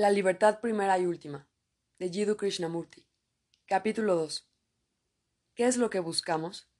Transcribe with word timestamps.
La 0.00 0.08
libertad 0.08 0.60
primera 0.60 0.98
y 0.98 1.04
última, 1.04 1.46
de 1.98 2.08
Jiddu 2.08 2.34
Krishnamurti. 2.34 3.06
Capítulo 3.66 4.14
2. 4.14 4.48
¿Qué 5.54 5.66
es 5.66 5.76
lo 5.76 5.90
que 5.90 6.00
buscamos? 6.00 6.70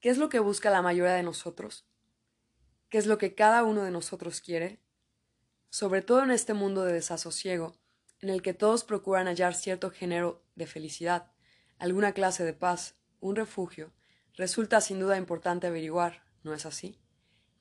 ¿Qué 0.00 0.08
es 0.08 0.18
lo 0.18 0.28
que 0.28 0.40
busca 0.40 0.70
la 0.70 0.82
mayoría 0.82 1.12
de 1.12 1.22
nosotros? 1.22 1.86
¿Qué 2.88 2.98
es 2.98 3.06
lo 3.06 3.18
que 3.18 3.36
cada 3.36 3.62
uno 3.62 3.84
de 3.84 3.92
nosotros 3.92 4.40
quiere? 4.40 4.80
Sobre 5.70 6.02
todo 6.02 6.24
en 6.24 6.32
este 6.32 6.54
mundo 6.54 6.82
de 6.82 6.94
desasosiego, 6.94 7.76
en 8.18 8.30
el 8.30 8.42
que 8.42 8.52
todos 8.52 8.82
procuran 8.82 9.28
hallar 9.28 9.54
cierto 9.54 9.92
género 9.92 10.42
de 10.56 10.66
felicidad, 10.66 11.30
alguna 11.78 12.14
clase 12.14 12.42
de 12.42 12.52
paz, 12.52 12.96
un 13.20 13.36
refugio, 13.36 13.92
resulta 14.32 14.80
sin 14.80 14.98
duda 14.98 15.18
importante 15.18 15.68
averiguar, 15.68 16.24
¿no 16.42 16.52
es 16.52 16.66
así? 16.66 16.98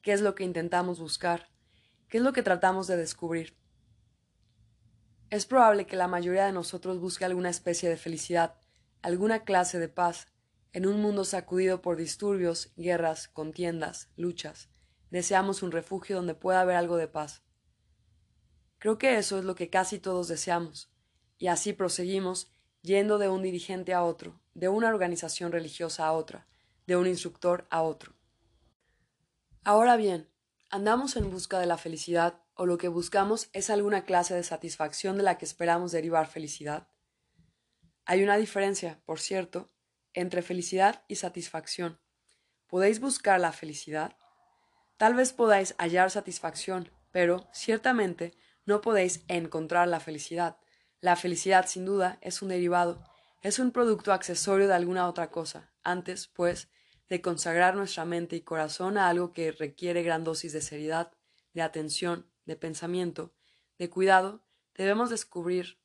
¿Qué 0.01 0.13
es 0.13 0.21
lo 0.21 0.33
que 0.33 0.45
intentamos 0.45 0.99
buscar? 0.99 1.52
¿Qué 2.13 2.19
es 2.19 2.23
lo 2.23 2.31
que 2.31 2.43
tratamos 2.43 2.85
de 2.85 2.95
descubrir? 2.95 3.57
Es 5.31 5.47
probable 5.47 5.87
que 5.87 5.95
la 5.95 6.07
mayoría 6.07 6.45
de 6.45 6.51
nosotros 6.51 6.99
busque 6.99 7.25
alguna 7.25 7.49
especie 7.49 7.89
de 7.89 7.97
felicidad, 7.97 8.53
alguna 9.01 9.45
clase 9.45 9.79
de 9.79 9.89
paz, 9.89 10.27
en 10.73 10.85
un 10.85 11.01
mundo 11.01 11.25
sacudido 11.25 11.81
por 11.81 11.97
disturbios, 11.97 12.71
guerras, 12.77 13.29
contiendas, 13.29 14.11
luchas. 14.15 14.69
Deseamos 15.09 15.63
un 15.63 15.71
refugio 15.71 16.17
donde 16.17 16.35
pueda 16.35 16.61
haber 16.61 16.75
algo 16.75 16.97
de 16.97 17.07
paz. 17.07 17.41
Creo 18.77 18.99
que 18.99 19.17
eso 19.17 19.39
es 19.39 19.43
lo 19.43 19.55
que 19.55 19.71
casi 19.71 19.97
todos 19.97 20.27
deseamos, 20.27 20.93
y 21.39 21.47
así 21.47 21.73
proseguimos 21.73 22.51
yendo 22.83 23.17
de 23.17 23.29
un 23.29 23.41
dirigente 23.41 23.91
a 23.91 24.03
otro, 24.03 24.39
de 24.53 24.69
una 24.69 24.89
organización 24.89 25.51
religiosa 25.51 26.05
a 26.05 26.11
otra, 26.11 26.45
de 26.85 26.95
un 26.95 27.07
instructor 27.07 27.65
a 27.71 27.81
otro. 27.81 28.13
Ahora 29.63 29.97
bien, 29.97 30.29
¿andamos 30.73 31.17
en 31.17 31.29
busca 31.29 31.59
de 31.59 31.67
la 31.67 31.77
felicidad 31.77 32.41
o 32.55 32.65
lo 32.65 32.79
que 32.79 32.87
buscamos 32.87 33.47
es 33.53 33.69
alguna 33.69 34.05
clase 34.05 34.33
de 34.33 34.41
satisfacción 34.41 35.17
de 35.17 35.21
la 35.21 35.37
que 35.37 35.45
esperamos 35.45 35.91
derivar 35.91 36.25
felicidad? 36.25 36.87
Hay 38.05 38.23
una 38.23 38.37
diferencia, 38.37 38.99
por 39.05 39.19
cierto, 39.19 39.69
entre 40.13 40.41
felicidad 40.41 41.03
y 41.07 41.17
satisfacción. 41.17 42.01
¿Podéis 42.65 42.99
buscar 42.99 43.39
la 43.39 43.51
felicidad? 43.51 44.17
Tal 44.97 45.13
vez 45.13 45.31
podáis 45.31 45.75
hallar 45.77 46.09
satisfacción, 46.09 46.91
pero, 47.11 47.47
ciertamente, 47.53 48.33
no 48.65 48.81
podéis 48.81 49.25
encontrar 49.27 49.87
la 49.87 49.99
felicidad. 49.99 50.57
La 51.01 51.15
felicidad, 51.15 51.67
sin 51.67 51.85
duda, 51.85 52.17
es 52.21 52.41
un 52.41 52.49
derivado, 52.49 53.03
es 53.43 53.59
un 53.59 53.69
producto 53.69 54.11
accesorio 54.11 54.67
de 54.67 54.73
alguna 54.73 55.07
otra 55.07 55.29
cosa. 55.29 55.71
Antes, 55.83 56.29
pues, 56.29 56.67
de 57.09 57.21
consagrar 57.21 57.75
nuestra 57.75 58.05
mente 58.05 58.35
y 58.35 58.41
corazón 58.41 58.97
a 58.97 59.09
algo 59.09 59.33
que 59.33 59.51
requiere 59.51 60.03
gran 60.03 60.23
dosis 60.23 60.53
de 60.53 60.61
seriedad, 60.61 61.11
de 61.53 61.61
atención, 61.61 62.25
de 62.45 62.55
pensamiento, 62.55 63.33
de 63.77 63.89
cuidado, 63.89 64.43
debemos 64.75 65.09
descubrir 65.09 65.77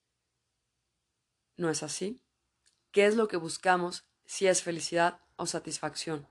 ¿No 1.57 1.71
es 1.71 1.83
así? 1.83 2.23
¿Qué 2.93 3.07
es 3.07 3.17
lo 3.17 3.27
que 3.27 3.37
buscamos 3.37 4.05
si 4.25 4.47
es 4.47 4.63
felicidad 4.63 5.21
o 5.37 5.47
satisfacción? 5.47 6.29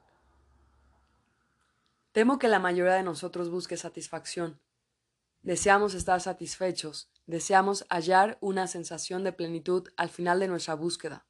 Temo 2.14 2.40
que 2.40 2.48
la 2.48 2.60
mayoría 2.60 2.94
de 2.94 3.04
nosotros 3.04 3.50
busque 3.50 3.76
satisfacción, 3.76 4.62
Deseamos 5.48 5.94
estar 5.94 6.20
satisfechos, 6.20 7.10
deseamos 7.26 7.86
hallar 7.90 8.38
una 8.42 8.68
sensación 8.68 9.24
de 9.24 9.32
plenitud 9.32 9.88
al 9.96 10.10
final 10.10 10.42
de 10.42 10.50
nuestra 10.50 10.74
búsqueda. 10.74 11.26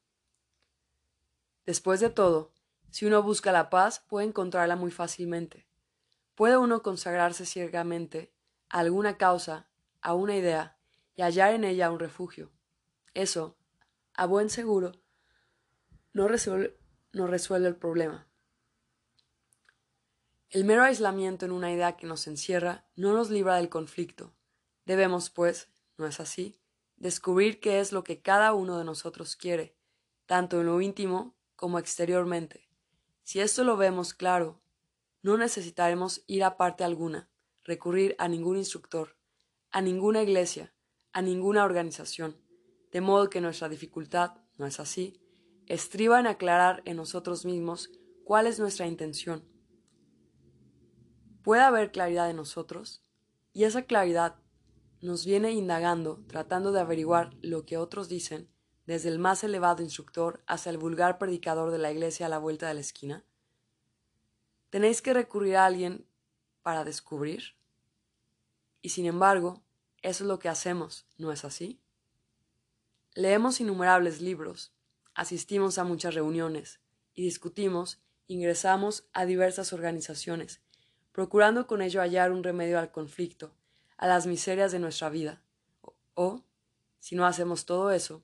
Después 1.66 2.00
de 2.00 2.10
todo, 2.10 2.52
si 2.90 3.06
uno 3.06 3.22
busca 3.22 3.52
la 3.52 3.70
paz, 3.70 4.00
puede 4.00 4.26
encontrarla 4.26 4.76
muy 4.76 4.90
fácilmente. 4.90 5.66
Puede 6.34 6.56
uno 6.56 6.82
consagrarse 6.82 7.46
ciegamente 7.46 8.32
a 8.68 8.80
alguna 8.80 9.16
causa, 9.16 9.68
a 10.00 10.14
una 10.14 10.36
idea, 10.36 10.78
y 11.14 11.22
hallar 11.22 11.52
en 11.52 11.64
ella 11.64 11.90
un 11.90 11.98
refugio. 11.98 12.52
Eso, 13.14 13.56
a 14.14 14.26
buen 14.26 14.50
seguro, 14.50 14.92
no 16.12 16.28
resuelve, 16.28 16.76
el 17.66 17.76
problema. 17.76 18.28
El 20.50 20.64
mero 20.64 20.82
aislamiento 20.82 21.44
en 21.44 21.52
una 21.52 21.72
idea 21.72 21.96
que 21.96 22.06
nos 22.06 22.26
encierra 22.26 22.86
no 22.94 23.12
nos 23.12 23.30
libra 23.30 23.56
del 23.56 23.68
conflicto. 23.68 24.32
Debemos, 24.86 25.28
pues, 25.28 25.68
¿no 25.96 26.06
es 26.06 26.20
así?, 26.20 26.60
descubrir 26.96 27.60
qué 27.60 27.80
es 27.80 27.92
lo 27.92 28.02
que 28.02 28.22
cada 28.22 28.54
uno 28.54 28.78
de 28.78 28.84
nosotros 28.84 29.36
quiere, 29.36 29.76
tanto 30.26 30.60
en 30.60 30.66
lo 30.66 30.80
íntimo 30.80 31.36
como 31.54 31.78
exteriormente. 31.78 32.67
Si 33.28 33.40
esto 33.40 33.62
lo 33.62 33.76
vemos 33.76 34.14
claro, 34.14 34.62
no 35.20 35.36
necesitaremos 35.36 36.24
ir 36.26 36.44
a 36.44 36.56
parte 36.56 36.82
alguna, 36.82 37.28
recurrir 37.62 38.16
a 38.18 38.26
ningún 38.26 38.56
instructor, 38.56 39.18
a 39.70 39.82
ninguna 39.82 40.22
iglesia, 40.22 40.72
a 41.12 41.20
ninguna 41.20 41.62
organización, 41.66 42.38
de 42.90 43.02
modo 43.02 43.28
que 43.28 43.42
nuestra 43.42 43.68
dificultad, 43.68 44.38
¿no 44.56 44.64
es 44.64 44.80
así?, 44.80 45.20
estriba 45.66 46.18
en 46.18 46.26
aclarar 46.26 46.80
en 46.86 46.96
nosotros 46.96 47.44
mismos 47.44 47.90
cuál 48.24 48.46
es 48.46 48.58
nuestra 48.58 48.86
intención 48.86 49.46
puede 51.42 51.60
haber 51.60 51.92
claridad 51.92 52.30
en 52.30 52.36
nosotros 52.36 53.02
y 53.52 53.64
esa 53.64 53.82
claridad 53.82 54.36
nos 55.02 55.26
viene 55.26 55.52
indagando, 55.52 56.24
tratando 56.28 56.72
de 56.72 56.80
averiguar 56.80 57.34
lo 57.42 57.66
que 57.66 57.76
otros 57.76 58.08
dicen, 58.08 58.48
desde 58.88 59.10
el 59.10 59.18
más 59.18 59.44
elevado 59.44 59.82
instructor 59.82 60.42
hasta 60.46 60.70
el 60.70 60.78
vulgar 60.78 61.18
predicador 61.18 61.70
de 61.70 61.76
la 61.76 61.92
iglesia 61.92 62.24
a 62.24 62.30
la 62.30 62.38
vuelta 62.38 62.68
de 62.68 62.72
la 62.72 62.80
esquina? 62.80 63.22
¿Tenéis 64.70 65.02
que 65.02 65.12
recurrir 65.12 65.56
a 65.56 65.66
alguien 65.66 66.06
para 66.62 66.84
descubrir? 66.84 67.54
Y 68.80 68.88
sin 68.88 69.04
embargo, 69.04 69.62
eso 70.00 70.24
es 70.24 70.28
lo 70.28 70.38
que 70.38 70.48
hacemos, 70.48 71.06
¿no 71.18 71.32
es 71.32 71.44
así? 71.44 71.78
Leemos 73.12 73.60
innumerables 73.60 74.22
libros, 74.22 74.72
asistimos 75.12 75.76
a 75.76 75.84
muchas 75.84 76.14
reuniones 76.14 76.80
y 77.12 77.24
discutimos, 77.24 78.00
ingresamos 78.26 79.06
a 79.12 79.26
diversas 79.26 79.74
organizaciones, 79.74 80.62
procurando 81.12 81.66
con 81.66 81.82
ello 81.82 82.00
hallar 82.00 82.32
un 82.32 82.42
remedio 82.42 82.78
al 82.78 82.90
conflicto, 82.90 83.52
a 83.98 84.06
las 84.06 84.26
miserias 84.26 84.72
de 84.72 84.78
nuestra 84.78 85.10
vida. 85.10 85.42
O, 86.14 86.42
si 87.00 87.16
no 87.16 87.26
hacemos 87.26 87.66
todo 87.66 87.90
eso, 87.90 88.22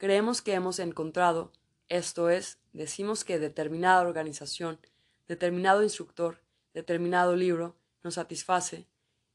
creemos 0.00 0.40
que 0.40 0.54
hemos 0.54 0.78
encontrado, 0.78 1.52
esto 1.90 2.30
es, 2.30 2.58
decimos 2.72 3.22
que 3.22 3.38
determinada 3.38 4.00
organización, 4.00 4.80
determinado 5.28 5.82
instructor, 5.82 6.40
determinado 6.72 7.36
libro 7.36 7.76
nos 8.02 8.14
satisface, 8.14 8.88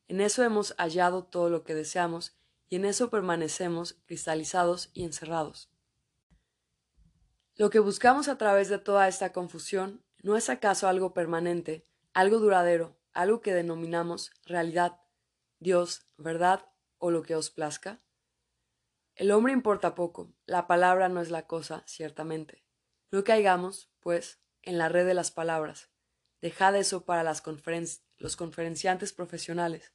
en 0.08 0.22
eso 0.22 0.42
hemos 0.42 0.74
hallado 0.80 1.24
todo 1.24 1.52
lo 1.52 1.64
que 1.64 1.76
deseamos 1.76 2.36
y 2.68 2.78
en 2.78 2.86
eso 2.86 3.12
permanecemos 3.12 3.94
cristalizados 4.08 4.90
y 4.96 5.04
encerrados. 5.04 5.70
Lo 7.58 7.70
que 7.70 7.78
buscamos 7.78 8.28
a 8.28 8.40
través 8.40 8.68
de 8.68 8.80
toda 8.80 9.08
esta 9.08 9.32
confusión 9.32 10.04
no 10.24 10.36
es 10.36 10.50
acaso 10.50 10.88
algo 10.88 11.14
permanente, 11.14 11.86
algo 12.12 12.40
duradero, 12.40 12.98
algo 13.14 13.40
que 13.42 13.54
denominamos 13.54 14.32
realidad, 14.48 15.00
Dios, 15.60 16.08
verdad 16.18 16.66
o 16.98 17.12
lo 17.12 17.22
que 17.22 17.36
os 17.36 17.52
plazca? 17.52 18.02
El 19.16 19.32
hombre 19.32 19.54
importa 19.54 19.96
poco, 19.96 20.34
la 20.46 20.68
palabra 20.68 21.08
no 21.08 21.22
es 21.22 21.32
la 21.32 21.48
cosa, 21.48 21.84
ciertamente. 21.88 22.66
No 23.12 23.24
caigamos, 23.24 23.90
pues, 24.02 24.42
en 24.62 24.78
la 24.78 24.90
red 24.90 25.06
de 25.06 25.14
las 25.14 25.32
palabras. 25.32 25.90
Dejad 26.42 26.76
eso 26.76 27.06
para 27.06 27.24
los 27.24 28.36
conferenciantes 28.36 29.14
profesionales. 29.14 29.94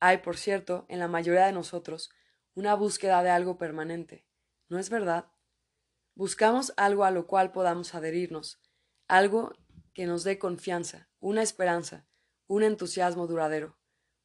Hay, 0.00 0.18
por 0.18 0.38
cierto, 0.38 0.86
en 0.88 0.98
la 0.98 1.08
mayoría 1.08 1.44
de 1.44 1.52
nosotros, 1.52 2.10
una 2.54 2.74
búsqueda 2.74 3.22
de 3.22 3.28
algo 3.28 3.58
permanente. 3.58 4.26
¿No 4.70 4.78
es 4.78 4.88
verdad? 4.88 5.26
Buscamos 6.14 6.72
algo 6.78 7.04
a 7.04 7.10
lo 7.10 7.26
cual 7.26 7.52
podamos 7.52 7.94
adherirnos, 7.94 8.62
algo 9.08 9.52
que 9.92 10.06
nos 10.06 10.24
dé 10.24 10.38
confianza, 10.38 11.10
una 11.20 11.42
esperanza, 11.42 12.06
un 12.46 12.62
entusiasmo 12.62 13.26
duradero, 13.26 13.76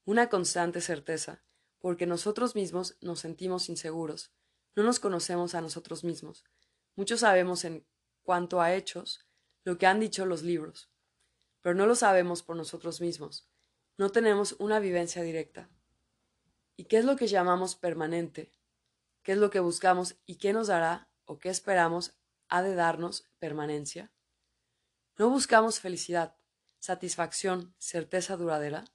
una 0.06 0.30
constante 0.30 0.80
certeza, 0.80 1.44
porque 1.84 2.06
nosotros 2.06 2.56
mismos 2.56 2.96
nos 3.02 3.20
sentimos 3.20 3.68
inseguros, 3.68 4.32
no 4.74 4.84
nos 4.84 5.02
conocemos 5.02 5.54
a 5.54 5.60
nosotros 5.60 6.06
mismos. 6.06 6.46
Muchos 6.96 7.20
sabemos 7.20 7.66
en 7.66 7.86
cuanto 8.22 8.62
a 8.62 8.74
hechos 8.74 9.28
lo 9.66 9.78
que 9.78 9.86
han 9.86 10.00
dicho 10.00 10.26
los 10.26 10.44
libros, 10.44 10.90
pero 11.60 11.76
no 11.76 11.86
lo 11.86 11.96
sabemos 11.96 12.42
por 12.42 12.56
nosotros 12.56 13.02
mismos, 13.02 13.50
no 13.98 14.12
tenemos 14.14 14.56
una 14.60 14.80
vivencia 14.80 15.24
directa. 15.24 15.70
¿Y 16.78 16.86
qué 16.86 17.00
es 17.00 17.04
lo 17.04 17.18
que 17.18 17.28
llamamos 17.28 17.76
permanente? 17.76 18.54
¿Qué 19.22 19.34
es 19.34 19.38
lo 19.38 19.50
que 19.50 19.60
buscamos 19.60 20.16
y 20.26 20.38
qué 20.38 20.54
nos 20.54 20.68
dará 20.68 21.10
o 21.26 21.38
qué 21.38 21.50
esperamos 21.50 22.14
ha 22.48 22.62
de 22.62 22.76
darnos 22.76 23.30
permanencia? 23.40 24.10
No 25.18 25.30
buscamos 25.30 25.82
felicidad, 25.82 26.38
satisfacción, 26.80 27.76
certeza 27.78 28.38
duradera. 28.38 28.86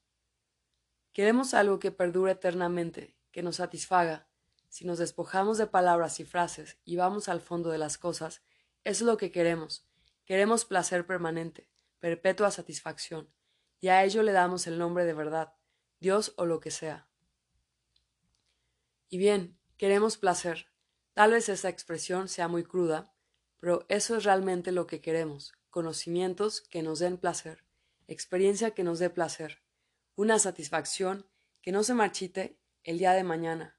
Queremos 1.18 1.52
algo 1.52 1.80
que 1.80 1.90
perdure 1.90 2.30
eternamente, 2.30 3.16
que 3.32 3.42
nos 3.42 3.56
satisfaga. 3.56 4.28
Si 4.68 4.84
nos 4.84 4.98
despojamos 4.98 5.58
de 5.58 5.66
palabras 5.66 6.20
y 6.20 6.24
frases 6.24 6.78
y 6.84 6.94
vamos 6.94 7.28
al 7.28 7.40
fondo 7.40 7.70
de 7.70 7.78
las 7.78 7.98
cosas, 7.98 8.40
eso 8.84 9.02
es 9.02 9.06
lo 9.08 9.16
que 9.16 9.32
queremos. 9.32 9.84
Queremos 10.24 10.64
placer 10.64 11.08
permanente, 11.08 11.72
perpetua 11.98 12.52
satisfacción, 12.52 13.28
y 13.80 13.88
a 13.88 14.04
ello 14.04 14.22
le 14.22 14.30
damos 14.30 14.68
el 14.68 14.78
nombre 14.78 15.04
de 15.06 15.12
verdad, 15.12 15.54
Dios 15.98 16.34
o 16.36 16.46
lo 16.46 16.60
que 16.60 16.70
sea. 16.70 17.08
Y 19.08 19.18
bien, 19.18 19.58
queremos 19.76 20.18
placer. 20.18 20.70
Tal 21.14 21.32
vez 21.32 21.48
esa 21.48 21.68
expresión 21.68 22.28
sea 22.28 22.46
muy 22.46 22.62
cruda, 22.62 23.12
pero 23.56 23.86
eso 23.88 24.16
es 24.18 24.22
realmente 24.22 24.70
lo 24.70 24.86
que 24.86 25.00
queremos, 25.00 25.52
conocimientos 25.70 26.60
que 26.60 26.84
nos 26.84 27.00
den 27.00 27.18
placer, 27.18 27.64
experiencia 28.06 28.70
que 28.70 28.84
nos 28.84 29.00
dé 29.00 29.10
placer, 29.10 29.64
una 30.18 30.40
satisfacción 30.40 31.30
que 31.62 31.70
no 31.70 31.84
se 31.84 31.94
marchite 31.94 32.58
el 32.82 32.98
día 32.98 33.12
de 33.12 33.22
mañana. 33.22 33.78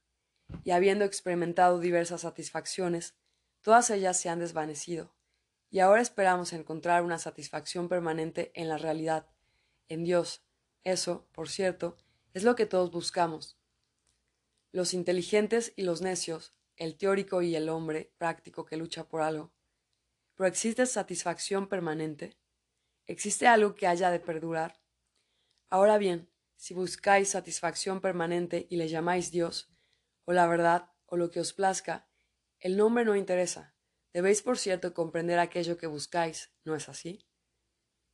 Y 0.63 0.71
habiendo 0.71 1.03
experimentado 1.03 1.81
diversas 1.81 2.21
satisfacciones, 2.21 3.13
todas 3.59 3.89
ellas 3.89 4.18
se 4.18 4.30
han 4.30 4.39
desvanecido, 4.39 5.13
y 5.69 5.80
ahora 5.80 6.01
esperamos 6.01 6.53
encontrar 6.53 7.03
una 7.03 7.19
satisfacción 7.19 7.89
permanente 7.89 8.53
en 8.56 8.69
la 8.69 8.77
realidad, 8.77 9.27
en 9.89 10.06
Dios. 10.06 10.41
Eso, 10.86 11.27
por 11.33 11.50
cierto, 11.50 11.97
es 12.33 12.44
lo 12.44 12.56
que 12.56 12.65
todos 12.65 12.89
buscamos. 12.89 13.59
Los 14.71 14.94
inteligentes 14.94 15.74
y 15.75 15.81
los 15.81 16.01
necios, 16.01 16.53
el 16.77 16.95
teórico 16.95 17.41
y 17.41 17.57
el 17.57 17.68
hombre 17.68 18.13
práctico 18.18 18.63
que 18.63 18.77
lucha 18.77 19.09
por 19.09 19.24
algo. 19.24 19.51
Pero 20.36 20.47
¿existe 20.47 20.86
satisfacción 20.86 21.68
permanente? 21.68 22.38
¿Existe 23.07 23.45
algo 23.45 23.75
que 23.75 23.88
haya 23.88 24.09
de 24.09 24.21
perdurar? 24.21 24.80
Ahora 25.69 25.98
bien, 26.00 26.30
si 26.56 26.74
buscáis 26.74 27.30
satisfacción 27.30 28.01
permanente 28.01 28.66
y 28.69 28.77
le 28.77 28.88
llamáis 28.88 29.31
Dios, 29.31 29.71
o 30.25 30.33
la 30.33 30.48
verdad, 30.48 30.92
o 31.06 31.16
lo 31.16 31.30
que 31.30 31.39
os 31.39 31.54
plazca, 31.54 32.07
el 32.60 32.75
nombre 32.75 33.06
no 33.06 33.16
interesa. 33.16 33.75
Debéis, 34.12 34.42
por 34.42 34.57
cierto, 34.57 34.94
comprender 34.94 35.38
aquello 35.38 35.77
que 35.77 35.86
buscáis, 35.88 36.51
¿no 36.63 36.75
es 36.75 36.89
así? 36.89 37.27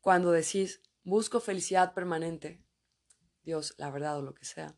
Cuando 0.01 0.31
decís, 0.31 0.83
busco 1.03 1.39
felicidad 1.39 1.93
permanente, 1.93 2.61
Dios, 3.43 3.73
la 3.77 3.89
verdad 3.89 4.19
o 4.19 4.21
lo 4.21 4.33
que 4.33 4.45
sea, 4.45 4.77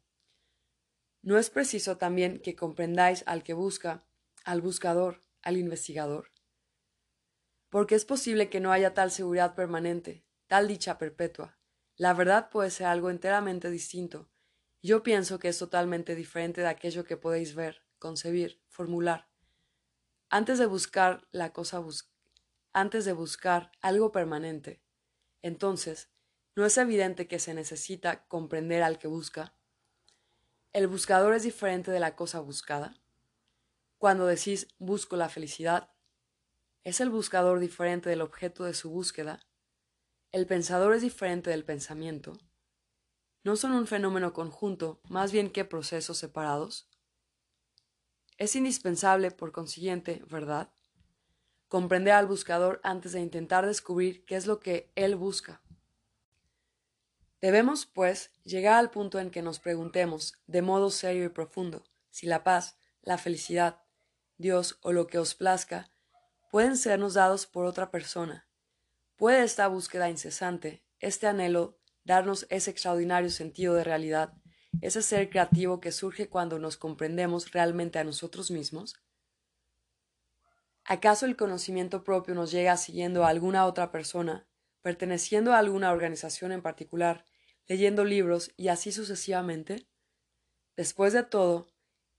¿no 1.23 1.39
es 1.39 1.49
preciso 1.49 1.97
también 1.97 2.39
que 2.39 2.55
comprendáis 2.55 3.23
al 3.25 3.43
que 3.43 3.53
busca, 3.53 4.05
al 4.45 4.61
buscador, 4.61 5.25
al 5.41 5.57
investigador? 5.57 6.31
Porque 7.69 7.95
es 7.95 8.05
posible 8.05 8.49
que 8.49 8.59
no 8.59 8.71
haya 8.71 8.93
tal 8.93 9.11
seguridad 9.11 9.55
permanente, 9.55 10.25
tal 10.47 10.67
dicha 10.67 10.97
perpetua. 10.97 11.56
La 11.97 12.13
verdad 12.13 12.51
puede 12.51 12.69
ser 12.69 12.85
algo 12.85 13.09
enteramente 13.09 13.71
distinto. 13.71 14.29
Yo 14.83 15.01
pienso 15.01 15.39
que 15.39 15.47
es 15.49 15.57
totalmente 15.57 16.13
diferente 16.13 16.61
de 16.61 16.67
aquello 16.67 17.03
que 17.03 17.17
podéis 17.17 17.55
ver, 17.55 17.81
concebir, 17.97 18.61
formular. 18.67 19.27
Antes 20.29 20.59
de 20.59 20.67
buscar 20.67 21.27
la 21.31 21.53
cosa 21.53 21.83
antes 22.73 23.05
de 23.05 23.13
buscar 23.13 23.71
algo 23.81 24.11
permanente, 24.11 24.83
entonces, 25.41 26.11
¿no 26.55 26.65
es 26.67 26.77
evidente 26.77 27.27
que 27.27 27.39
se 27.39 27.55
necesita 27.55 28.27
comprender 28.27 28.83
al 28.83 28.99
que 28.99 29.07
busca? 29.07 29.55
¿El 30.73 30.85
buscador 30.85 31.33
es 31.33 31.41
diferente 31.41 31.89
de 31.89 31.99
la 31.99 32.15
cosa 32.15 32.39
buscada? 32.41 33.01
Cuando 33.97 34.27
decís 34.27 34.67
busco 34.77 35.15
la 35.15 35.29
felicidad, 35.29 35.89
¿es 36.83 37.01
el 37.01 37.09
buscador 37.09 37.59
diferente 37.59 38.11
del 38.11 38.21
objeto 38.21 38.65
de 38.65 38.75
su 38.75 38.91
búsqueda? 38.91 39.46
¿El 40.37 40.45
pensador 40.45 40.93
es 40.93 41.01
diferente 41.01 41.49
del 41.49 41.65
pensamiento? 41.65 42.37
¿No 43.43 43.55
son 43.55 43.71
un 43.71 43.87
fenómeno 43.87 44.33
conjunto 44.33 45.01
más 45.09 45.31
bien 45.31 45.49
que 45.49 45.65
procesos 45.65 46.19
separados? 46.19 46.87
Es 48.37 48.55
indispensable, 48.55 49.31
por 49.31 49.51
consiguiente, 49.51 50.21
¿verdad? 50.29 50.69
Comprender 51.67 52.13
al 52.13 52.27
buscador 52.27 52.79
antes 52.83 53.13
de 53.13 53.19
intentar 53.19 53.65
descubrir 53.65 54.25
qué 54.25 54.35
es 54.35 54.45
lo 54.45 54.59
que 54.59 54.91
él 54.93 55.15
busca. 55.15 55.63
Debemos, 57.41 57.87
pues, 57.87 58.29
llegar 58.43 58.75
al 58.75 58.91
punto 58.91 59.17
en 59.17 59.31
que 59.31 59.41
nos 59.41 59.59
preguntemos, 59.59 60.35
de 60.45 60.61
modo 60.61 60.91
serio 60.91 61.25
y 61.25 61.29
profundo, 61.29 61.83
si 62.11 62.27
la 62.27 62.43
paz, 62.43 62.77
la 63.01 63.17
felicidad, 63.17 63.81
Dios 64.37 64.77
o 64.83 64.93
lo 64.93 65.07
que 65.07 65.17
os 65.17 65.33
plazca, 65.33 65.89
pueden 66.51 66.77
sernos 66.77 67.15
dados 67.15 67.47
por 67.47 67.65
otra 67.65 67.89
persona. 67.89 68.46
¿Puede 69.17 69.43
esta 69.43 69.67
búsqueda 69.67 70.11
incesante, 70.11 70.83
este 70.99 71.25
anhelo, 71.25 71.79
darnos 72.03 72.45
ese 72.51 72.69
extraordinario 72.69 73.31
sentido 73.31 73.73
de 73.73 73.83
realidad, 73.83 74.33
ese 74.79 75.01
ser 75.01 75.31
creativo 75.31 75.79
que 75.79 75.91
surge 75.91 76.29
cuando 76.29 76.59
nos 76.59 76.77
comprendemos 76.77 77.51
realmente 77.51 77.97
a 77.97 78.03
nosotros 78.03 78.51
mismos? 78.51 78.93
¿Acaso 80.85 81.25
el 81.25 81.35
conocimiento 81.35 82.03
propio 82.03 82.35
nos 82.35 82.51
llega 82.51 82.77
siguiendo 82.77 83.25
a 83.25 83.29
alguna 83.29 83.65
otra 83.65 83.91
persona, 83.91 84.47
perteneciendo 84.83 85.51
a 85.51 85.57
alguna 85.57 85.91
organización 85.91 86.51
en 86.51 86.61
particular, 86.61 87.25
leyendo 87.65 88.05
libros 88.05 88.51
y 88.55 88.67
así 88.67 88.91
sucesivamente? 88.91 89.87
Después 90.75 91.13
de 91.13 91.23
todo, 91.23 91.65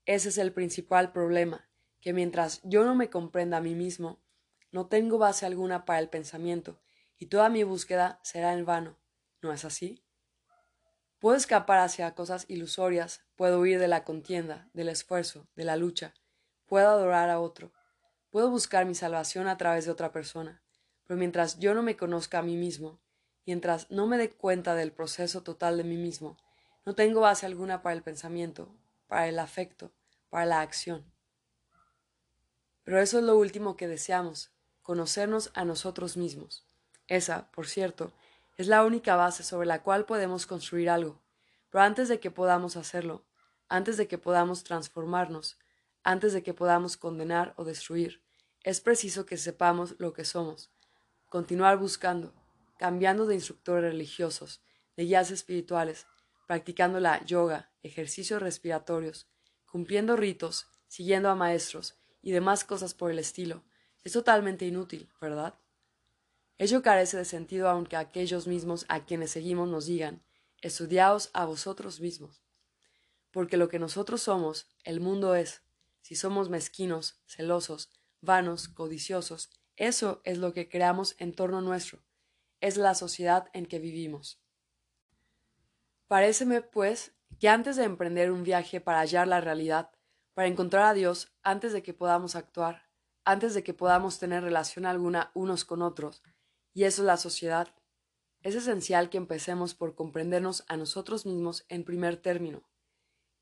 ese 0.05 0.27
es 0.27 0.37
el 0.37 0.51
principal 0.51 1.13
problema, 1.13 1.69
que 2.01 2.11
mientras 2.11 2.59
yo 2.63 2.83
no 2.83 2.93
me 2.93 3.09
comprenda 3.09 3.55
a 3.55 3.61
mí 3.61 3.73
mismo, 3.73 4.21
no 4.73 4.87
tengo 4.87 5.17
base 5.17 5.45
alguna 5.45 5.85
para 5.85 5.99
el 5.99 6.09
pensamiento, 6.09 6.81
y 7.19 7.27
toda 7.27 7.49
mi 7.49 7.63
búsqueda 7.63 8.19
será 8.23 8.53
en 8.53 8.65
vano. 8.65 8.97
¿No 9.41 9.53
es 9.53 9.65
así? 9.65 10.03
Puedo 11.19 11.35
escapar 11.35 11.79
hacia 11.79 12.15
cosas 12.15 12.45
ilusorias, 12.47 13.25
puedo 13.35 13.59
huir 13.59 13.77
de 13.77 13.89
la 13.89 14.05
contienda, 14.05 14.69
del 14.73 14.87
esfuerzo, 14.87 15.47
de 15.55 15.65
la 15.65 15.75
lucha, 15.75 16.13
puedo 16.65 16.89
adorar 16.89 17.29
a 17.29 17.41
otro, 17.41 17.73
puedo 18.29 18.49
buscar 18.49 18.85
mi 18.85 18.95
salvación 18.95 19.49
a 19.49 19.57
través 19.57 19.83
de 19.83 19.91
otra 19.91 20.13
persona, 20.13 20.63
pero 21.05 21.17
mientras 21.17 21.59
yo 21.59 21.73
no 21.73 21.83
me 21.83 21.97
conozca 21.97 22.39
a 22.39 22.43
mí 22.43 22.55
mismo, 22.55 23.01
mientras 23.45 23.91
no 23.91 24.07
me 24.07 24.17
dé 24.17 24.29
cuenta 24.29 24.75
del 24.75 24.93
proceso 24.93 25.43
total 25.43 25.75
de 25.75 25.83
mí 25.83 25.97
mismo, 25.97 26.37
no 26.85 26.95
tengo 26.95 27.19
base 27.19 27.45
alguna 27.45 27.81
para 27.81 27.95
el 27.95 28.01
pensamiento, 28.01 28.73
para 29.07 29.27
el 29.27 29.39
afecto, 29.39 29.91
para 30.29 30.45
la 30.45 30.61
acción. 30.61 31.11
Pero 32.83 33.01
eso 33.01 33.17
es 33.17 33.25
lo 33.25 33.37
último 33.37 33.75
que 33.75 33.89
deseamos, 33.89 34.53
conocernos 34.83 35.51
a 35.53 35.65
nosotros 35.65 36.15
mismos. 36.15 36.68
Esa, 37.09 37.49
por 37.51 37.67
cierto, 37.67 38.13
es 38.55 38.67
la 38.67 38.85
única 38.85 39.15
base 39.15 39.43
sobre 39.43 39.67
la 39.67 39.81
cual 39.81 40.05
podemos 40.05 40.45
construir 40.45 40.89
algo. 40.89 41.19
Pero 41.69 41.83
antes 41.83 42.07
de 42.07 42.19
que 42.19 42.31
podamos 42.31 42.77
hacerlo, 42.77 43.25
antes 43.67 43.97
de 43.97 44.07
que 44.07 44.19
podamos 44.19 44.63
transformarnos, 44.63 45.57
antes 46.03 46.33
de 46.33 46.43
que 46.43 46.53
podamos 46.53 46.97
condenar 46.97 47.53
o 47.57 47.65
destruir, 47.65 48.21
es 48.63 48.79
preciso 48.79 49.25
que 49.25 49.37
sepamos 49.37 49.95
lo 49.97 50.13
que 50.13 50.23
somos, 50.23 50.71
continuar 51.29 51.77
buscando, 51.77 52.33
cambiando 52.77 53.25
de 53.25 53.35
instructores 53.35 53.91
religiosos, 53.91 54.61
de 54.95 55.03
guías 55.03 55.31
espirituales, 55.31 56.05
practicando 56.47 56.99
la 56.99 57.23
yoga, 57.25 57.71
ejercicios 57.81 58.41
respiratorios, 58.41 59.27
cumpliendo 59.65 60.15
ritos, 60.15 60.67
siguiendo 60.87 61.29
a 61.29 61.35
maestros 61.35 61.97
y 62.21 62.31
demás 62.31 62.63
cosas 62.63 62.93
por 62.93 63.09
el 63.09 63.19
estilo. 63.19 63.63
Es 64.03 64.13
totalmente 64.13 64.65
inútil, 64.65 65.09
¿verdad? 65.21 65.55
Ello 66.59 66.81
carece 66.81 67.15
de 67.15 67.23
sentido 67.23 67.69
aunque 67.69 67.95
aquellos 67.95 68.45
mismos 68.45 68.85
a 68.89 69.05
quienes 69.05 69.31
seguimos 69.31 69.69
nos 69.69 69.85
digan, 69.85 70.21
estudiaos 70.61 71.29
a 71.33 71.45
vosotros 71.45 72.01
mismos. 72.01 72.43
Porque 73.31 73.55
lo 73.55 73.69
que 73.69 73.79
nosotros 73.79 74.21
somos, 74.21 74.67
el 74.83 74.99
mundo 74.99 75.35
es. 75.35 75.61
Si 76.01 76.15
somos 76.15 76.49
mezquinos, 76.49 77.21
celosos, 77.25 77.93
vanos, 78.19 78.67
codiciosos, 78.67 79.51
eso 79.77 80.19
es 80.25 80.37
lo 80.37 80.51
que 80.51 80.67
creamos 80.67 81.15
en 81.17 81.33
torno 81.33 81.61
nuestro. 81.61 82.03
Es 82.59 82.75
la 82.75 82.93
sociedad 82.93 83.47
en 83.53 83.65
que 83.65 83.79
vivimos. 83.79 84.41
Paréceme, 86.09 86.61
pues, 86.61 87.13
que 87.39 87.47
antes 87.47 87.77
de 87.77 87.85
emprender 87.85 88.31
un 88.31 88.43
viaje 88.43 88.81
para 88.81 88.99
hallar 88.99 89.29
la 89.29 89.39
realidad, 89.39 89.91
para 90.33 90.49
encontrar 90.49 90.83
a 90.87 90.93
Dios, 90.93 91.31
antes 91.41 91.71
de 91.71 91.83
que 91.83 91.93
podamos 91.93 92.35
actuar, 92.35 92.89
antes 93.23 93.53
de 93.53 93.63
que 93.63 93.73
podamos 93.73 94.19
tener 94.19 94.43
relación 94.43 94.85
alguna 94.85 95.31
unos 95.33 95.63
con 95.63 95.81
otros, 95.81 96.21
y 96.73 96.83
eso 96.83 97.01
es 97.01 97.05
la 97.05 97.17
sociedad. 97.17 97.73
Es 98.41 98.55
esencial 98.55 99.09
que 99.09 99.17
empecemos 99.17 99.75
por 99.75 99.95
comprendernos 99.95 100.63
a 100.67 100.77
nosotros 100.77 101.25
mismos 101.25 101.65
en 101.67 101.83
primer 101.83 102.17
término. 102.17 102.63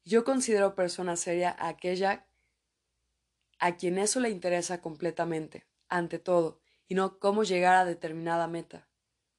Yo 0.03 0.23
considero 0.23 0.75
persona 0.75 1.15
seria 1.15 1.49
a 1.51 1.67
aquella 1.67 2.27
a 3.59 3.75
quien 3.75 3.97
eso 3.97 4.19
le 4.19 4.29
interesa 4.29 4.81
completamente, 4.81 5.67
ante 5.89 6.19
todo, 6.19 6.61
y 6.87 6.95
no 6.95 7.19
cómo 7.19 7.43
llegar 7.43 7.75
a 7.75 7.85
determinada 7.85 8.47
meta. 8.47 8.87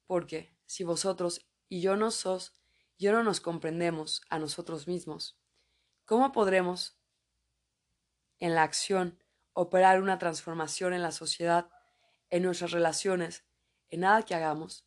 Porque, 0.05 0.55
si 0.65 0.83
vosotros 0.83 1.47
y 1.67 1.81
yo 1.81 1.95
no 1.95 2.11
sos, 2.11 2.57
yo 2.97 3.13
no 3.13 3.23
nos 3.23 3.39
comprendemos 3.39 4.21
a 4.29 4.39
nosotros 4.39 4.87
mismos, 4.87 5.39
¿cómo 6.05 6.31
podremos, 6.31 6.99
en 8.39 8.55
la 8.55 8.63
acción, 8.63 9.23
operar 9.53 10.01
una 10.01 10.17
transformación 10.17 10.93
en 10.93 11.01
la 11.01 11.11
sociedad, 11.11 11.69
en 12.29 12.43
nuestras 12.43 12.71
relaciones, 12.71 13.45
en 13.89 14.01
nada 14.01 14.23
que 14.23 14.35
hagamos, 14.35 14.85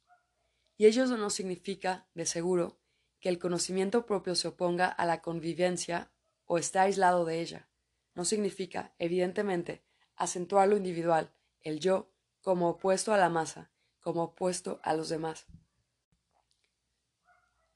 y 0.76 0.86
ello 0.86 1.06
no 1.06 1.30
significa, 1.30 2.08
de 2.14 2.26
seguro, 2.26 2.80
que 3.20 3.28
el 3.28 3.38
conocimiento 3.38 4.04
propio 4.04 4.34
se 4.34 4.48
oponga 4.48 4.88
a 4.88 5.06
la 5.06 5.22
convivencia 5.22 6.10
o 6.44 6.58
esté 6.58 6.80
aislado 6.80 7.24
de 7.24 7.40
ella. 7.40 7.68
No 8.14 8.24
significa, 8.24 8.94
evidentemente, 8.98 9.84
acentuar 10.16 10.68
lo 10.68 10.76
individual, 10.76 11.32
el 11.60 11.78
yo, 11.78 12.12
como 12.40 12.68
opuesto 12.68 13.12
a 13.14 13.16
la 13.16 13.28
masa, 13.28 13.70
como 14.00 14.24
opuesto 14.24 14.80
a 14.82 14.94
los 14.94 15.08
demás. 15.08 15.46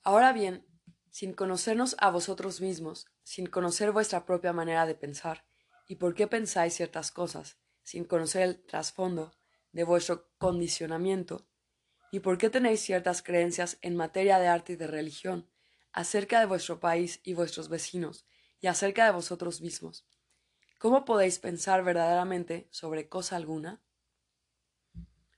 Ahora 0.02 0.33
bien, 0.33 0.66
sin 1.11 1.33
conocernos 1.33 1.95
a 1.99 2.11
vosotros 2.11 2.61
mismos, 2.61 3.06
sin 3.23 3.47
conocer 3.47 3.92
vuestra 3.92 4.26
propia 4.26 4.52
manera 4.52 4.85
de 4.85 4.95
pensar, 4.95 5.47
y 5.87 5.97
por 5.97 6.14
qué 6.14 6.26
pensáis 6.26 6.75
ciertas 6.75 7.12
cosas, 7.12 7.59
sin 7.83 8.04
conocer 8.04 8.42
el 8.42 8.66
trasfondo 8.66 9.36
de 9.76 9.85
vuestro 9.85 10.30
condicionamiento, 10.38 11.47
y 12.11 12.21
por 12.21 12.38
qué 12.38 12.49
tenéis 12.49 12.80
ciertas 12.80 13.23
creencias 13.23 13.76
en 13.83 13.95
materia 13.95 14.38
de 14.38 14.49
arte 14.49 14.73
y 14.73 14.76
de 14.76 14.87
religión, 14.87 15.50
acerca 15.92 16.40
de 16.40 16.47
vuestro 16.47 16.80
país 16.80 17.21
y 17.25 17.35
vuestros 17.35 17.68
vecinos, 17.68 18.25
y 18.59 18.68
acerca 18.68 19.04
de 19.04 19.11
vosotros 19.11 19.61
mismos. 19.61 20.06
¿Cómo 20.78 21.04
podéis 21.04 21.38
pensar 21.38 21.85
verdaderamente 21.85 22.68
sobre 22.71 23.11
cosa 23.11 23.37
alguna? 23.37 23.83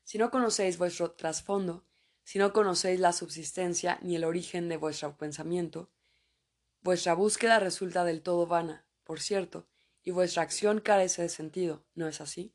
Si 0.04 0.18
no 0.18 0.30
conocéis 0.30 0.78
vuestro 0.78 1.10
trasfondo, 1.10 1.84
si 2.22 2.38
no 2.38 2.52
conocéis 2.52 3.00
la 3.00 3.12
subsistencia 3.12 3.98
ni 4.02 4.14
el 4.14 4.22
origen 4.22 4.68
de 4.68 4.76
vuestro 4.76 5.18
pensamiento, 5.18 5.90
vuestra 6.80 7.12
búsqueda 7.14 7.58
resulta 7.58 8.04
del 8.04 8.22
todo 8.22 8.46
vana, 8.46 8.86
por 9.02 9.18
cierto, 9.18 9.66
y 10.04 10.12
vuestra 10.12 10.44
acción 10.44 10.80
carece 10.80 11.22
de 11.22 11.28
sentido, 11.28 11.84
¿no 11.96 12.06
es 12.06 12.20
así? 12.20 12.54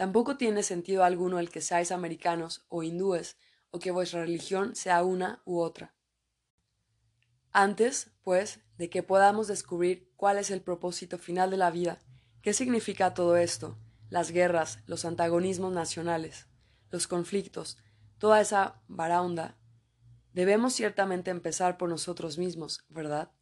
Tampoco 0.00 0.38
tiene 0.38 0.62
sentido 0.62 1.04
alguno 1.04 1.38
el 1.40 1.50
que 1.50 1.60
seáis 1.60 1.92
americanos 1.92 2.64
o 2.70 2.82
hindúes, 2.82 3.36
o 3.70 3.78
que 3.78 3.90
vuestra 3.90 4.22
religión 4.22 4.74
sea 4.74 5.04
una 5.04 5.42
u 5.44 5.60
otra. 5.60 5.94
Antes, 7.52 8.10
pues, 8.22 8.60
de 8.78 8.88
que 8.88 9.02
podamos 9.02 9.46
descubrir 9.46 10.10
cuál 10.16 10.38
es 10.38 10.50
el 10.50 10.62
propósito 10.62 11.18
final 11.18 11.50
de 11.50 11.58
la 11.58 11.70
vida, 11.70 12.00
qué 12.40 12.54
significa 12.54 13.12
todo 13.12 13.36
esto, 13.36 13.76
las 14.08 14.30
guerras, 14.30 14.78
los 14.86 15.04
antagonismos 15.04 15.74
nacionales, 15.74 16.48
los 16.88 17.06
conflictos, 17.06 17.76
toda 18.16 18.40
esa 18.40 18.82
baraunda, 18.88 19.58
debemos 20.32 20.72
ciertamente 20.72 21.30
empezar 21.30 21.76
por 21.76 21.90
nosotros 21.90 22.38
mismos, 22.38 22.86
¿verdad? 22.88 23.32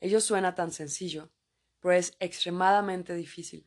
Ello 0.00 0.20
suena 0.20 0.54
tan 0.54 0.70
sencillo, 0.70 1.32
pero 1.80 1.94
es 1.94 2.14
extremadamente 2.20 3.14
difícil. 3.14 3.66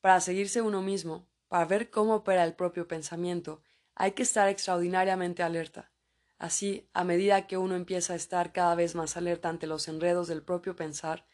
Para 0.00 0.20
seguirse 0.20 0.62
uno 0.62 0.82
mismo, 0.82 1.31
para 1.52 1.66
ver 1.66 1.90
cómo 1.90 2.14
opera 2.14 2.44
el 2.44 2.54
propio 2.54 2.88
pensamiento, 2.88 3.62
hay 3.94 4.12
que 4.12 4.22
estar 4.22 4.48
extraordinariamente 4.48 5.42
alerta. 5.42 5.92
Así, 6.38 6.88
a 6.94 7.04
medida 7.04 7.46
que 7.46 7.58
uno 7.58 7.76
empieza 7.76 8.14
a 8.14 8.16
estar 8.16 8.54
cada 8.54 8.74
vez 8.74 8.94
más 8.94 9.18
alerta 9.18 9.50
ante 9.50 9.66
los 9.66 9.86
enredos 9.86 10.28
del 10.28 10.42
propio 10.42 10.76
pensar, 10.76 11.26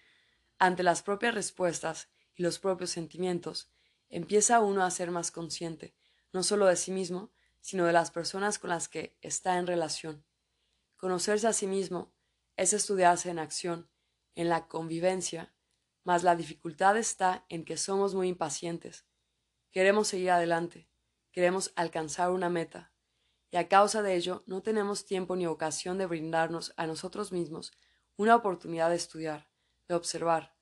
ante 0.59 0.83
las 0.83 1.05
propias 1.05 1.37
respuestas 1.37 2.09
y 2.35 2.43
los 2.43 2.59
propios 2.59 2.91
sentimientos, 2.91 3.71
empieza 4.09 4.59
uno 4.59 4.83
a 4.83 4.91
ser 4.91 5.13
más 5.13 5.31
consciente, 5.31 5.95
no 6.33 6.43
solo 6.43 6.67
de 6.67 6.75
sí 6.75 6.91
mismo, 6.91 7.31
sino 7.61 7.87
de 7.87 7.93
las 7.93 8.11
personas 8.11 8.59
con 8.59 8.71
las 8.71 8.89
que 8.89 9.17
está 9.21 9.57
en 9.57 9.69
relación. 9.69 10.25
Conocerse 10.97 11.47
a 11.47 11.53
sí 11.53 11.69
mismo 11.69 12.13
es 12.57 12.73
estudiarse 12.73 13.31
en 13.31 13.39
acción, 13.39 13.89
en 14.35 14.49
la 14.49 14.67
convivencia, 14.67 15.55
mas 16.03 16.25
la 16.25 16.35
dificultad 16.35 16.97
está 16.97 17.47
en 17.49 17.65
que 17.65 17.77
somos 17.77 18.17
muy 18.17 18.27
impacientes. 18.27 19.08
Queremos 19.71 20.09
seguir 20.09 20.31
adelante, 20.31 20.89
queremos 21.31 21.73
alcanzar 21.77 22.31
una 22.31 22.49
meta, 22.49 22.91
y 23.51 23.59
a 23.59 23.69
causa 23.69 24.03
de 24.03 24.17
ello 24.17 24.43
no 24.47 24.63
tenemos 24.63 25.05
tiempo 25.05 25.37
ni 25.37 25.47
ocasión 25.47 25.99
de 25.99 26.07
brindarnos 26.07 26.73
a 26.77 26.87
nosotros 26.87 27.33
mismos 27.33 27.73
una 28.17 28.35
oportunidad 28.35 28.91
de 28.91 28.97
estudiar, 28.97 29.51
de 29.87 29.95
observar, 29.95 30.57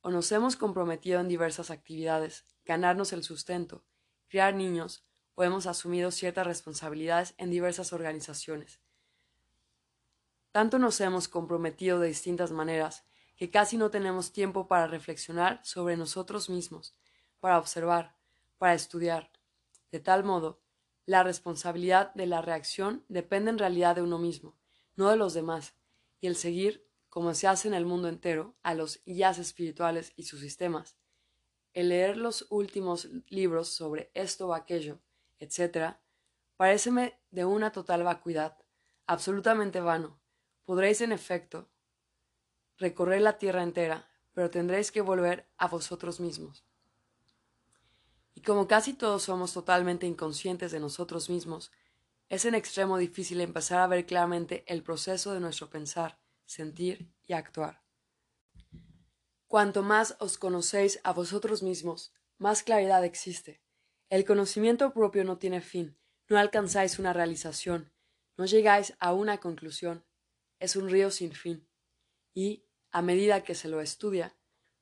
o 0.00 0.10
nos 0.10 0.30
hemos 0.32 0.56
comprometido 0.56 1.20
en 1.20 1.28
diversas 1.28 1.70
actividades, 1.70 2.44
ganarnos 2.64 3.12
el 3.12 3.22
sustento, 3.22 3.84
criar 4.28 4.54
niños, 4.54 5.04
o 5.34 5.44
hemos 5.44 5.66
asumido 5.66 6.10
ciertas 6.10 6.46
responsabilidades 6.46 7.34
en 7.38 7.50
diversas 7.50 7.92
organizaciones. 7.92 8.80
Tanto 10.50 10.78
nos 10.78 11.00
hemos 11.00 11.28
comprometido 11.28 11.98
de 12.00 12.08
distintas 12.08 12.50
maneras 12.50 13.04
que 13.36 13.50
casi 13.50 13.76
no 13.76 13.90
tenemos 13.90 14.32
tiempo 14.32 14.68
para 14.68 14.86
reflexionar 14.86 15.60
sobre 15.64 15.96
nosotros 15.96 16.50
mismos, 16.50 16.94
para 17.40 17.58
observar, 17.58 18.16
para 18.62 18.74
estudiar. 18.74 19.32
De 19.90 19.98
tal 19.98 20.22
modo, 20.22 20.62
la 21.04 21.24
responsabilidad 21.24 22.14
de 22.14 22.26
la 22.26 22.42
reacción 22.42 23.04
depende 23.08 23.50
en 23.50 23.58
realidad 23.58 23.96
de 23.96 24.02
uno 24.02 24.20
mismo, 24.20 24.56
no 24.94 25.10
de 25.10 25.16
los 25.16 25.34
demás, 25.34 25.74
y 26.20 26.28
el 26.28 26.36
seguir, 26.36 26.88
como 27.08 27.34
se 27.34 27.48
hace 27.48 27.66
en 27.66 27.74
el 27.74 27.86
mundo 27.86 28.06
entero, 28.06 28.54
a 28.62 28.74
los 28.74 29.02
guías 29.04 29.40
espirituales 29.40 30.12
y 30.14 30.26
sus 30.26 30.38
sistemas, 30.38 30.96
el 31.72 31.88
leer 31.88 32.16
los 32.16 32.46
últimos 32.50 33.08
libros 33.26 33.66
sobre 33.66 34.12
esto 34.14 34.46
o 34.46 34.54
aquello, 34.54 35.00
etc., 35.40 35.96
paréceme 36.56 37.20
de 37.32 37.44
una 37.44 37.72
total 37.72 38.04
vacuidad, 38.04 38.58
absolutamente 39.08 39.80
vano. 39.80 40.22
Podréis, 40.64 41.00
en 41.00 41.10
efecto, 41.10 41.68
recorrer 42.78 43.22
la 43.22 43.38
tierra 43.38 43.64
entera, 43.64 44.08
pero 44.32 44.50
tendréis 44.50 44.92
que 44.92 45.00
volver 45.00 45.50
a 45.56 45.66
vosotros 45.66 46.20
mismos. 46.20 46.64
Y 48.34 48.42
como 48.42 48.66
casi 48.66 48.94
todos 48.94 49.24
somos 49.24 49.52
totalmente 49.52 50.06
inconscientes 50.06 50.72
de 50.72 50.80
nosotros 50.80 51.28
mismos, 51.28 51.70
es 52.28 52.44
en 52.44 52.54
extremo 52.54 52.96
difícil 52.96 53.40
empezar 53.40 53.80
a 53.80 53.86
ver 53.86 54.06
claramente 54.06 54.64
el 54.66 54.82
proceso 54.82 55.34
de 55.34 55.40
nuestro 55.40 55.68
pensar, 55.68 56.18
sentir 56.46 57.12
y 57.22 57.34
actuar. 57.34 57.82
Cuanto 59.46 59.82
más 59.82 60.16
os 60.18 60.38
conocéis 60.38 60.98
a 61.04 61.12
vosotros 61.12 61.62
mismos, 61.62 62.14
más 62.38 62.62
claridad 62.62 63.04
existe. 63.04 63.62
El 64.08 64.24
conocimiento 64.24 64.94
propio 64.94 65.24
no 65.24 65.36
tiene 65.36 65.60
fin, 65.60 65.98
no 66.28 66.38
alcanzáis 66.38 66.98
una 66.98 67.12
realización, 67.12 67.92
no 68.38 68.46
llegáis 68.46 68.94
a 68.98 69.12
una 69.12 69.38
conclusión, 69.38 70.06
es 70.58 70.74
un 70.74 70.88
río 70.88 71.10
sin 71.10 71.32
fin. 71.32 71.68
Y, 72.32 72.64
a 72.90 73.02
medida 73.02 73.44
que 73.44 73.54
se 73.54 73.68
lo 73.68 73.82
estudia, 73.82 74.34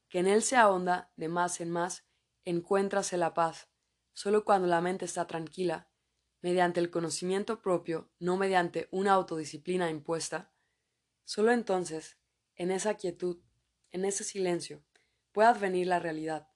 que 0.09 0.21
en 0.21 0.28
él 0.28 0.42
se 0.42 0.57
ahonda 0.57 1.12
de 1.16 1.28
más 1.28 1.61
en 1.61 1.71
más, 1.71 2.04
encuéntrase 2.44 3.16
la 3.16 3.35
paz, 3.35 3.68
solo 4.12 4.44
cuando 4.44 4.68
la 4.68 4.80
mente 4.80 5.04
está 5.04 5.26
tranquila, 5.26 5.88
mediante 6.42 6.80
el 6.80 6.90
conocimiento 6.90 7.61
propio, 7.61 8.11
no 8.18 8.37
mediante 8.37 8.88
una 8.90 9.12
autodisciplina 9.12 9.90
impuesta, 9.90 10.50
solo 11.25 11.52
entonces, 11.52 12.16
en 12.56 12.70
esa 12.70 12.94
quietud, 12.94 13.38
en 13.92 14.04
ese 14.04 14.25
silencio, 14.25 14.82
puede 15.32 15.49
advenir 15.49 15.87
la 15.87 15.99
realidad. 15.99 16.49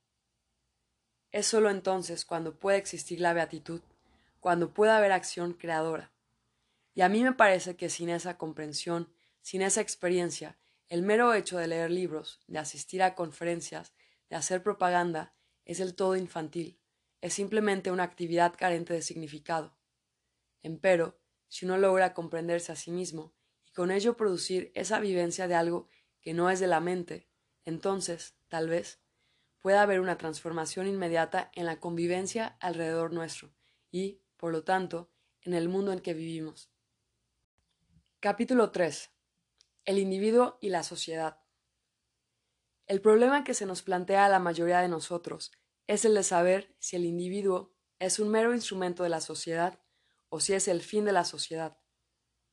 Es 1.33 1.47
sólo 1.47 1.71
entonces 1.71 2.25
cuando 2.25 2.59
puede 2.59 2.79
existir 2.79 3.21
la 3.21 3.33
beatitud, 3.33 3.83
cuando 4.41 4.73
puede 4.73 4.93
haber 4.93 5.13
acción 5.13 5.53
creadora. 5.55 6.13
Y 6.95 7.01
a 7.01 7.09
mí 7.09 7.25
me 7.25 7.33
parece 7.33 7.77
que 7.77 7.89
sin 7.89 8.09
esa 8.09 8.39
comprensión, 8.39 9.13
sin 9.41 9.63
esa 9.63 9.81
experiencia, 9.81 10.57
el 10.89 11.03
mero 11.03 11.35
hecho 11.35 11.59
de 11.59 11.67
leer 11.67 11.91
libros, 11.91 12.41
de 12.47 12.59
asistir 12.59 13.03
a 13.03 13.15
conferencias, 13.15 13.93
de 14.31 14.37
hacer 14.37 14.63
propaganda, 14.63 15.35
es 15.65 15.81
el 15.81 15.95
todo 15.95 16.17
infantil, 16.17 16.79
es 17.21 17.35
simplemente 17.35 17.91
una 17.91 18.03
actividad 18.03 18.55
carente 18.57 18.93
de 18.93 19.03
significado. 19.03 19.77
Empero, 20.63 21.19
si 21.49 21.65
uno 21.65 21.79
logra 21.79 22.15
comprenderse 22.15 22.73
a 22.73 22.77
sí 22.77 22.91
mismo 22.91 23.33
y 23.65 23.73
con 23.73 23.91
ello 23.91 24.17
producir 24.17 24.73
esa 24.75 25.01
vivencia 25.01 25.49
de 25.49 25.55
algo 25.55 25.89
que 26.21 26.35
no 26.35 26.51
es 26.51 26.61
de 26.61 26.67
la 26.67 26.81
mente, 26.81 27.29
entonces, 27.65 28.35
tal 28.49 28.69
vez, 28.69 29.01
pueda 29.61 29.83
haber 29.83 30.01
una 30.01 30.19
transformación 30.19 30.87
inmediata 30.87 31.51
en 31.55 31.65
la 31.65 31.81
convivencia 31.81 32.57
alrededor 32.61 33.13
nuestro 33.13 33.55
y, 33.91 34.21
por 34.37 34.53
lo 34.53 34.65
tanto, 34.65 35.11
en 35.43 35.55
el 35.55 35.69
mundo 35.69 35.93
en 35.93 36.01
que 36.01 36.13
vivimos. 36.13 36.71
Capítulo 38.21 38.71
3. 38.71 39.11
El 39.85 39.99
individuo 39.99 40.59
y 40.61 40.71
la 40.71 40.83
sociedad. 40.83 41.44
El 42.87 43.01
problema 43.01 43.45
que 43.45 43.55
se 43.55 43.67
nos 43.67 43.83
plantea 43.83 44.27
a 44.27 44.29
la 44.29 44.39
mayoría 44.39 44.81
de 44.81 44.89
nosotros 44.89 45.53
es 45.87 46.05
el 46.05 46.15
de 46.15 46.23
saber 46.23 46.75
si 46.79 46.97
el 46.97 47.05
individuo 47.05 47.73
es 47.99 48.19
un 48.19 48.29
mero 48.29 48.55
instrumento 48.55 49.03
de 49.03 49.09
la 49.09 49.21
sociedad 49.21 49.79
o 50.29 50.41
si 50.41 50.55
es 50.55 50.69
el 50.69 50.83
fin 50.83 51.05
de 51.05 51.13
la 51.13 51.25
sociedad. 51.25 51.79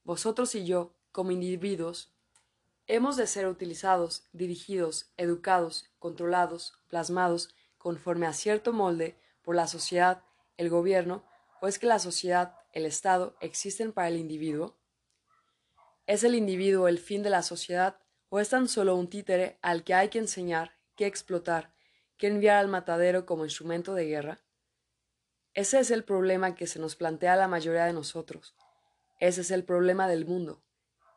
Vosotros 0.03 0.55
y 0.55 0.65
yo, 0.65 0.95
como 1.11 1.31
individuos, 1.31 2.13
Hemos 2.93 3.15
de 3.15 3.25
ser 3.25 3.47
utilizados, 3.47 4.25
dirigidos, 4.33 5.13
educados, 5.15 5.89
controlados, 5.97 6.73
plasmados, 6.89 7.55
conforme 7.77 8.27
a 8.27 8.33
cierto 8.33 8.73
molde, 8.73 9.17
por 9.43 9.55
la 9.55 9.67
sociedad, 9.67 10.23
el 10.57 10.69
gobierno, 10.69 11.23
o 11.61 11.67
es 11.67 11.79
que 11.79 11.87
la 11.87 11.99
sociedad, 11.99 12.57
el 12.73 12.85
Estado, 12.85 13.37
existen 13.39 13.93
para 13.93 14.09
el 14.09 14.17
individuo? 14.17 14.77
¿Es 16.05 16.25
el 16.25 16.35
individuo 16.35 16.89
el 16.89 16.99
fin 16.99 17.23
de 17.23 17.29
la 17.29 17.43
sociedad 17.43 17.97
o 18.31 18.39
es 18.39 18.49
tan 18.49 18.67
solo 18.67 18.95
un 18.95 19.07
títere 19.07 19.59
al 19.61 19.83
que 19.83 19.93
hay 19.93 20.09
que 20.09 20.17
enseñar, 20.17 20.79
que 20.95 21.05
explotar, 21.05 21.75
que 22.17 22.25
enviar 22.25 22.57
al 22.57 22.67
matadero 22.67 23.27
como 23.27 23.45
instrumento 23.45 23.93
de 23.93 24.07
guerra? 24.07 24.41
Ese 25.53 25.79
es 25.79 25.91
el 25.91 26.03
problema 26.03 26.55
que 26.55 26.65
se 26.65 26.79
nos 26.79 26.95
plantea 26.95 27.35
la 27.35 27.47
mayoría 27.47 27.85
de 27.85 27.93
nosotros. 27.93 28.55
Ese 29.19 29.41
es 29.41 29.51
el 29.51 29.63
problema 29.63 30.07
del 30.07 30.25
mundo 30.25 30.63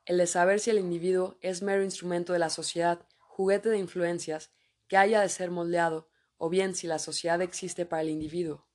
el 0.06 0.18
de 0.18 0.26
saber 0.26 0.61
si 0.61 0.71
el 0.71 0.78
individuo 0.78 1.38
es 1.40 1.62
mero 1.62 1.83
instrumento 1.83 2.33
de 2.33 2.38
la 2.38 2.50
sociedad, 2.50 3.06
juguete 3.18 3.71
de 3.71 3.78
influencias, 3.78 4.50
que 4.87 4.97
haya 4.97 5.21
de 5.21 5.28
ser 5.28 5.50
moldeado, 5.50 6.11
o 6.37 6.50
bien 6.50 6.75
si 6.75 6.87
la 6.87 6.99
sociedad 6.99 7.40
existe 7.40 7.87
para 7.87 8.02
el 8.02 8.11
individuo. 8.11 8.66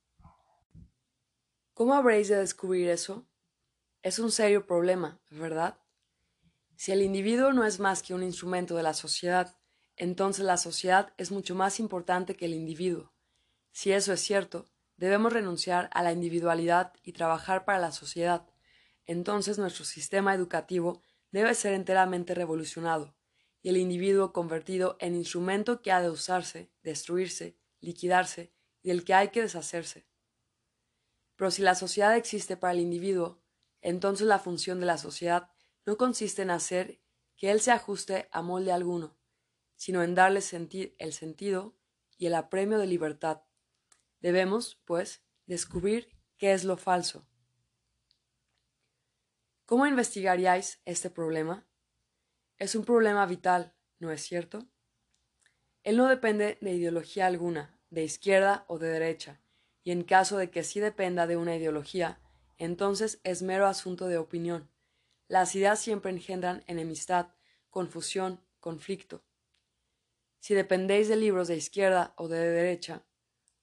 ¿Cómo 1.72 1.94
habréis 1.94 2.28
de 2.28 2.36
descubrir 2.36 2.88
eso? 2.88 3.28
Es 4.02 4.18
un 4.18 4.32
serio 4.32 4.66
problema, 4.66 5.20
¿verdad? 5.30 5.78
Si 6.80 6.92
el 6.92 7.02
individuo 7.02 7.52
no 7.52 7.66
es 7.66 7.78
más 7.78 8.02
que 8.02 8.14
un 8.14 8.22
instrumento 8.22 8.74
de 8.74 8.82
la 8.82 8.94
sociedad, 8.94 9.54
entonces 9.98 10.46
la 10.46 10.56
sociedad 10.56 11.12
es 11.18 11.30
mucho 11.30 11.54
más 11.54 11.78
importante 11.78 12.36
que 12.36 12.46
el 12.46 12.54
individuo. 12.54 13.12
Si 13.70 13.92
eso 13.92 14.14
es 14.14 14.20
cierto, 14.22 14.70
debemos 14.96 15.30
renunciar 15.30 15.90
a 15.92 16.02
la 16.02 16.10
individualidad 16.10 16.94
y 17.02 17.12
trabajar 17.12 17.66
para 17.66 17.78
la 17.78 17.92
sociedad. 17.92 18.48
Entonces 19.04 19.58
nuestro 19.58 19.84
sistema 19.84 20.34
educativo 20.34 21.02
debe 21.32 21.54
ser 21.54 21.74
enteramente 21.74 22.34
revolucionado, 22.34 23.14
y 23.60 23.68
el 23.68 23.76
individuo 23.76 24.32
convertido 24.32 24.96
en 25.00 25.16
instrumento 25.16 25.82
que 25.82 25.92
ha 25.92 26.00
de 26.00 26.08
usarse, 26.08 26.70
destruirse, 26.82 27.58
liquidarse 27.80 28.54
y 28.80 28.88
del 28.88 29.04
que 29.04 29.12
hay 29.12 29.28
que 29.28 29.42
deshacerse. 29.42 30.06
Pero 31.36 31.50
si 31.50 31.60
la 31.60 31.74
sociedad 31.74 32.16
existe 32.16 32.56
para 32.56 32.72
el 32.72 32.80
individuo, 32.80 33.42
entonces 33.82 34.26
la 34.26 34.38
función 34.38 34.80
de 34.80 34.86
la 34.86 34.96
sociedad 34.96 35.50
no 35.90 35.96
consiste 35.96 36.42
en 36.42 36.50
hacer 36.50 37.00
que 37.36 37.50
él 37.50 37.60
se 37.60 37.72
ajuste 37.72 38.28
a 38.30 38.42
molde 38.42 38.70
alguno, 38.70 39.18
sino 39.74 40.04
en 40.04 40.14
darle 40.14 40.38
el 40.38 41.12
sentido 41.12 41.76
y 42.16 42.26
el 42.26 42.36
apremio 42.36 42.78
de 42.78 42.86
libertad. 42.86 43.42
Debemos, 44.20 44.80
pues, 44.84 45.24
descubrir 45.46 46.16
qué 46.38 46.52
es 46.52 46.62
lo 46.62 46.76
falso. 46.76 47.26
¿Cómo 49.66 49.84
investigaríais 49.84 50.80
este 50.84 51.10
problema? 51.10 51.66
Es 52.56 52.76
un 52.76 52.84
problema 52.84 53.26
vital, 53.26 53.74
¿no 53.98 54.12
es 54.12 54.22
cierto? 54.22 54.68
Él 55.82 55.96
no 55.96 56.06
depende 56.06 56.56
de 56.60 56.72
ideología 56.72 57.26
alguna, 57.26 57.76
de 57.90 58.04
izquierda 58.04 58.64
o 58.68 58.78
de 58.78 58.90
derecha, 58.90 59.40
y 59.82 59.90
en 59.90 60.04
caso 60.04 60.38
de 60.38 60.52
que 60.52 60.62
sí 60.62 60.78
dependa 60.78 61.26
de 61.26 61.36
una 61.36 61.56
ideología, 61.56 62.20
entonces 62.58 63.20
es 63.24 63.42
mero 63.42 63.66
asunto 63.66 64.06
de 64.06 64.18
opinión. 64.18 64.70
Las 65.30 65.54
ideas 65.54 65.78
siempre 65.78 66.10
engendran 66.10 66.64
enemistad, 66.66 67.28
confusión, 67.70 68.44
conflicto. 68.58 69.22
Si 70.40 70.54
dependéis 70.54 71.08
de 71.08 71.14
libros 71.14 71.46
de 71.46 71.54
izquierda 71.54 72.14
o 72.16 72.26
de 72.26 72.50
derecha, 72.50 73.06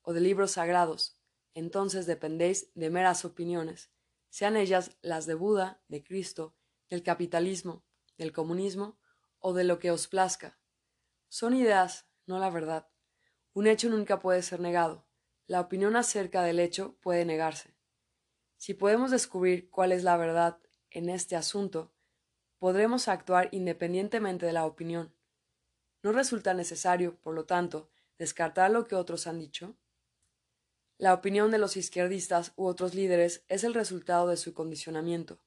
o 0.01 0.13
de 0.13 0.21
libros 0.21 0.51
sagrados, 0.51 1.19
entonces 1.53 2.05
dependéis 2.05 2.71
de 2.73 2.89
meras 2.89 3.25
opiniones, 3.25 3.91
sean 4.29 4.55
ellas 4.55 4.95
las 5.01 5.25
de 5.25 5.33
Buda, 5.33 5.83
de 5.89 6.05
Cristo, 6.05 6.55
del 6.89 7.03
capitalismo, 7.03 7.83
del 8.17 8.31
comunismo 8.31 8.97
o 9.39 9.51
de 9.51 9.65
lo 9.65 9.77
que 9.77 9.91
os 9.91 10.07
plazca. 10.07 10.57
Son 11.27 11.53
ideas, 11.53 12.07
no 12.27 12.39
la 12.39 12.49
verdad. 12.49 12.87
Un 13.51 13.67
hecho 13.67 13.89
nunca 13.89 14.21
puede 14.21 14.41
ser 14.41 14.61
negado. 14.61 15.05
La 15.47 15.59
opinión 15.59 15.97
acerca 15.97 16.43
del 16.43 16.61
hecho 16.61 16.97
puede 17.01 17.25
negarse. 17.25 17.75
Si 18.55 18.73
podemos 18.73 19.11
descubrir 19.11 19.69
cuál 19.69 19.91
es 19.91 20.05
la 20.05 20.15
verdad 20.15 20.61
en 20.91 21.09
este 21.09 21.35
asunto, 21.35 21.91
podremos 22.59 23.07
actuar 23.07 23.49
independientemente 23.51 24.45
de 24.45 24.53
la 24.53 24.65
opinión. 24.65 25.13
¿No 26.03 26.11
resulta 26.11 26.53
necesario, 26.53 27.15
por 27.21 27.33
lo 27.33 27.45
tanto, 27.45 27.89
descartar 28.17 28.71
lo 28.71 28.87
que 28.87 28.95
otros 28.95 29.27
han 29.27 29.39
dicho? 29.39 29.75
La 30.97 31.13
opinión 31.13 31.51
de 31.51 31.59
los 31.59 31.77
izquierdistas 31.77 32.53
u 32.55 32.65
otros 32.65 32.95
líderes 32.95 33.43
es 33.47 33.63
el 33.63 33.73
resultado 33.73 34.27
de 34.27 34.37
su 34.37 34.53
condicionamiento, 34.53 35.39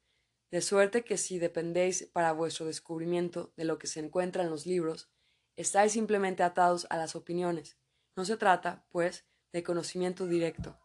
de 0.50 0.60
suerte 0.60 1.04
que 1.04 1.16
si 1.16 1.38
dependéis 1.38 2.08
para 2.12 2.32
vuestro 2.32 2.66
descubrimiento 2.66 3.52
de 3.56 3.64
lo 3.64 3.78
que 3.78 3.86
se 3.86 4.00
encuentra 4.00 4.42
en 4.42 4.50
los 4.50 4.66
libros, 4.66 5.10
estáis 5.56 5.92
simplemente 5.92 6.42
atados 6.42 6.86
a 6.90 6.96
las 6.96 7.14
opiniones. 7.14 7.76
No 8.16 8.24
se 8.24 8.36
trata, 8.36 8.84
pues, 8.90 9.24
de 9.52 9.62
conocimiento 9.62 10.26
directo. 10.26 10.79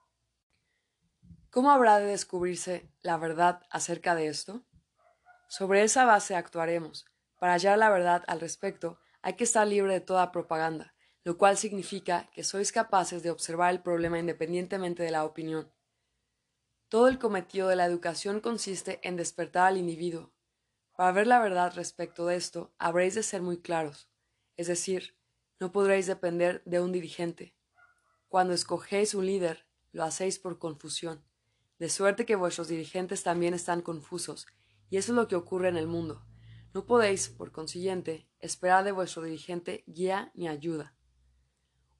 ¿Cómo 1.55 1.71
habrá 1.71 1.99
de 1.99 2.07
descubrirse 2.07 2.91
la 3.01 3.15
verdad 3.15 3.61
acerca 3.69 4.13
de 4.13 4.27
esto? 4.27 4.65
Sobre 5.47 5.83
esa 5.83 6.03
base 6.03 6.35
actuaremos. 6.35 7.05
Para 7.39 7.53
hallar 7.53 7.77
la 7.77 7.89
verdad 7.89 8.25
al 8.27 8.41
respecto, 8.41 8.99
hay 9.21 9.37
que 9.37 9.45
estar 9.45 9.65
libre 9.65 9.93
de 9.93 10.01
toda 10.01 10.33
propaganda, 10.33 10.93
lo 11.23 11.37
cual 11.37 11.55
significa 11.55 12.29
que 12.33 12.43
sois 12.43 12.73
capaces 12.73 13.23
de 13.23 13.31
observar 13.31 13.71
el 13.71 13.81
problema 13.81 14.19
independientemente 14.19 15.01
de 15.01 15.11
la 15.11 15.23
opinión. 15.23 15.71
Todo 16.89 17.07
el 17.07 17.19
cometido 17.19 17.69
de 17.69 17.77
la 17.77 17.85
educación 17.85 18.41
consiste 18.41 18.99
en 19.07 19.15
despertar 19.15 19.67
al 19.67 19.77
individuo. 19.77 20.33
Para 20.97 21.13
ver 21.13 21.25
la 21.25 21.39
verdad 21.39 21.71
respecto 21.73 22.25
de 22.25 22.35
esto, 22.35 22.73
habréis 22.79 23.15
de 23.15 23.23
ser 23.23 23.41
muy 23.41 23.61
claros, 23.61 24.09
es 24.57 24.67
decir, 24.67 25.17
no 25.61 25.71
podréis 25.71 26.05
depender 26.05 26.61
de 26.65 26.81
un 26.81 26.91
dirigente. 26.91 27.55
Cuando 28.27 28.53
escogéis 28.53 29.15
un 29.15 29.25
líder, 29.25 29.65
lo 29.93 30.03
hacéis 30.03 30.37
por 30.37 30.59
confusión, 30.59 31.23
de 31.79 31.89
suerte 31.89 32.25
que 32.25 32.35
vuestros 32.35 32.67
dirigentes 32.67 33.23
también 33.23 33.53
están 33.53 33.81
confusos, 33.81 34.47
y 34.89 34.97
eso 34.97 35.11
es 35.11 35.15
lo 35.15 35.27
que 35.27 35.35
ocurre 35.35 35.69
en 35.69 35.77
el 35.77 35.87
mundo. 35.87 36.25
No 36.73 36.85
podéis, 36.85 37.29
por 37.29 37.51
consiguiente, 37.51 38.29
esperar 38.39 38.83
de 38.83 38.91
vuestro 38.91 39.23
dirigente 39.23 39.83
guía 39.87 40.31
ni 40.35 40.47
ayuda. 40.47 40.95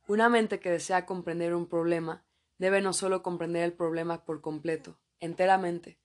Una 0.07 0.29
mente 0.29 0.59
que 0.59 0.69
desea 0.69 1.05
comprender 1.05 1.55
un 1.55 1.67
problema 1.67 2.25
debe 2.57 2.81
no 2.81 2.93
solo 2.93 3.23
comprender 3.23 3.63
el 3.63 3.73
problema 3.73 4.23
por 4.23 4.41
completo, 4.41 4.99
enteramente, 5.19 5.99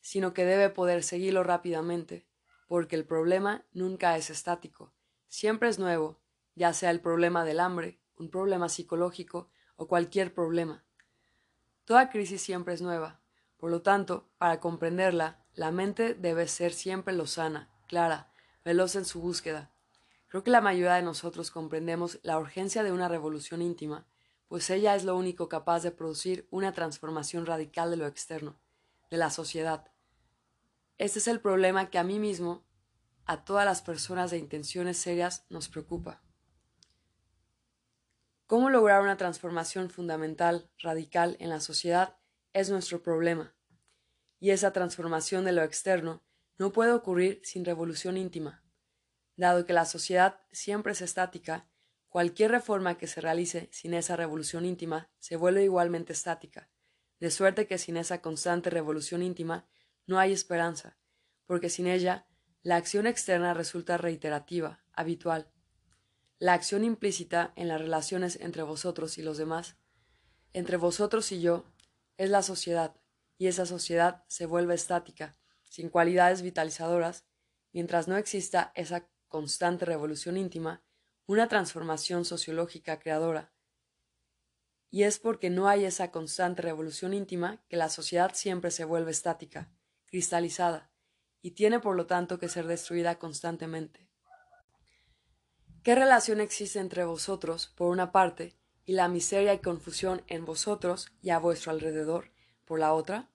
sino 0.00 0.34
que 0.34 0.44
debe 0.44 0.70
poder 0.70 1.02
seguirlo 1.02 1.42
rápidamente, 1.42 2.26
porque 2.66 2.96
el 2.96 3.04
problema 3.04 3.66
nunca 3.72 4.16
es 4.16 4.30
estático, 4.30 4.94
siempre 5.28 5.68
es 5.68 5.78
nuevo, 5.78 6.20
ya 6.54 6.72
sea 6.72 6.90
el 6.90 7.00
problema 7.00 7.44
del 7.44 7.60
hambre, 7.60 8.00
un 8.16 8.30
problema 8.30 8.68
psicológico 8.68 9.50
o 9.76 9.88
cualquier 9.88 10.32
problema. 10.34 10.84
Toda 11.84 12.08
crisis 12.08 12.40
siempre 12.40 12.72
es 12.72 12.80
nueva, 12.80 13.20
por 13.58 13.70
lo 13.70 13.82
tanto, 13.82 14.28
para 14.38 14.60
comprenderla, 14.60 15.44
la 15.54 15.70
mente 15.70 16.14
debe 16.14 16.48
ser 16.48 16.72
siempre 16.72 17.14
lozana, 17.14 17.70
clara, 17.86 18.32
veloz 18.64 18.96
en 18.96 19.04
su 19.04 19.20
búsqueda. 19.20 19.70
Creo 20.28 20.42
que 20.42 20.50
la 20.50 20.60
mayoría 20.60 20.94
de 20.94 21.02
nosotros 21.02 21.50
comprendemos 21.50 22.18
la 22.22 22.38
urgencia 22.38 22.82
de 22.82 22.92
una 22.92 23.08
revolución 23.08 23.62
íntima, 23.62 24.06
pues 24.48 24.68
ella 24.70 24.96
es 24.96 25.04
lo 25.04 25.16
único 25.16 25.48
capaz 25.48 25.82
de 25.82 25.90
producir 25.90 26.48
una 26.50 26.72
transformación 26.72 27.46
radical 27.46 27.90
de 27.90 27.96
lo 27.96 28.06
externo, 28.06 28.58
de 29.10 29.16
la 29.18 29.30
sociedad. 29.30 29.90
Este 30.96 31.18
es 31.18 31.28
el 31.28 31.40
problema 31.40 31.90
que 31.90 31.98
a 31.98 32.04
mí 32.04 32.18
mismo, 32.18 32.64
a 33.26 33.44
todas 33.44 33.64
las 33.64 33.82
personas 33.82 34.30
de 34.30 34.38
intenciones 34.38 34.96
serias, 34.96 35.44
nos 35.50 35.68
preocupa. 35.68 36.23
¿Cómo 38.46 38.70
lograr 38.70 39.02
una 39.02 39.16
transformación 39.16 39.90
fundamental, 39.90 40.70
radical 40.78 41.36
en 41.40 41.50
la 41.50 41.60
sociedad? 41.60 42.16
Es 42.52 42.70
nuestro 42.70 43.02
problema. 43.02 43.54
Y 44.38 44.50
esa 44.50 44.72
transformación 44.72 45.44
de 45.44 45.52
lo 45.52 45.62
externo 45.62 46.22
no 46.58 46.72
puede 46.72 46.92
ocurrir 46.92 47.40
sin 47.42 47.64
revolución 47.64 48.16
íntima. 48.16 48.62
Dado 49.36 49.66
que 49.66 49.72
la 49.72 49.84
sociedad 49.84 50.40
siempre 50.52 50.92
es 50.92 51.00
estática, 51.00 51.68
Cualquier 52.14 52.52
reforma 52.52 52.96
que 52.96 53.08
se 53.08 53.20
realice 53.20 53.68
sin 53.72 53.92
esa 53.92 54.14
revolución 54.14 54.64
íntima 54.64 55.10
se 55.18 55.34
vuelve 55.34 55.64
igualmente 55.64 56.12
estática, 56.12 56.70
de 57.18 57.28
suerte 57.32 57.66
que 57.66 57.76
sin 57.76 57.96
esa 57.96 58.22
constante 58.22 58.70
revolución 58.70 59.20
íntima 59.20 59.66
no 60.06 60.20
hay 60.20 60.32
esperanza, 60.32 60.96
porque 61.44 61.68
sin 61.68 61.88
ella 61.88 62.28
la 62.62 62.76
acción 62.76 63.08
externa 63.08 63.52
resulta 63.52 63.96
reiterativa, 63.96 64.84
habitual. 64.92 65.50
La 66.38 66.52
acción 66.52 66.84
implícita 66.84 67.52
en 67.54 67.68
las 67.68 67.80
relaciones 67.80 68.36
entre 68.40 68.62
vosotros 68.62 69.18
y 69.18 69.22
los 69.22 69.38
demás, 69.38 69.76
entre 70.52 70.76
vosotros 70.76 71.30
y 71.32 71.40
yo, 71.40 71.64
es 72.16 72.28
la 72.28 72.42
sociedad, 72.42 72.96
y 73.38 73.46
esa 73.46 73.66
sociedad 73.66 74.24
se 74.26 74.46
vuelve 74.46 74.74
estática, 74.74 75.36
sin 75.62 75.88
cualidades 75.88 76.42
vitalizadoras, 76.42 77.24
mientras 77.72 78.08
no 78.08 78.16
exista 78.16 78.72
esa 78.74 79.08
constante 79.28 79.84
revolución 79.84 80.36
íntima, 80.36 80.82
una 81.26 81.48
transformación 81.48 82.24
sociológica 82.24 82.98
creadora. 82.98 83.52
Y 84.90 85.04
es 85.04 85.18
porque 85.18 85.50
no 85.50 85.68
hay 85.68 85.84
esa 85.84 86.10
constante 86.10 86.62
revolución 86.62 87.14
íntima 87.14 87.64
que 87.68 87.76
la 87.76 87.88
sociedad 87.88 88.32
siempre 88.34 88.70
se 88.70 88.84
vuelve 88.84 89.10
estática, 89.10 89.72
cristalizada, 90.06 90.92
y 91.42 91.52
tiene 91.52 91.80
por 91.80 91.96
lo 91.96 92.06
tanto 92.06 92.38
que 92.38 92.48
ser 92.48 92.66
destruida 92.66 93.18
constantemente. 93.18 94.08
¿Qué 95.84 95.94
relación 95.94 96.40
existe 96.40 96.78
entre 96.78 97.04
vosotros, 97.04 97.66
por 97.76 97.90
una 97.90 98.10
parte, 98.10 98.56
y 98.86 98.94
la 98.94 99.06
miseria 99.06 99.52
y 99.52 99.58
confusión 99.58 100.22
en 100.28 100.46
vosotros 100.46 101.12
y 101.20 101.28
a 101.28 101.38
vuestro 101.38 101.72
alrededor, 101.72 102.30
por 102.64 102.80
la 102.80 102.94
otra? 102.94 103.28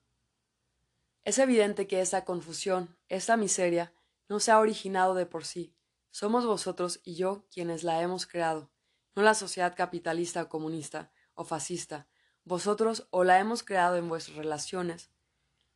Es 1.24 1.38
evidente 1.38 1.86
que 1.86 2.02
esa 2.02 2.26
confusión, 2.26 2.98
esta 3.08 3.38
miseria, 3.38 3.94
no 4.30 4.40
se 4.40 4.50
ha 4.50 4.58
originado 4.58 5.14
de 5.14 5.28
por 5.28 5.46
sí, 5.46 5.76
somos 6.10 6.44
vosotros 6.44 7.02
y 7.04 7.14
yo 7.14 7.46
quienes 7.54 7.84
la 7.84 8.02
hemos 8.02 8.26
creado, 8.26 8.72
no 9.16 9.22
la 9.22 9.36
sociedad 9.36 9.76
capitalista 9.76 10.42
o 10.42 10.50
comunista 10.50 11.12
o 11.36 11.46
fascista. 11.46 12.08
Vosotros 12.46 13.06
o 13.12 13.24
la 13.24 13.38
hemos 13.38 13.62
creado 13.62 13.96
en 13.96 14.10
vuestras 14.10 14.38
relaciones, 14.38 15.12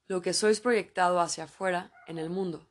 lo 0.08 0.24
que 0.24 0.34
sois 0.34 0.60
proyectado 0.60 1.20
hacia 1.20 1.44
afuera 1.44 1.92
en 2.08 2.18
el 2.18 2.32
mundo, 2.32 2.68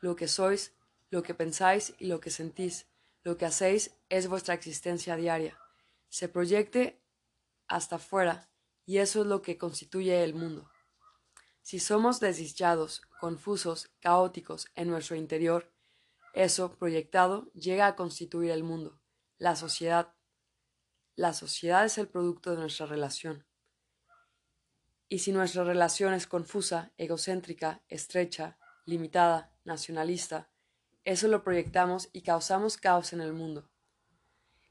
lo 0.00 0.14
que 0.14 0.28
sois, 0.28 0.74
lo 1.08 1.22
que 1.22 1.32
pensáis 1.32 1.94
y 1.98 2.04
lo 2.04 2.20
que 2.20 2.28
sentís, 2.28 2.86
lo 3.26 3.36
que 3.36 3.44
hacéis 3.44 3.98
es 4.08 4.28
vuestra 4.28 4.54
existencia 4.54 5.16
diaria. 5.16 5.58
Se 6.08 6.28
proyecte 6.28 7.02
hasta 7.66 7.96
afuera 7.96 8.48
y 8.84 8.98
eso 8.98 9.22
es 9.22 9.26
lo 9.26 9.42
que 9.42 9.58
constituye 9.58 10.22
el 10.22 10.32
mundo. 10.32 10.70
Si 11.60 11.80
somos 11.80 12.20
desdichados, 12.20 13.02
confusos, 13.18 13.90
caóticos 13.98 14.68
en 14.76 14.90
nuestro 14.90 15.16
interior, 15.16 15.72
eso, 16.34 16.76
proyectado, 16.78 17.50
llega 17.52 17.88
a 17.88 17.96
constituir 17.96 18.52
el 18.52 18.62
mundo, 18.62 19.00
la 19.38 19.56
sociedad. 19.56 20.14
La 21.16 21.32
sociedad 21.32 21.84
es 21.84 21.98
el 21.98 22.06
producto 22.06 22.52
de 22.52 22.58
nuestra 22.58 22.86
relación. 22.86 23.44
Y 25.08 25.18
si 25.18 25.32
nuestra 25.32 25.64
relación 25.64 26.14
es 26.14 26.28
confusa, 26.28 26.92
egocéntrica, 26.96 27.82
estrecha, 27.88 28.56
limitada, 28.84 29.52
nacionalista, 29.64 30.48
eso 31.06 31.28
lo 31.28 31.44
proyectamos 31.44 32.10
y 32.12 32.22
causamos 32.22 32.76
caos 32.76 33.12
en 33.12 33.20
el 33.20 33.32
mundo. 33.32 33.70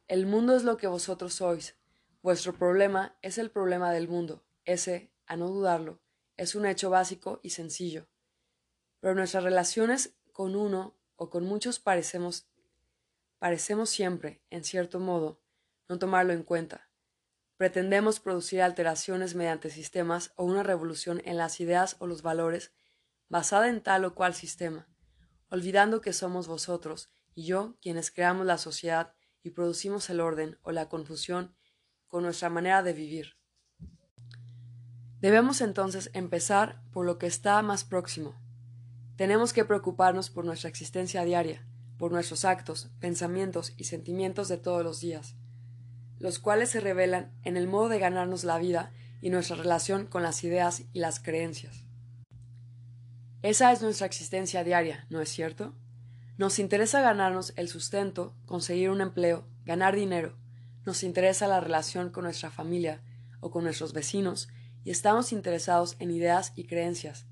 El 0.10 0.26
mundo 0.26 0.54
es 0.54 0.66
lo 0.66 0.76
que 0.76 0.86
vosotros 0.86 1.36
sois. 1.36 1.78
Vuestro 2.22 2.54
problema 2.54 3.18
es 3.22 3.38
el 3.38 3.50
problema 3.50 3.94
del 3.94 4.10
mundo. 4.10 4.44
Ese, 4.66 5.14
a 5.28 5.38
no 5.38 5.48
dudarlo, 5.48 6.02
es 6.36 6.54
un 6.54 6.66
hecho 6.66 6.90
básico 6.90 7.40
y 7.42 7.52
sencillo. 7.52 8.10
Pero 9.00 9.16
nuestras 9.16 9.46
relaciones 9.46 10.18
con 10.34 10.58
uno 10.58 10.98
o 11.16 11.30
con 11.30 11.46
muchos 11.46 11.80
parecemos, 11.80 12.50
parecemos 13.40 13.90
siempre, 13.90 14.42
en 14.50 14.66
cierto 14.66 15.00
modo, 15.00 15.40
no 15.88 16.00
tomarlo 16.00 16.34
en 16.34 16.44
cuenta. 16.44 16.90
Pretendemos 17.56 18.20
producir 18.20 18.62
alteraciones 18.62 19.36
mediante 19.36 19.70
sistemas 19.70 20.34
o 20.36 20.44
una 20.44 20.64
revolución 20.64 21.22
en 21.24 21.38
las 21.38 21.62
ideas 21.62 21.96
o 22.00 22.08
los 22.08 22.24
valores 22.24 22.74
basada 23.30 23.70
en 23.70 23.82
tal 23.82 24.04
o 24.04 24.14
cual 24.14 24.34
sistema, 24.34 24.90
olvidando 25.50 26.02
que 26.02 26.14
somos 26.14 26.48
vosotros 26.48 27.10
y 27.34 27.46
yo 27.46 27.76
quienes 27.82 28.12
creamos 28.12 28.46
la 28.46 28.58
sociedad 28.58 29.14
y 29.44 29.52
producimos 29.52 30.10
el 30.10 30.22
orden 30.22 30.58
o 30.64 30.72
la 30.72 30.90
confusión 30.90 31.56
con 32.08 32.24
nuestra 32.24 32.50
manera 32.50 32.82
de 32.82 32.94
vivir. 32.94 33.38
Debemos 35.20 35.62
entonces 35.62 36.10
empezar 36.14 36.82
por 36.92 37.06
lo 37.06 37.18
que 37.18 37.28
está 37.28 37.62
más 37.62 37.84
próximo. 37.84 38.36
Tenemos 39.16 39.54
que 39.54 39.66
preocuparnos 39.66 40.30
por 40.30 40.46
nuestra 40.46 40.70
existencia 40.70 41.24
diaria, 41.24 41.66
por 41.98 42.12
nuestros 42.12 42.46
actos, 42.46 42.90
pensamientos 43.00 43.74
y 43.78 43.86
sentimientos 43.86 44.48
de 44.48 44.58
todos 44.58 44.84
los 44.84 45.00
días, 45.00 45.36
los 46.20 46.40
cuales 46.40 46.70
se 46.70 46.80
revelan 46.80 47.34
en 47.44 47.58
el 47.58 47.68
modo 47.68 47.90
de 47.90 48.00
ganarnos 48.00 48.44
la 48.44 48.58
vida 48.58 48.92
y 49.22 49.30
nuestra 49.30 49.56
relación 49.56 50.06
con 50.06 50.22
las 50.22 50.44
ideas 50.44 50.84
y 50.94 51.00
las 51.00 51.20
creencias. 51.20 51.85
Esa 53.46 53.72
es 53.72 53.84
nuestra 53.84 54.08
existencia 54.08 54.64
diaria, 54.64 55.06
¿no 55.12 55.22
es 55.22 55.30
cierto? 55.30 55.76
Nos 56.36 56.58
interesa 56.58 57.02
ganarnos 57.02 57.54
el 57.58 57.68
sustento, 57.68 58.36
conseguir 58.48 58.90
un 58.90 59.02
empleo, 59.02 59.48
ganar 59.66 59.96
dinero, 59.96 60.36
nos 60.84 61.04
interesa 61.04 61.48
la 61.48 61.60
relación 61.60 62.10
con 62.10 62.24
nuestra 62.24 62.50
familia 62.50 63.04
o 63.42 63.52
con 63.52 63.64
nuestros 63.64 63.94
vecinos 63.94 64.48
y 64.84 64.90
estamos 64.90 65.32
interesados 65.32 65.96
en 66.00 66.10
ideas 66.10 66.54
y 66.56 66.64
creencias. 66.66 67.28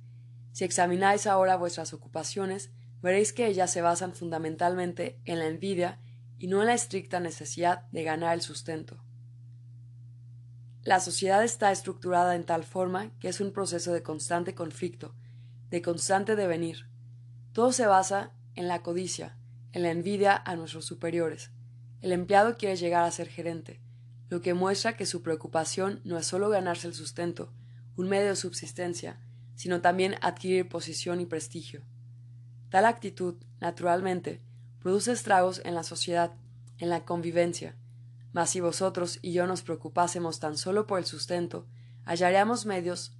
Si 0.52 0.64
examináis 0.64 1.26
ahora 1.26 1.56
vuestras 1.56 1.94
ocupaciones, 1.94 2.70
veréis 3.02 3.34
que 3.34 3.48
ellas 3.48 3.72
se 3.72 3.82
basan 3.82 4.14
fundamentalmente 4.14 5.20
en 5.26 5.40
la 5.40 5.48
envidia 5.48 6.00
y 6.38 6.46
no 6.46 6.62
en 6.62 6.68
la 6.68 6.76
estricta 6.76 7.22
necesidad 7.22 7.90
de 7.90 8.04
ganar 8.04 8.36
el 8.36 8.42
sustento. 8.42 9.04
La 10.84 11.00
sociedad 11.00 11.44
está 11.44 11.72
estructurada 11.72 12.36
en 12.36 12.44
tal 12.44 12.64
forma 12.64 13.10
que 13.20 13.30
es 13.30 13.42
un 13.42 13.52
proceso 13.52 13.94
de 13.94 14.04
constante 14.04 14.54
conflicto, 14.54 15.16
de 15.74 15.82
constante 15.82 16.36
devenir. 16.36 16.86
Todo 17.52 17.72
se 17.72 17.88
basa 17.88 18.32
en 18.54 18.68
la 18.68 18.84
codicia, 18.84 19.40
en 19.72 19.82
la 19.82 19.90
envidia 19.90 20.36
a 20.46 20.56
nuestros 20.56 20.86
superiores. 20.86 21.50
El 22.00 22.12
empleado 22.12 22.58
quiere 22.58 22.76
llegar 22.76 23.04
a 23.04 23.10
ser 23.10 23.28
gerente, 23.28 23.82
lo 24.30 24.40
que 24.40 24.54
muestra 24.54 24.96
que 24.96 25.08
su 25.08 25.24
preocupación 25.24 26.00
no 26.04 26.20
es 26.20 26.28
solo 26.28 26.50
ganarse 26.50 26.86
el 26.86 26.94
sustento, 26.94 27.52
un 27.96 28.08
medio 28.08 28.28
de 28.28 28.36
subsistencia, 28.36 29.20
sino 29.56 29.82
también 29.82 30.14
adquirir 30.22 30.70
posición 30.70 31.20
y 31.20 31.26
prestigio. 31.26 31.82
Tal 32.70 32.86
actitud, 32.86 33.38
naturalmente, 33.60 34.44
produce 34.80 35.12
estragos 35.12 35.60
en 35.66 35.74
la 35.74 35.82
sociedad, 35.82 36.36
en 36.78 36.90
la 36.90 37.04
convivencia, 37.04 37.76
mas 38.32 38.52
si 38.52 38.60
vosotros 38.60 39.18
y 39.24 39.34
yo 39.34 39.48
nos 39.48 39.64
preocupásemos 39.64 40.40
tan 40.40 40.56
solo 40.56 40.86
por 40.86 41.00
el 41.00 41.06
sustento, 41.06 41.66
hallaríamos 42.06 42.68
medios 42.68 43.18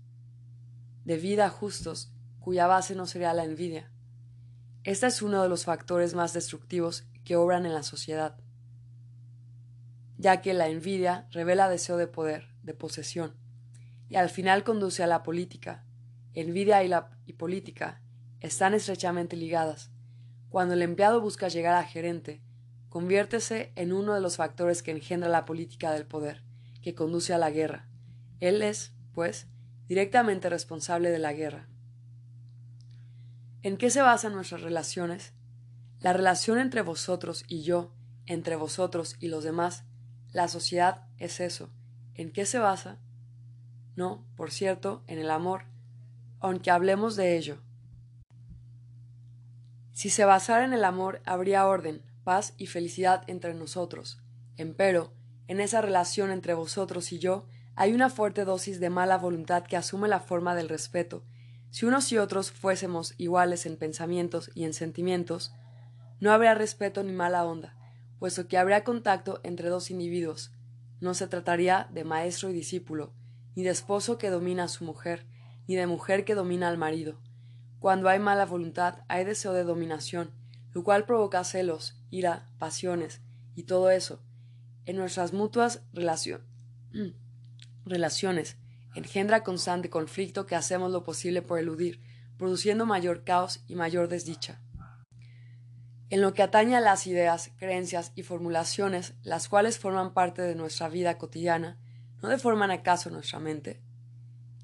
de 1.04 1.18
vida 1.18 1.50
justos 1.50 2.13
cuya 2.44 2.68
base 2.68 2.96
no 2.96 3.06
sería 3.06 3.34
la 3.34 3.44
envidia. 3.44 3.90
Este 4.84 5.08
es 5.08 5.22
uno 5.22 5.42
de 5.42 5.50
los 5.50 5.66
factores 5.66 6.14
más 6.14 6.34
destructivos 6.34 7.06
que 7.24 7.36
obran 7.36 7.66
en 7.66 7.74
la 7.74 7.84
sociedad 7.84 8.38
ya 10.24 10.42
que 10.42 10.54
la 10.54 10.70
envidia 10.70 11.28
revela 11.32 11.68
deseo 11.68 11.98
de 11.98 12.08
poder, 12.08 12.48
de 12.64 12.74
posesión, 12.74 13.36
y 14.08 14.16
al 14.16 14.30
final 14.30 14.64
conduce 14.64 15.04
a 15.04 15.08
la 15.08 15.22
política. 15.22 15.84
Envidia 16.34 16.82
y, 16.84 16.88
la, 16.88 17.10
y 17.26 17.34
política 17.34 18.02
están 18.40 18.74
estrechamente 18.74 19.36
ligadas. 19.36 19.92
Cuando 20.48 20.76
el 20.76 20.82
empleado 20.82 21.20
busca 21.20 21.50
llegar 21.50 21.76
a 21.76 21.84
gerente, 21.84 22.42
conviértese 22.88 23.74
en 23.76 23.92
uno 23.92 24.14
de 24.14 24.22
los 24.22 24.38
factores 24.38 24.82
que 24.82 24.92
engendra 24.92 25.28
la 25.28 25.44
política 25.44 25.92
del 25.92 26.06
poder, 26.06 26.42
que 26.82 26.96
conduce 26.96 27.34
a 27.34 27.38
la 27.38 27.52
guerra. 27.52 27.90
Él 28.40 28.62
es, 28.62 28.94
pues, 29.14 29.48
directamente 29.88 30.50
responsable 30.50 31.10
de 31.10 31.20
la 31.20 31.34
guerra. 31.34 31.68
¿En 33.64 33.78
qué 33.78 33.90
se 33.90 34.02
basan 34.02 34.34
nuestras 34.34 34.62
relaciones? 34.62 35.32
La 36.02 36.12
relación 36.12 36.60
entre 36.60 36.82
vosotros 36.82 37.46
y 37.48 37.64
yo, 37.64 37.94
entre 38.26 38.58
vosotros 38.58 39.16
y 39.22 39.30
los 39.30 39.46
demás, 39.46 39.86
la 40.34 40.50
sociedad 40.50 41.08
es 41.18 41.40
eso. 41.40 41.70
¿En 42.14 42.34
qué 42.34 42.46
se 42.46 42.60
basa? 42.60 43.00
No, 43.96 44.28
por 44.36 44.52
cierto, 44.52 45.02
en 45.08 45.18
el 45.18 45.32
amor, 45.32 45.64
aunque 46.42 46.72
hablemos 46.72 47.16
de 47.16 47.38
ello. 47.38 47.62
Si 49.94 50.10
se 50.10 50.26
basara 50.26 50.66
en 50.66 50.74
el 50.74 50.84
amor, 50.84 51.22
habría 51.24 51.66
orden, 51.66 52.02
paz 52.26 52.56
y 52.58 52.68
felicidad 52.68 53.24
entre 53.28 53.54
nosotros. 53.54 54.22
Empero, 54.58 55.14
en 55.48 55.62
esa 55.62 55.80
relación 55.80 56.32
entre 56.32 56.54
vosotros 56.54 57.14
y 57.14 57.20
yo, 57.20 57.48
hay 57.78 57.94
una 57.94 58.10
fuerte 58.10 58.44
dosis 58.44 58.82
de 58.82 58.90
mala 58.90 59.18
voluntad 59.18 59.64
que 59.64 59.78
asume 59.78 60.10
la 60.10 60.20
forma 60.20 60.54
del 60.54 60.68
respeto. 60.68 61.24
Si 61.74 61.88
unos 61.88 62.12
y 62.12 62.20
otros 62.20 62.52
fuésemos 62.52 63.16
iguales 63.18 63.66
en 63.66 63.78
pensamientos 63.78 64.52
y 64.54 64.66
en 64.66 64.76
sentimientos, 64.76 65.56
no 66.20 66.32
habría 66.32 66.54
respeto 66.54 67.02
ni 67.02 67.14
mala 67.14 67.44
onda, 67.46 67.76
puesto 68.20 68.48
que 68.48 68.60
habría 68.60 68.84
contacto 68.84 69.40
entre 69.42 69.70
dos 69.70 69.90
individuos. 69.90 70.52
No 71.00 71.16
se 71.16 71.26
trataría 71.26 71.90
de 71.92 72.04
maestro 72.04 72.52
y 72.52 72.54
discípulo, 72.54 73.12
ni 73.56 73.64
de 73.64 73.72
esposo 73.72 74.20
que 74.20 74.30
domina 74.30 74.66
a 74.66 74.68
su 74.68 74.84
mujer, 74.86 75.26
ni 75.68 75.76
de 75.76 75.88
mujer 75.88 76.26
que 76.26 76.36
domina 76.36 76.68
al 76.68 76.78
marido. 76.78 77.20
Cuando 77.80 78.08
hay 78.08 78.20
mala 78.20 78.46
voluntad, 78.46 79.00
hay 79.08 79.26
deseo 79.26 79.54
de 79.54 79.64
dominación, 79.64 80.30
lo 80.74 80.84
cual 80.84 81.08
provoca 81.08 81.44
celos, 81.44 82.00
ira, 82.12 82.52
pasiones, 82.60 83.22
y 83.56 83.64
todo 83.64 83.90
eso. 83.90 84.22
En 84.86 84.98
nuestras 84.98 85.34
mutuas 85.34 85.82
relaciones 87.84 88.58
engendra 88.96 89.44
constante 89.44 89.90
conflicto 89.90 90.46
que 90.46 90.56
hacemos 90.56 90.92
lo 90.92 91.04
posible 91.04 91.42
por 91.42 91.60
eludir, 91.60 92.02
produciendo 92.38 92.86
mayor 92.86 93.24
caos 93.24 93.64
y 93.68 93.76
mayor 93.76 94.08
desdicha. 94.08 94.60
En 96.10 96.22
lo 96.22 96.34
que 96.34 96.44
atañe 96.44 96.76
a 96.76 96.82
las 96.82 97.08
ideas, 97.08 97.52
creencias 97.58 98.12
y 98.16 98.24
formulaciones, 98.24 99.16
las 99.24 99.50
cuales 99.50 99.80
forman 99.80 100.14
parte 100.14 100.42
de 100.44 100.54
nuestra 100.54 100.88
vida 100.90 101.18
cotidiana, 101.18 101.80
¿no 102.22 102.30
deforman 102.30 102.70
acaso 102.70 103.10
nuestra 103.10 103.40
mente? 103.40 103.82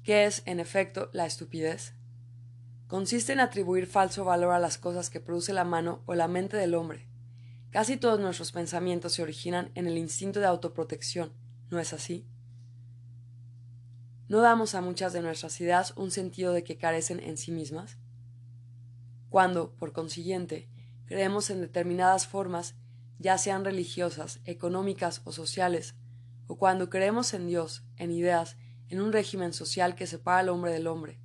¿Qué 0.04 0.26
es, 0.26 0.42
en 0.46 0.60
efecto, 0.60 1.10
la 1.12 1.26
estupidez? 1.26 1.94
Consiste 2.86 3.32
en 3.32 3.40
atribuir 3.40 3.86
falso 3.86 4.24
valor 4.24 4.52
a 4.52 4.58
las 4.58 4.78
cosas 4.78 5.10
que 5.10 5.20
produce 5.20 5.52
la 5.52 5.64
mano 5.64 6.02
o 6.06 6.14
la 6.14 6.28
mente 6.28 6.56
del 6.56 6.74
hombre. 6.74 7.08
Casi 7.70 7.96
todos 7.96 8.18
nuestros 8.18 8.50
pensamientos 8.52 9.12
se 9.12 9.22
originan 9.22 9.70
en 9.74 9.86
el 9.86 9.98
instinto 9.98 10.40
de 10.40 10.46
autoprotección, 10.46 11.32
¿no 11.70 11.78
es 11.78 11.92
así? 11.92 12.26
¿No 14.30 14.42
damos 14.42 14.76
a 14.76 14.80
muchas 14.80 15.12
de 15.12 15.22
nuestras 15.22 15.60
ideas 15.60 15.92
un 15.96 16.12
sentido 16.12 16.52
de 16.52 16.62
que 16.62 16.78
carecen 16.78 17.18
en 17.18 17.36
sí 17.36 17.50
mismas? 17.50 17.98
Cuando, 19.28 19.72
por 19.72 19.92
consiguiente, 19.92 20.68
creemos 21.06 21.50
en 21.50 21.60
determinadas 21.60 22.28
formas, 22.28 22.76
ya 23.18 23.38
sean 23.38 23.64
religiosas, 23.64 24.38
económicas 24.44 25.20
o 25.24 25.32
sociales, 25.32 25.96
o 26.46 26.58
cuando 26.58 26.90
creemos 26.90 27.34
en 27.34 27.48
Dios, 27.48 27.82
en 27.96 28.12
ideas, 28.12 28.56
en 28.88 29.00
un 29.00 29.12
régimen 29.12 29.52
social 29.52 29.96
que 29.96 30.06
separa 30.06 30.38
al 30.38 30.48
hombre 30.48 30.70
del 30.70 30.86
hombre. 30.86 31.18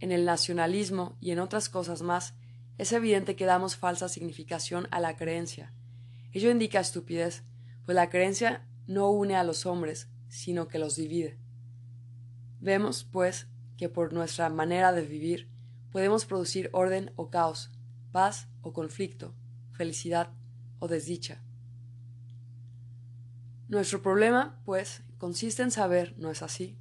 En 0.00 0.10
el 0.10 0.24
nacionalismo 0.24 1.18
y 1.20 1.32
en 1.32 1.38
otras 1.38 1.68
cosas 1.68 2.00
más, 2.00 2.32
es 2.78 2.92
evidente 2.94 3.36
que 3.36 3.44
damos 3.44 3.76
falsa 3.76 4.08
significación 4.08 4.88
a 4.90 5.00
la 5.00 5.18
creencia. 5.18 5.74
Ello 6.32 6.50
indica 6.50 6.80
estupidez, 6.80 7.42
pues 7.84 7.94
la 7.94 8.08
creencia 8.08 8.66
no 8.86 9.10
une 9.10 9.36
a 9.36 9.44
los 9.44 9.66
hombres, 9.66 10.08
sino 10.28 10.66
que 10.66 10.78
los 10.78 10.96
divide. 10.96 11.38
Vemos, 12.60 13.04
pues, 13.04 13.46
que 13.76 13.88
por 13.88 14.12
nuestra 14.12 14.48
manera 14.50 14.92
de 14.92 15.02
vivir 15.02 15.48
podemos 15.92 16.24
producir 16.24 16.68
orden 16.72 17.12
o 17.16 17.30
caos, 17.30 17.70
paz 18.10 18.48
o 18.62 18.72
conflicto, 18.72 19.34
felicidad 19.72 20.30
o 20.80 20.88
desdicha. 20.88 21.40
Nuestro 23.68 24.02
problema, 24.02 24.60
pues, 24.64 25.02
consiste 25.18 25.62
en 25.62 25.70
saber, 25.70 26.14
¿no 26.18 26.30
es 26.30 26.42
así? 26.42 26.76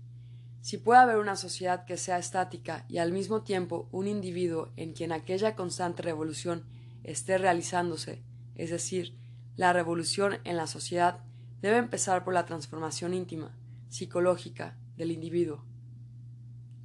Si 0.62 0.78
puede 0.78 1.00
haber 1.00 1.18
una 1.18 1.36
sociedad 1.36 1.86
que 1.86 1.96
sea 1.96 2.18
estática 2.18 2.86
y 2.90 2.98
al 2.98 3.12
mismo 3.12 3.44
tiempo 3.44 3.88
un 3.92 4.08
individuo 4.08 4.72
en 4.76 4.94
quien 4.94 5.12
aquella 5.12 5.56
constante 5.56 6.02
revolución 6.02 6.66
esté 7.04 7.38
realizándose, 7.38 8.24
es 8.56 8.72
decir, 8.72 9.16
la 9.56 9.74
revolución 9.74 10.40
en 10.44 10.58
la 10.58 10.68
sociedad 10.68 11.20
debe 11.62 11.78
empezar 11.78 12.24
por 12.24 12.34
la 12.34 12.46
transformación 12.46 13.14
íntima, 13.14 13.56
psicológica, 13.90 14.76
del 14.98 15.12
individuo. 15.12 15.67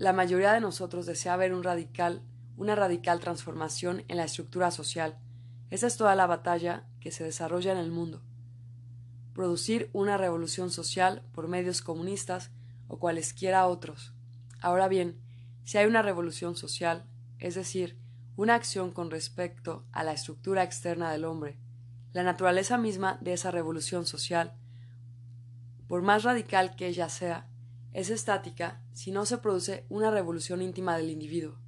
La 0.02 0.12
mayoría 0.12 0.52
de 0.52 0.60
nosotros 0.60 1.06
desea 1.06 1.36
ver 1.36 1.54
un 1.54 1.62
radical, 1.62 2.22
una 2.56 2.74
radical 2.74 3.20
transformación 3.20 4.02
en 4.08 4.16
la 4.16 4.24
estructura 4.24 4.72
social. 4.72 5.16
Esa 5.70 5.86
es 5.86 5.96
toda 5.96 6.16
la 6.16 6.26
batalla 6.26 6.88
que 6.98 7.12
se 7.12 7.22
desarrolla 7.22 7.70
en 7.70 7.78
el 7.78 7.92
mundo. 7.92 8.20
Producir 9.32 9.90
una 9.92 10.16
revolución 10.16 10.72
social 10.72 11.22
por 11.30 11.46
medios 11.46 11.82
comunistas 11.82 12.50
o 12.88 12.98
cualesquiera 12.98 13.68
otros. 13.68 14.12
Ahora 14.60 14.88
bien, 14.88 15.20
si 15.62 15.78
hay 15.78 15.86
una 15.86 16.02
revolución 16.02 16.56
social, 16.56 17.04
es 17.38 17.54
decir, 17.54 17.96
una 18.34 18.56
acción 18.56 18.90
con 18.90 19.08
respecto 19.08 19.84
a 19.92 20.02
la 20.02 20.14
estructura 20.14 20.64
externa 20.64 21.12
del 21.12 21.24
hombre, 21.24 21.60
la 22.12 22.24
naturaleza 22.24 22.76
misma 22.76 23.18
de 23.20 23.34
esa 23.34 23.52
revolución 23.52 24.04
social, 24.04 24.56
por 25.86 26.02
más 26.02 26.24
radical 26.24 26.74
que 26.74 26.88
ella 26.88 27.08
sea, 27.08 27.46
es 27.92 28.08
estática 28.10 28.80
si 28.92 29.10
no 29.10 29.26
se 29.26 29.38
produce 29.38 29.84
una 29.88 30.10
revolución 30.10 30.62
íntima 30.62 30.96
del 30.96 31.10
individuo, 31.10 31.58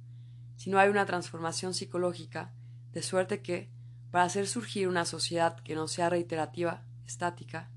si 0.55 0.69
no 0.69 0.79
hay 0.79 0.89
una 0.89 1.05
transformación 1.05 1.73
psicológica, 1.73 2.53
de 2.93 3.01
suerte 3.01 3.41
que, 3.41 3.69
para 4.09 4.23
hacer 4.23 4.47
surgir 4.47 4.87
una 4.87 5.05
sociedad 5.05 5.59
que 5.59 5.75
no 5.75 5.87
sea 5.87 6.09
reiterativa, 6.09 6.85
estática, 7.05 7.69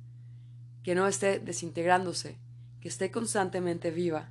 que 0.83 0.95
no 0.95 1.07
esté 1.07 1.41
desintegrándose, 1.41 2.39
que 2.81 2.89
esté 2.89 3.11
constantemente 3.11 3.91
viva, 3.91 4.31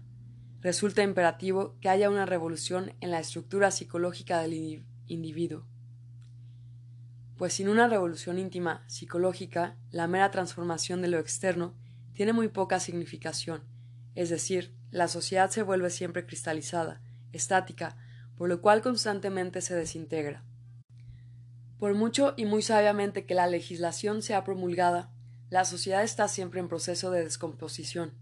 resulta 0.62 1.04
imperativo 1.04 1.76
que 1.82 1.90
haya 1.90 2.10
una 2.10 2.26
revolución 2.26 2.94
en 3.02 3.12
la 3.12 3.20
estructura 3.20 3.70
psicológica 3.70 4.40
del 4.40 4.86
individuo. 5.08 5.68
Pues 7.38 7.54
sin 7.54 7.70
una 7.70 7.88
revolución 7.88 8.40
íntima 8.40 8.84
psicológica, 8.88 9.78
la 9.92 10.08
mera 10.08 10.32
transformación 10.32 11.04
de 11.04 11.10
lo 11.10 11.20
externo 11.20 11.76
tiene 12.14 12.34
muy 12.34 12.48
poca 12.48 12.80
significación, 12.80 13.62
es 14.18 14.30
decir, 14.30 14.76
la 14.90 15.08
sociedad 15.08 15.52
se 15.52 15.62
vuelve 15.62 15.92
siempre 15.92 16.26
cristalizada, 16.26 17.02
estática, 17.34 17.98
por 18.36 18.50
lo 18.50 18.62
cual 18.62 18.82
constantemente 18.82 19.62
se 19.62 19.76
desintegra. 19.76 20.44
Por 21.78 21.94
mucho 21.94 22.34
y 22.36 22.46
muy 22.46 22.64
sabiamente 22.64 23.28
que 23.28 23.36
la 23.36 23.46
legislación 23.46 24.24
sea 24.24 24.44
promulgada, 24.44 25.12
la 25.52 25.66
sociedad 25.66 26.02
está 26.02 26.28
siempre 26.28 26.60
en 26.60 26.68
proceso 26.68 27.12
de 27.12 27.24
descomposición, 27.24 28.16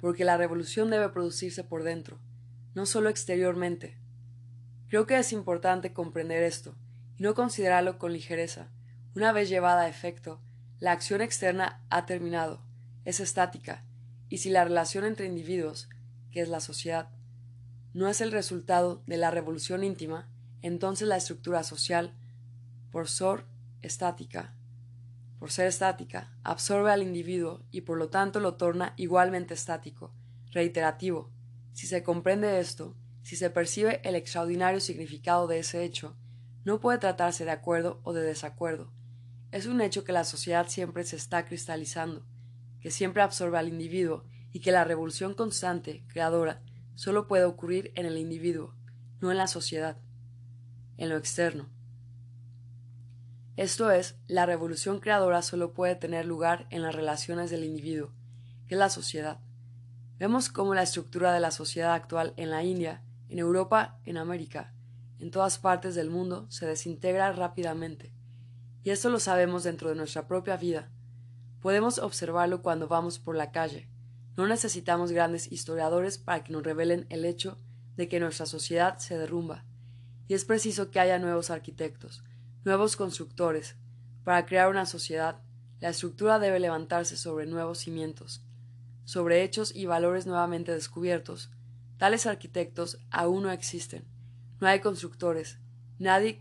porque 0.00 0.24
la 0.24 0.36
revolución 0.36 0.90
debe 0.90 1.08
producirse 1.10 1.62
por 1.62 1.84
dentro, 1.84 2.18
no 2.74 2.84
solo 2.84 3.08
exteriormente. 3.08 4.00
Creo 4.88 5.06
que 5.06 5.16
es 5.16 5.32
importante 5.32 5.92
comprender 5.92 6.42
esto 6.42 6.74
y 7.16 7.22
no 7.22 7.36
considerarlo 7.36 7.98
con 7.98 8.12
ligereza. 8.12 8.72
Una 9.14 9.30
vez 9.30 9.48
llevada 9.48 9.82
a 9.82 9.88
efecto, 9.88 10.40
la 10.80 10.90
acción 10.90 11.20
externa 11.20 11.84
ha 11.88 12.04
terminado, 12.04 12.64
es 13.04 13.20
estática, 13.20 13.84
y 14.30 14.38
si 14.38 14.48
la 14.48 14.64
relación 14.64 15.04
entre 15.04 15.26
individuos, 15.26 15.90
que 16.30 16.40
es 16.40 16.48
la 16.48 16.60
sociedad, 16.60 17.10
no 17.92 18.08
es 18.08 18.20
el 18.20 18.30
resultado 18.30 19.02
de 19.06 19.16
la 19.16 19.32
revolución 19.32 19.84
íntima, 19.84 20.30
entonces 20.62 21.08
la 21.08 21.16
estructura 21.16 21.64
social, 21.64 22.14
por 22.90 23.08
ser 23.08 23.44
estática, 23.82 24.54
por 25.40 25.50
ser 25.50 25.66
estática, 25.66 26.32
absorbe 26.44 26.92
al 26.92 27.02
individuo 27.02 27.64
y 27.72 27.80
por 27.80 27.98
lo 27.98 28.08
tanto 28.08 28.38
lo 28.38 28.54
torna 28.54 28.94
igualmente 28.96 29.54
estático, 29.54 30.14
reiterativo. 30.52 31.32
Si 31.72 31.88
se 31.88 32.04
comprende 32.04 32.60
esto, 32.60 32.96
si 33.22 33.36
se 33.36 33.50
percibe 33.50 34.00
el 34.04 34.14
extraordinario 34.14 34.80
significado 34.80 35.48
de 35.48 35.58
ese 35.58 35.82
hecho, 35.82 36.16
no 36.64 36.78
puede 36.78 36.98
tratarse 36.98 37.44
de 37.44 37.50
acuerdo 37.50 38.00
o 38.04 38.12
de 38.12 38.22
desacuerdo. 38.22 38.92
Es 39.50 39.66
un 39.66 39.80
hecho 39.80 40.04
que 40.04 40.12
la 40.12 40.24
sociedad 40.24 40.68
siempre 40.68 41.02
se 41.02 41.16
está 41.16 41.44
cristalizando, 41.46 42.24
que 42.80 42.90
siempre 42.90 43.22
absorbe 43.22 43.58
al 43.58 43.68
individuo 43.68 44.24
y 44.52 44.60
que 44.60 44.72
la 44.72 44.84
revolución 44.84 45.34
constante, 45.34 46.04
creadora, 46.08 46.62
solo 46.94 47.26
puede 47.26 47.44
ocurrir 47.44 47.92
en 47.94 48.06
el 48.06 48.18
individuo, 48.18 48.74
no 49.20 49.30
en 49.30 49.38
la 49.38 49.46
sociedad, 49.46 49.98
en 50.96 51.08
lo 51.08 51.16
externo. 51.16 51.68
Esto 53.56 53.90
es, 53.90 54.16
la 54.26 54.46
revolución 54.46 55.00
creadora 55.00 55.42
solo 55.42 55.72
puede 55.72 55.94
tener 55.94 56.24
lugar 56.24 56.66
en 56.70 56.82
las 56.82 56.94
relaciones 56.94 57.50
del 57.50 57.64
individuo, 57.64 58.10
que 58.66 58.74
es 58.74 58.78
la 58.78 58.88
sociedad. 58.88 59.40
Vemos 60.18 60.48
cómo 60.48 60.74
la 60.74 60.82
estructura 60.82 61.32
de 61.32 61.40
la 61.40 61.50
sociedad 61.50 61.94
actual 61.94 62.32
en 62.36 62.50
la 62.50 62.62
India, 62.62 63.02
en 63.28 63.38
Europa, 63.38 63.98
en 64.04 64.16
América, 64.16 64.74
en 65.18 65.30
todas 65.30 65.58
partes 65.58 65.94
del 65.94 66.10
mundo, 66.10 66.46
se 66.50 66.66
desintegra 66.66 67.32
rápidamente. 67.32 68.12
Y 68.82 68.90
esto 68.90 69.10
lo 69.10 69.18
sabemos 69.18 69.64
dentro 69.64 69.90
de 69.90 69.94
nuestra 69.94 70.26
propia 70.26 70.56
vida, 70.56 70.90
Podemos 71.60 71.98
observarlo 71.98 72.62
cuando 72.62 72.88
vamos 72.88 73.18
por 73.18 73.36
la 73.36 73.52
calle. 73.52 73.88
No 74.36 74.46
necesitamos 74.46 75.12
grandes 75.12 75.52
historiadores 75.52 76.16
para 76.16 76.42
que 76.42 76.52
nos 76.52 76.62
revelen 76.62 77.06
el 77.10 77.24
hecho 77.24 77.58
de 77.96 78.08
que 78.08 78.20
nuestra 78.20 78.46
sociedad 78.46 78.98
se 78.98 79.18
derrumba. 79.18 79.64
Y 80.26 80.34
es 80.34 80.44
preciso 80.44 80.90
que 80.90 81.00
haya 81.00 81.18
nuevos 81.18 81.50
arquitectos, 81.50 82.24
nuevos 82.64 82.96
constructores. 82.96 83.76
Para 84.24 84.46
crear 84.46 84.70
una 84.70 84.86
sociedad, 84.86 85.42
la 85.80 85.90
estructura 85.90 86.38
debe 86.38 86.60
levantarse 86.60 87.16
sobre 87.16 87.46
nuevos 87.46 87.78
cimientos, 87.78 88.42
sobre 89.04 89.42
hechos 89.42 89.74
y 89.74 89.86
valores 89.86 90.26
nuevamente 90.26 90.72
descubiertos. 90.72 91.50
Tales 91.98 92.26
arquitectos 92.26 92.98
aún 93.10 93.42
no 93.42 93.50
existen. 93.50 94.04
No 94.60 94.68
hay 94.68 94.80
constructores, 94.80 95.58
nadie 95.98 96.40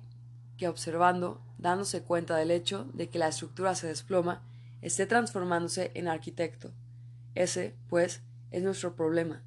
que 0.58 0.68
observando, 0.68 1.42
dándose 1.58 2.04
cuenta 2.04 2.38
del 2.38 2.52
hecho 2.52 2.86
de 2.94 3.10
que 3.10 3.20
la 3.20 3.30
estructura 3.30 3.76
se 3.76 3.88
desploma, 3.88 4.44
esté 4.82 5.06
transformándose 5.06 5.92
en 5.96 6.08
arquitecto. 6.08 6.74
Ese, 7.36 7.76
pues, 7.88 8.22
es 8.52 8.64
nuestro 8.64 8.96
problema. 8.96 9.44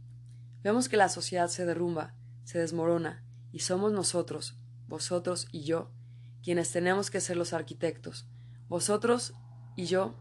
Vemos 0.63 0.89
que 0.89 0.97
la 0.97 1.09
sociedad 1.09 1.49
se 1.49 1.67
derrumba, 1.67 2.15
se 2.45 2.59
desmorona, 2.59 3.25
y 3.51 3.61
somos 3.61 3.93
nosotros, 3.93 4.57
vosotros 4.89 5.49
y 5.53 5.65
yo, 5.65 5.91
quienes 6.43 6.71
tenemos 6.71 7.11
que 7.11 7.21
ser 7.21 7.37
los 7.37 7.53
arquitectos. 7.53 8.27
Vosotros 8.69 9.35
y 9.77 9.87
yo 9.87 10.15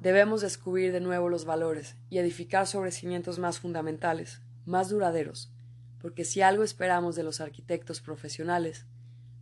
debemos 0.00 0.40
descubrir 0.40 0.92
de 0.92 1.00
nuevo 1.00 1.28
los 1.28 1.44
valores 1.44 1.96
y 2.10 2.18
edificar 2.18 2.66
sobre 2.66 2.92
cimientos 2.92 3.38
más 3.38 3.60
fundamentales, 3.60 4.42
más 4.64 4.88
duraderos, 4.88 5.52
porque 6.00 6.24
si 6.24 6.42
algo 6.42 6.64
esperamos 6.64 7.14
de 7.14 7.22
los 7.22 7.40
arquitectos 7.40 8.00
profesionales, 8.00 8.86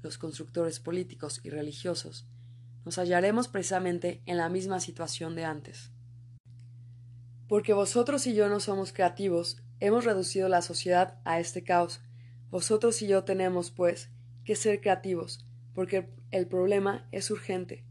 los 0.02 0.18
constructores 0.18 0.80
políticos 0.80 1.40
y 1.42 1.50
religiosos, 1.50 2.26
nos 2.84 2.98
hallaremos 2.98 3.48
precisamente 3.48 4.22
en 4.26 4.36
la 4.36 4.48
misma 4.48 4.80
situación 4.80 5.34
de 5.34 5.44
antes. 5.44 5.90
Porque 7.48 7.72
vosotros 7.72 8.26
y 8.26 8.34
yo 8.34 8.48
no 8.48 8.60
somos 8.60 8.92
creativos, 8.92 9.62
hemos 9.80 10.04
reducido 10.04 10.48
la 10.48 10.62
sociedad 10.62 11.18
a 11.24 11.40
este 11.40 11.64
caos. 11.64 12.00
Vosotros 12.50 13.02
y 13.02 13.08
yo 13.08 13.24
tenemos, 13.24 13.70
pues, 13.70 14.10
que 14.44 14.56
ser 14.56 14.80
creativos, 14.80 15.46
porque 15.74 16.08
el 16.30 16.46
problema 16.46 17.08
es 17.12 17.30
urgente. 17.30 17.84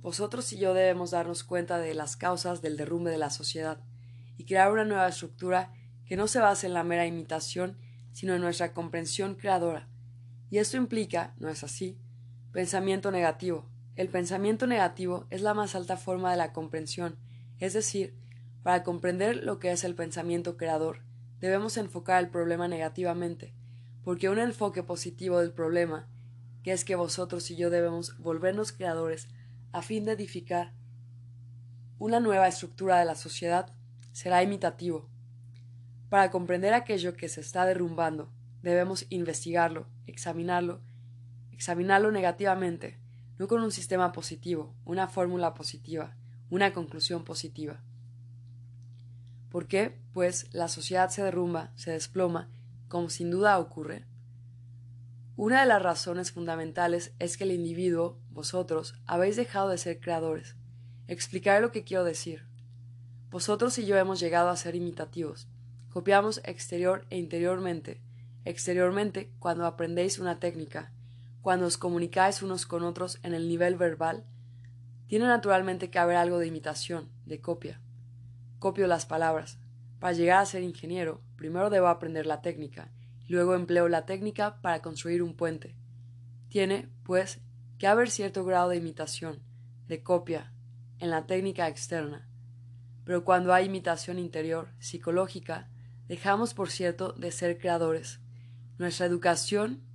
Vosotros 0.00 0.52
y 0.52 0.58
yo 0.58 0.74
debemos 0.74 1.10
darnos 1.10 1.44
cuenta 1.44 1.78
de 1.78 1.94
las 1.94 2.16
causas 2.16 2.62
del 2.62 2.76
derrumbe 2.76 3.10
de 3.10 3.18
la 3.18 3.30
sociedad 3.30 3.80
y 4.36 4.44
crear 4.44 4.70
una 4.70 4.84
nueva 4.84 5.08
estructura 5.08 5.72
que 6.04 6.16
no 6.16 6.28
se 6.28 6.40
base 6.40 6.66
en 6.66 6.74
la 6.74 6.84
mera 6.84 7.06
imitación, 7.06 7.78
sino 8.12 8.34
en 8.34 8.40
nuestra 8.40 8.72
comprensión 8.72 9.34
creadora. 9.34 9.88
Y 10.50 10.58
esto 10.58 10.76
implica, 10.76 11.34
¿no 11.38 11.48
es 11.48 11.64
así?, 11.64 11.98
pensamiento 12.52 13.10
negativo, 13.10 13.68
el 13.96 14.08
pensamiento 14.08 14.66
negativo 14.66 15.26
es 15.30 15.40
la 15.40 15.54
más 15.54 15.74
alta 15.74 15.96
forma 15.96 16.30
de 16.30 16.36
la 16.36 16.52
comprensión, 16.52 17.16
es 17.58 17.72
decir, 17.72 18.14
para 18.62 18.82
comprender 18.82 19.42
lo 19.42 19.58
que 19.58 19.72
es 19.72 19.84
el 19.84 19.94
pensamiento 19.94 20.58
creador, 20.58 21.00
debemos 21.40 21.78
enfocar 21.78 22.22
el 22.22 22.28
problema 22.28 22.68
negativamente, 22.68 23.54
porque 24.04 24.28
un 24.28 24.38
enfoque 24.38 24.82
positivo 24.82 25.40
del 25.40 25.52
problema, 25.52 26.08
que 26.62 26.72
es 26.72 26.84
que 26.84 26.94
vosotros 26.94 27.50
y 27.50 27.56
yo 27.56 27.70
debemos 27.70 28.18
volvernos 28.18 28.72
creadores 28.72 29.28
a 29.72 29.80
fin 29.82 30.04
de 30.04 30.12
edificar 30.12 30.72
una 31.98 32.20
nueva 32.20 32.48
estructura 32.48 32.98
de 32.98 33.06
la 33.06 33.14
sociedad, 33.14 33.72
será 34.12 34.42
imitativo. 34.42 35.08
Para 36.10 36.30
comprender 36.30 36.74
aquello 36.74 37.16
que 37.16 37.28
se 37.28 37.40
está 37.40 37.64
derrumbando, 37.64 38.30
debemos 38.62 39.06
investigarlo, 39.08 39.86
examinarlo, 40.06 40.82
examinarlo 41.52 42.10
negativamente, 42.10 42.98
no 43.38 43.48
con 43.48 43.62
un 43.62 43.72
sistema 43.72 44.12
positivo, 44.12 44.74
una 44.84 45.08
fórmula 45.08 45.54
positiva, 45.54 46.16
una 46.50 46.72
conclusión 46.72 47.24
positiva. 47.24 47.82
¿Por 49.50 49.66
qué? 49.66 49.98
Pues 50.12 50.52
la 50.52 50.68
sociedad 50.68 51.10
se 51.10 51.22
derrumba, 51.22 51.72
se 51.76 51.90
desploma, 51.90 52.50
como 52.88 53.10
sin 53.10 53.30
duda 53.30 53.58
ocurre. 53.58 54.04
Una 55.36 55.60
de 55.60 55.66
las 55.66 55.82
razones 55.82 56.32
fundamentales 56.32 57.12
es 57.18 57.36
que 57.36 57.44
el 57.44 57.52
individuo, 57.52 58.18
vosotros, 58.30 58.94
habéis 59.06 59.36
dejado 59.36 59.68
de 59.68 59.78
ser 59.78 60.00
creadores. 60.00 60.56
Explicaré 61.08 61.60
lo 61.60 61.72
que 61.72 61.84
quiero 61.84 62.04
decir. 62.04 62.46
Vosotros 63.30 63.78
y 63.78 63.84
yo 63.84 63.96
hemos 63.96 64.18
llegado 64.18 64.48
a 64.48 64.56
ser 64.56 64.74
imitativos. 64.74 65.46
Copiamos 65.90 66.40
exterior 66.44 67.06
e 67.10 67.18
interiormente. 67.18 68.00
Exteriormente, 68.44 69.30
cuando 69.38 69.66
aprendéis 69.66 70.18
una 70.18 70.38
técnica, 70.38 70.92
cuando 71.46 71.66
os 71.66 71.78
comunicáis 71.78 72.42
unos 72.42 72.66
con 72.66 72.82
otros 72.82 73.20
en 73.22 73.32
el 73.32 73.46
nivel 73.46 73.76
verbal, 73.76 74.24
tiene 75.06 75.26
naturalmente 75.26 75.90
que 75.90 76.00
haber 76.00 76.16
algo 76.16 76.40
de 76.40 76.48
imitación, 76.48 77.08
de 77.24 77.40
copia. 77.40 77.80
Copio 78.58 78.88
las 78.88 79.06
palabras. 79.06 79.60
Para 80.00 80.12
llegar 80.12 80.40
a 80.40 80.46
ser 80.46 80.64
ingeniero, 80.64 81.20
primero 81.36 81.70
debo 81.70 81.86
aprender 81.86 82.26
la 82.26 82.42
técnica, 82.42 82.90
y 83.28 83.32
luego 83.32 83.54
empleo 83.54 83.88
la 83.88 84.06
técnica 84.06 84.60
para 84.60 84.82
construir 84.82 85.22
un 85.22 85.36
puente. 85.36 85.76
Tiene, 86.48 86.88
pues, 87.04 87.38
que 87.78 87.86
haber 87.86 88.10
cierto 88.10 88.44
grado 88.44 88.70
de 88.70 88.78
imitación, 88.78 89.38
de 89.86 90.02
copia, 90.02 90.52
en 90.98 91.10
la 91.10 91.26
técnica 91.28 91.68
externa. 91.68 92.28
Pero 93.04 93.22
cuando 93.22 93.54
hay 93.54 93.66
imitación 93.66 94.18
interior, 94.18 94.70
psicológica, 94.80 95.68
dejamos, 96.08 96.54
por 96.54 96.70
cierto, 96.70 97.12
de 97.12 97.30
ser 97.30 97.56
creadores. 97.56 98.18
Nuestra 98.78 99.06
educación, 99.06 99.86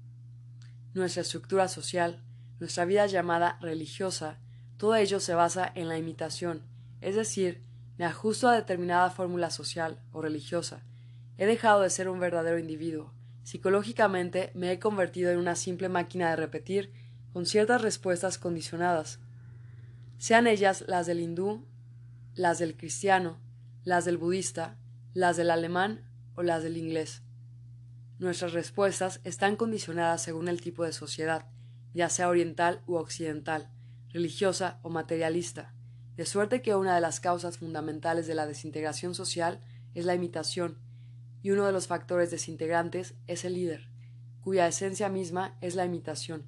nuestra 0.94 1.22
estructura 1.22 1.68
social, 1.68 2.24
nuestra 2.60 2.86
vida 2.86 3.06
llamada 3.06 3.58
religiosa, 3.62 4.40
todo 4.78 4.96
ello 4.96 5.20
se 5.20 5.34
basa 5.36 5.72
en 5.76 5.88
la 5.88 5.98
imitación, 5.98 6.64
es 7.02 7.16
decir, 7.16 7.64
me 7.98 8.06
ajusto 8.06 8.48
a 8.48 8.56
determinada 8.56 9.10
fórmula 9.10 9.50
social 9.50 10.02
o 10.12 10.22
religiosa. 10.22 10.84
He 11.38 11.46
dejado 11.46 11.82
de 11.82 11.90
ser 11.90 12.10
un 12.10 12.20
verdadero 12.20 12.58
individuo. 12.58 13.14
Psicológicamente 13.44 14.52
me 14.54 14.72
he 14.72 14.80
convertido 14.80 15.32
en 15.32 15.38
una 15.38 15.56
simple 15.56 15.90
máquina 15.90 16.30
de 16.30 16.36
repetir 16.36 16.92
con 17.34 17.46
ciertas 17.46 17.82
respuestas 17.82 18.38
condicionadas, 18.38 19.20
sean 20.22 20.46
ellas 20.46 20.84
las 20.88 21.08
del 21.08 21.20
hindú, 21.20 21.66
las 22.36 22.60
del 22.60 22.78
cristiano, 22.78 23.40
las 23.84 24.06
del 24.06 24.18
budista, 24.18 24.78
las 25.16 25.36
del 25.36 25.50
alemán 25.50 26.08
o 26.36 26.44
las 26.44 26.62
del 26.62 26.78
inglés. 26.78 27.24
Nuestras 28.22 28.54
respuestas 28.54 29.20
están 29.24 29.56
condicionadas 29.56 30.22
según 30.22 30.48
el 30.48 30.62
tipo 30.62 30.84
de 30.84 30.94
sociedad, 30.94 31.48
ya 31.96 32.08
sea 32.08 32.30
oriental 32.30 32.84
u 32.86 32.98
occidental, 32.98 33.72
religiosa 34.10 34.80
o 34.84 34.92
materialista, 34.92 35.74
de 36.18 36.28
suerte 36.28 36.62
que 36.62 36.76
una 36.76 36.94
de 36.94 37.02
las 37.02 37.20
causas 37.20 37.58
fundamentales 37.58 38.28
de 38.28 38.36
la 38.36 38.46
desintegración 38.46 39.16
social 39.16 39.60
es 39.96 40.06
la 40.06 40.14
imitación, 40.14 40.78
y 41.42 41.50
uno 41.50 41.66
de 41.66 41.72
los 41.72 41.88
factores 41.88 42.30
desintegrantes 42.30 43.16
es 43.26 43.44
el 43.44 43.56
líder, 43.56 43.90
cuya 44.42 44.68
esencia 44.68 45.10
misma 45.10 45.58
es 45.60 45.74
la 45.74 45.86
imitación. 45.86 46.46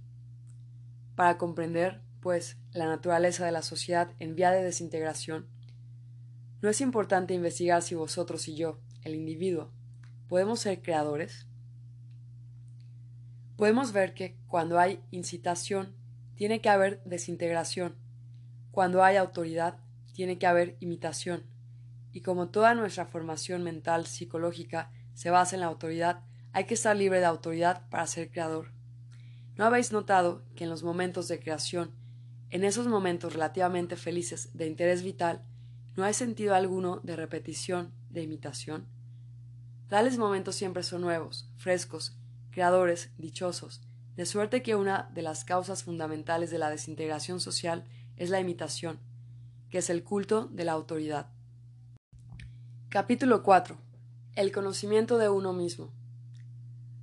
Para 1.15 1.39
comprender, 1.39 2.01
pues, 2.21 2.55
la 2.71 2.85
naturaleza 2.85 3.47
de 3.47 3.51
la 3.51 3.63
sociedad 3.63 4.11
en 4.19 4.35
vía 4.35 4.51
de 4.51 4.61
desintegración, 4.61 5.47
no 6.61 6.69
es 6.69 6.81
importante 6.81 7.33
investigar 7.33 7.81
si 7.81 7.95
vosotros 7.95 8.47
y 8.47 8.55
yo, 8.55 8.79
el 9.01 9.15
individuo, 9.15 9.71
podemos 10.27 10.59
ser 10.59 10.79
creadores. 10.83 11.47
Podemos 13.55 13.91
ver 13.91 14.13
que 14.13 14.37
cuando 14.47 14.79
hay 14.79 15.03
incitación, 15.11 15.95
tiene 16.35 16.61
que 16.61 16.69
haber 16.69 17.03
desintegración. 17.05 17.95
Cuando 18.71 19.03
hay 19.03 19.17
autoridad, 19.17 19.77
tiene 20.13 20.37
que 20.37 20.47
haber 20.47 20.75
imitación. 20.79 21.43
Y 22.11 22.21
como 22.21 22.49
toda 22.49 22.73
nuestra 22.75 23.05
formación 23.05 23.63
mental 23.63 24.05
psicológica 24.05 24.91
se 25.13 25.29
basa 25.29 25.55
en 25.55 25.61
la 25.61 25.67
autoridad, 25.67 26.23
hay 26.51 26.65
que 26.65 26.73
estar 26.73 26.95
libre 26.95 27.19
de 27.19 27.25
autoridad 27.25 27.87
para 27.89 28.07
ser 28.07 28.31
creador. 28.31 28.71
¿No 29.55 29.65
habéis 29.65 29.91
notado 29.91 30.43
que 30.55 30.63
en 30.63 30.69
los 30.69 30.83
momentos 30.83 31.27
de 31.27 31.39
creación, 31.39 31.91
en 32.49 32.63
esos 32.63 32.87
momentos 32.87 33.33
relativamente 33.33 33.95
felices 33.95 34.49
de 34.53 34.67
interés 34.67 35.03
vital, 35.03 35.43
no 35.95 36.03
hay 36.03 36.13
sentido 36.13 36.55
alguno 36.55 36.99
de 37.03 37.15
repetición, 37.15 37.93
de 38.09 38.23
imitación? 38.23 38.87
Tales 39.89 40.17
momentos 40.17 40.55
siempre 40.55 40.81
son 40.81 41.01
nuevos, 41.01 41.51
frescos, 41.55 42.17
creadores, 42.53 43.09
dichosos, 43.17 43.81
de 44.15 44.27
suerte 44.27 44.61
que 44.61 44.75
una 44.75 45.09
de 45.15 45.23
las 45.23 45.43
causas 45.43 45.83
fundamentales 45.83 46.51
de 46.51 46.59
la 46.59 46.69
desintegración 46.69 47.39
social 47.39 47.83
es 48.15 48.29
la 48.29 48.39
imitación, 48.39 48.99
que 49.71 49.79
es 49.79 49.89
el 49.89 50.03
culto 50.03 50.45
de 50.51 50.63
la 50.63 50.73
autoridad. 50.73 51.31
Capítulo 52.89 53.41
4. 53.41 53.75
El 54.35 54.51
conocimiento 54.51 55.17
de 55.17 55.29
uno 55.29 55.51
mismo. 55.51 55.91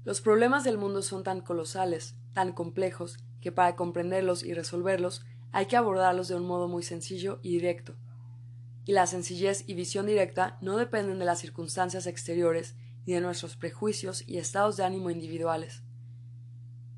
Los 0.04 0.20
problemas 0.20 0.62
del 0.62 0.78
mundo 0.78 1.02
son 1.02 1.24
tan 1.24 1.40
colosales, 1.40 2.14
tan 2.32 2.52
complejos, 2.52 3.18
que 3.40 3.50
para 3.50 3.74
comprenderlos 3.74 4.44
y 4.44 4.54
resolverlos 4.54 5.24
hay 5.50 5.66
que 5.66 5.76
abordarlos 5.76 6.28
de 6.28 6.36
un 6.36 6.46
modo 6.46 6.68
muy 6.68 6.84
sencillo 6.84 7.40
y 7.42 7.50
directo. 7.50 7.96
Y 8.84 8.92
la 8.92 9.08
sencillez 9.08 9.64
y 9.66 9.74
visión 9.74 10.06
directa 10.06 10.58
no 10.60 10.76
dependen 10.76 11.18
de 11.18 11.24
las 11.24 11.40
circunstancias 11.40 12.06
exteriores 12.06 12.76
ni 13.06 13.14
de 13.14 13.20
nuestros 13.20 13.56
prejuicios 13.56 14.22
y 14.26 14.38
estados 14.38 14.76
de 14.76 14.84
ánimo 14.84 15.10
individuales. 15.10 15.82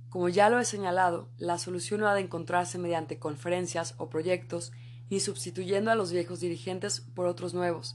Como 0.09 0.29
ya 0.29 0.51
lo 0.51 0.59
he 0.61 0.65
señalado, 0.65 1.31
la 1.39 1.59
solución 1.59 2.01
no 2.01 2.09
ha 2.09 2.15
de 2.15 2.21
encontrarse 2.21 2.79
mediante 2.79 3.19
conferencias 3.19 3.95
o 3.97 4.11
proyectos, 4.11 4.73
ni 5.09 5.21
sustituyendo 5.21 5.91
a 5.91 5.95
los 5.95 6.13
viejos 6.13 6.41
dirigentes 6.41 7.01
por 7.01 7.27
otros 7.27 7.55
nuevos, 7.55 7.95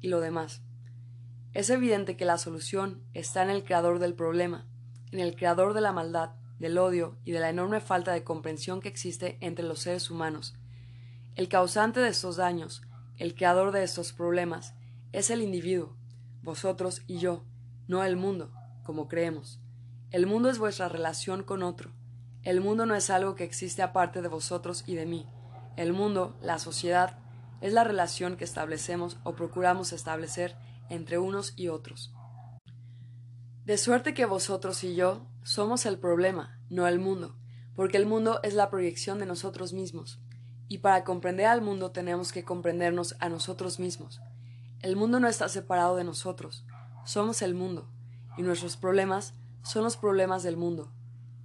y 0.00 0.08
lo 0.08 0.20
demás. 0.20 0.62
Es 1.54 1.70
evidente 1.70 2.16
que 2.16 2.24
la 2.24 2.38
solución 2.38 3.04
está 3.14 3.42
en 3.42 3.50
el 3.50 3.62
creador 3.62 3.98
del 3.98 4.14
problema, 4.14 4.66
en 5.12 5.20
el 5.20 5.36
creador 5.36 5.74
de 5.74 5.82
la 5.82 5.92
maldad, 5.92 6.30
del 6.58 6.78
odio 6.78 7.18
y 7.24 7.32
de 7.32 7.40
la 7.40 7.50
enorme 7.50 7.80
falta 7.80 8.12
de 8.12 8.24
comprensión 8.24 8.80
que 8.80 8.88
existe 8.88 9.38
entre 9.40 9.64
los 9.64 9.80
seres 9.80 10.10
humanos. 10.10 10.54
El 11.34 11.48
causante 11.48 12.00
de 12.00 12.08
estos 12.08 12.36
daños, 12.36 12.82
el 13.18 13.34
creador 13.34 13.72
de 13.72 13.82
estos 13.82 14.12
problemas, 14.12 14.74
es 15.12 15.30
el 15.30 15.42
individuo, 15.42 15.96
vosotros 16.42 17.02
y 17.06 17.18
yo, 17.18 17.44
no 17.86 18.04
el 18.04 18.16
mundo, 18.16 18.52
como 18.82 19.08
creemos. 19.08 19.60
El 20.10 20.26
mundo 20.26 20.50
es 20.50 20.58
vuestra 20.58 20.88
relación 20.88 21.42
con 21.42 21.62
otro. 21.62 21.92
El 22.42 22.60
mundo 22.60 22.86
no 22.86 22.94
es 22.94 23.08
algo 23.10 23.34
que 23.34 23.44
existe 23.44 23.82
aparte 23.82 24.20
de 24.20 24.28
vosotros 24.28 24.84
y 24.86 24.94
de 24.94 25.06
mí. 25.06 25.26
El 25.76 25.92
mundo, 25.92 26.36
la 26.42 26.58
sociedad, 26.58 27.18
es 27.60 27.72
la 27.72 27.84
relación 27.84 28.36
que 28.36 28.44
establecemos 28.44 29.18
o 29.22 29.34
procuramos 29.34 29.92
establecer 29.92 30.56
entre 30.90 31.18
unos 31.18 31.54
y 31.56 31.68
otros. 31.68 32.12
De 33.64 33.78
suerte 33.78 34.12
que 34.12 34.26
vosotros 34.26 34.82
y 34.82 34.96
yo 34.96 35.28
somos 35.44 35.86
el 35.86 35.98
problema, 35.98 36.58
no 36.68 36.88
el 36.88 36.98
mundo, 36.98 37.36
porque 37.76 37.96
el 37.96 38.06
mundo 38.06 38.40
es 38.42 38.54
la 38.54 38.68
proyección 38.70 39.20
de 39.20 39.26
nosotros 39.26 39.72
mismos, 39.72 40.20
y 40.66 40.78
para 40.78 41.04
comprender 41.04 41.46
al 41.46 41.62
mundo 41.62 41.92
tenemos 41.92 42.32
que 42.32 42.44
comprendernos 42.44 43.14
a 43.20 43.28
nosotros 43.28 43.78
mismos. 43.78 44.20
El 44.82 44.96
mundo 44.96 45.20
no 45.20 45.28
está 45.28 45.48
separado 45.48 45.94
de 45.94 46.02
nosotros, 46.02 46.66
somos 47.04 47.40
el 47.42 47.54
mundo, 47.54 47.88
y 48.36 48.42
nuestros 48.42 48.76
problemas 48.76 49.32
son 49.62 49.84
los 49.84 49.96
problemas 49.96 50.42
del 50.42 50.56
mundo. 50.56 50.90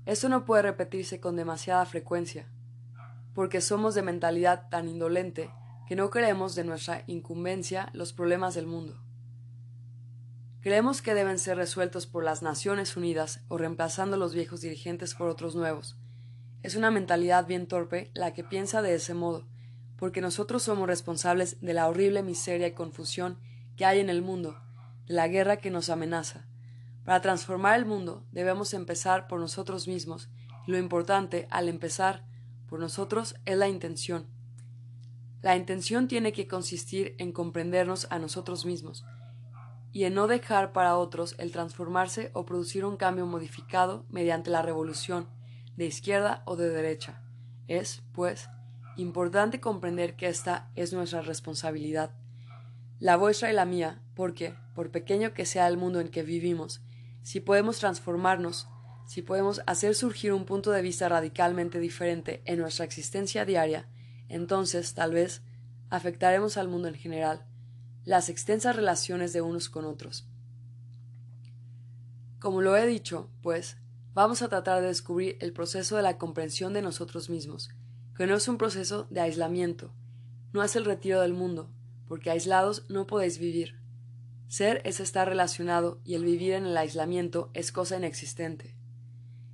Esto 0.08 0.28
no 0.28 0.44
puede 0.44 0.64
repetirse 0.64 1.20
con 1.20 1.36
demasiada 1.36 1.86
frecuencia, 1.86 2.50
porque 3.36 3.62
somos 3.62 3.94
de 3.94 4.02
mentalidad 4.02 4.70
tan 4.70 4.90
indolente 4.90 5.52
que 5.88 5.96
no 5.96 6.10
creemos 6.10 6.56
de 6.56 6.64
nuestra 6.64 7.04
incumbencia 7.06 7.92
los 7.94 8.12
problemas 8.12 8.56
del 8.56 8.66
mundo. 8.66 9.00
Creemos 10.62 11.04
que 11.04 11.14
deben 11.14 11.38
ser 11.38 11.58
resueltos 11.58 12.08
por 12.08 12.24
las 12.24 12.42
Naciones 12.42 12.98
Unidas 12.98 13.42
o 13.50 13.60
reemplazando 13.60 14.18
los 14.18 14.34
viejos 14.34 14.62
dirigentes 14.62 15.14
por 15.14 15.30
otros 15.30 15.56
nuevos. 15.56 15.96
Es 16.64 16.76
una 16.76 16.90
mentalidad 16.90 17.46
bien 17.46 17.68
torpe 17.68 18.10
la 18.16 18.34
que 18.34 18.44
piensa 18.44 18.82
de 18.82 18.96
ese 18.96 19.14
modo, 19.14 19.46
porque 19.98 20.22
nosotros 20.22 20.64
somos 20.64 20.88
responsables 20.88 21.60
de 21.62 21.74
la 21.74 21.88
horrible 21.88 22.24
miseria 22.24 22.68
y 22.68 22.74
confusión 22.74 23.40
que 23.76 23.86
hay 23.86 24.00
en 24.00 24.10
el 24.10 24.22
mundo, 24.22 24.60
de 25.08 25.16
la 25.16 25.28
guerra 25.28 25.58
que 25.58 25.72
nos 25.72 25.90
amenaza. 25.90 26.48
Para 27.04 27.22
transformar 27.22 27.78
el 27.78 27.86
mundo 27.86 28.26
debemos 28.32 28.74
empezar 28.74 29.28
por 29.28 29.40
nosotros 29.40 29.88
mismos, 29.88 30.30
y 30.68 30.72
lo 30.72 30.78
importante 30.78 31.48
al 31.50 31.70
empezar 31.70 32.26
por 32.68 32.80
nosotros 32.80 33.36
es 33.46 33.58
la 33.58 33.68
intención. 33.68 34.28
La 35.42 35.56
intención 35.56 36.08
tiene 36.08 36.34
que 36.34 36.48
consistir 36.48 37.16
en 37.18 37.32
comprendernos 37.32 38.08
a 38.10 38.20
nosotros 38.20 38.66
mismos, 38.66 39.06
y 39.94 40.04
en 40.04 40.14
no 40.14 40.28
dejar 40.28 40.74
para 40.74 40.98
otros 40.98 41.36
el 41.40 41.52
transformarse 41.52 42.30
o 42.34 42.46
producir 42.46 42.86
un 42.86 42.98
cambio 42.98 43.26
modificado 43.26 44.06
mediante 44.10 44.52
la 44.52 44.62
revolución, 44.62 45.28
de 45.76 45.86
izquierda 45.86 46.44
o 46.46 46.56
de 46.56 46.70
derecha. 46.70 47.22
Es, 47.68 48.04
pues, 48.12 48.50
importante 48.98 49.60
comprender 49.60 50.16
que 50.16 50.28
esta 50.28 50.72
es 50.76 50.92
nuestra 50.92 51.22
responsabilidad, 51.22 52.12
la 53.00 53.16
vuestra 53.16 53.52
y 53.52 53.54
la 53.54 53.66
mía, 53.66 54.02
porque, 54.16 54.56
por 54.74 54.92
pequeño 54.92 55.34
que 55.34 55.46
sea 55.46 55.68
el 55.68 55.78
mundo 55.78 56.00
en 56.00 56.10
que 56.10 56.24
vivimos, 56.24 56.82
si 57.22 57.40
podemos 57.40 57.80
transformarnos, 57.80 58.68
si 59.06 59.22
podemos 59.22 59.62
hacer 59.68 59.96
surgir 59.96 60.34
un 60.34 60.46
punto 60.46 60.72
de 60.72 60.82
vista 60.82 61.08
radicalmente 61.08 61.80
diferente 61.80 62.42
en 62.46 62.60
nuestra 62.60 62.86
existencia 62.86 63.46
diaria, 63.46 63.88
entonces, 64.30 64.94
tal 64.94 65.14
vez, 65.14 65.44
afectaremos 65.90 66.58
al 66.58 66.68
mundo 66.68 66.88
en 66.88 66.96
general, 66.96 67.46
las 68.04 68.30
extensas 68.30 68.76
relaciones 68.76 69.32
de 69.32 69.42
unos 69.42 69.70
con 69.70 69.86
otros. 69.86 70.28
Como 72.40 72.62
lo 72.62 72.76
he 72.76 72.86
dicho, 72.86 73.30
pues, 73.42 73.78
vamos 74.14 74.42
a 74.42 74.50
tratar 74.50 74.82
de 74.82 74.88
descubrir 74.88 75.38
el 75.40 75.54
proceso 75.54 75.96
de 75.96 76.02
la 76.02 76.18
comprensión 76.18 76.74
de 76.74 76.82
nosotros 76.82 77.30
mismos, 77.30 77.70
que 78.18 78.26
no 78.26 78.36
es 78.36 78.48
un 78.48 78.58
proceso 78.58 79.06
de 79.12 79.22
aislamiento, 79.22 79.94
no 80.52 80.64
es 80.64 80.76
el 80.76 80.86
retiro 80.86 81.22
del 81.22 81.34
mundo, 81.34 81.70
porque 82.08 82.32
aislados 82.32 82.84
no 82.90 83.06
podéis 83.06 83.38
vivir. 83.38 83.80
Ser 84.48 84.82
es 84.86 85.00
estar 85.00 85.28
relacionado 85.30 86.02
y 86.04 86.16
el 86.16 86.26
vivir 86.26 86.54
en 86.54 86.66
el 86.66 86.76
aislamiento 86.76 87.52
es 87.54 87.72
cosa 87.72 87.96
inexistente. 87.96 88.76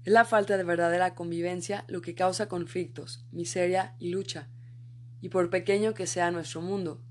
Es 0.06 0.14
la 0.14 0.24
falta 0.24 0.56
de 0.56 0.64
verdadera 0.64 1.14
convivencia 1.14 1.84
lo 1.90 2.02
que 2.02 2.16
causa 2.16 2.48
conflictos, 2.48 3.26
miseria 3.32 3.96
y 4.00 4.10
lucha, 4.10 4.48
y 5.20 5.28
por 5.28 5.50
pequeño 5.50 5.94
que 5.94 6.08
sea 6.08 6.32
nuestro 6.32 6.62
mundo, 6.62 7.02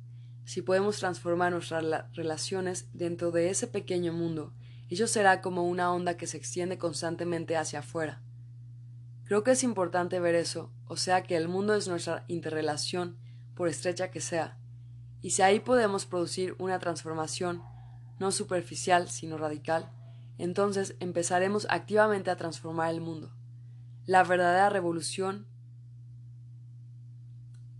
si 0.44 0.62
podemos 0.62 0.98
transformar 0.98 1.52
nuestras 1.52 1.84
relaciones 2.14 2.88
dentro 2.94 3.30
de 3.30 3.50
ese 3.50 3.66
pequeño 3.66 4.14
mundo, 4.14 4.54
ello 4.88 5.06
será 5.06 5.42
como 5.42 5.68
una 5.68 5.92
onda 5.92 6.16
que 6.16 6.26
se 6.26 6.38
extiende 6.38 6.78
constantemente 6.78 7.56
hacia 7.56 7.80
afuera. 7.80 8.22
Creo 9.32 9.44
que 9.44 9.52
es 9.52 9.64
importante 9.64 10.20
ver 10.20 10.34
eso, 10.34 10.70
o 10.88 10.98
sea 10.98 11.22
que 11.22 11.38
el 11.38 11.48
mundo 11.48 11.74
es 11.74 11.88
nuestra 11.88 12.26
interrelación, 12.28 13.16
por 13.54 13.66
estrecha 13.66 14.10
que 14.10 14.20
sea, 14.20 14.58
y 15.22 15.30
si 15.30 15.40
ahí 15.40 15.58
podemos 15.58 16.04
producir 16.04 16.54
una 16.58 16.78
transformación, 16.78 17.62
no 18.18 18.30
superficial, 18.30 19.08
sino 19.08 19.38
radical, 19.38 19.90
entonces 20.36 20.96
empezaremos 21.00 21.66
activamente 21.70 22.30
a 22.30 22.36
transformar 22.36 22.90
el 22.90 23.00
mundo. 23.00 23.32
La 24.04 24.22
verdadera 24.22 24.68
revolución 24.68 25.46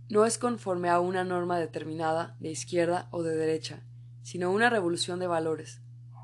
no 0.09 0.25
es 0.25 0.39
conforme 0.39 0.89
a 0.89 0.99
una 0.99 1.23
norma 1.23 1.59
determinada 1.59 2.35
de 2.39 2.49
izquierda 2.49 3.09
o 3.11 3.21
de 3.21 3.35
derecha, 3.35 3.83
sino 4.23 4.49
una 4.49 4.71
revolución 4.71 5.19
de 5.19 5.27
valores, 5.27 5.83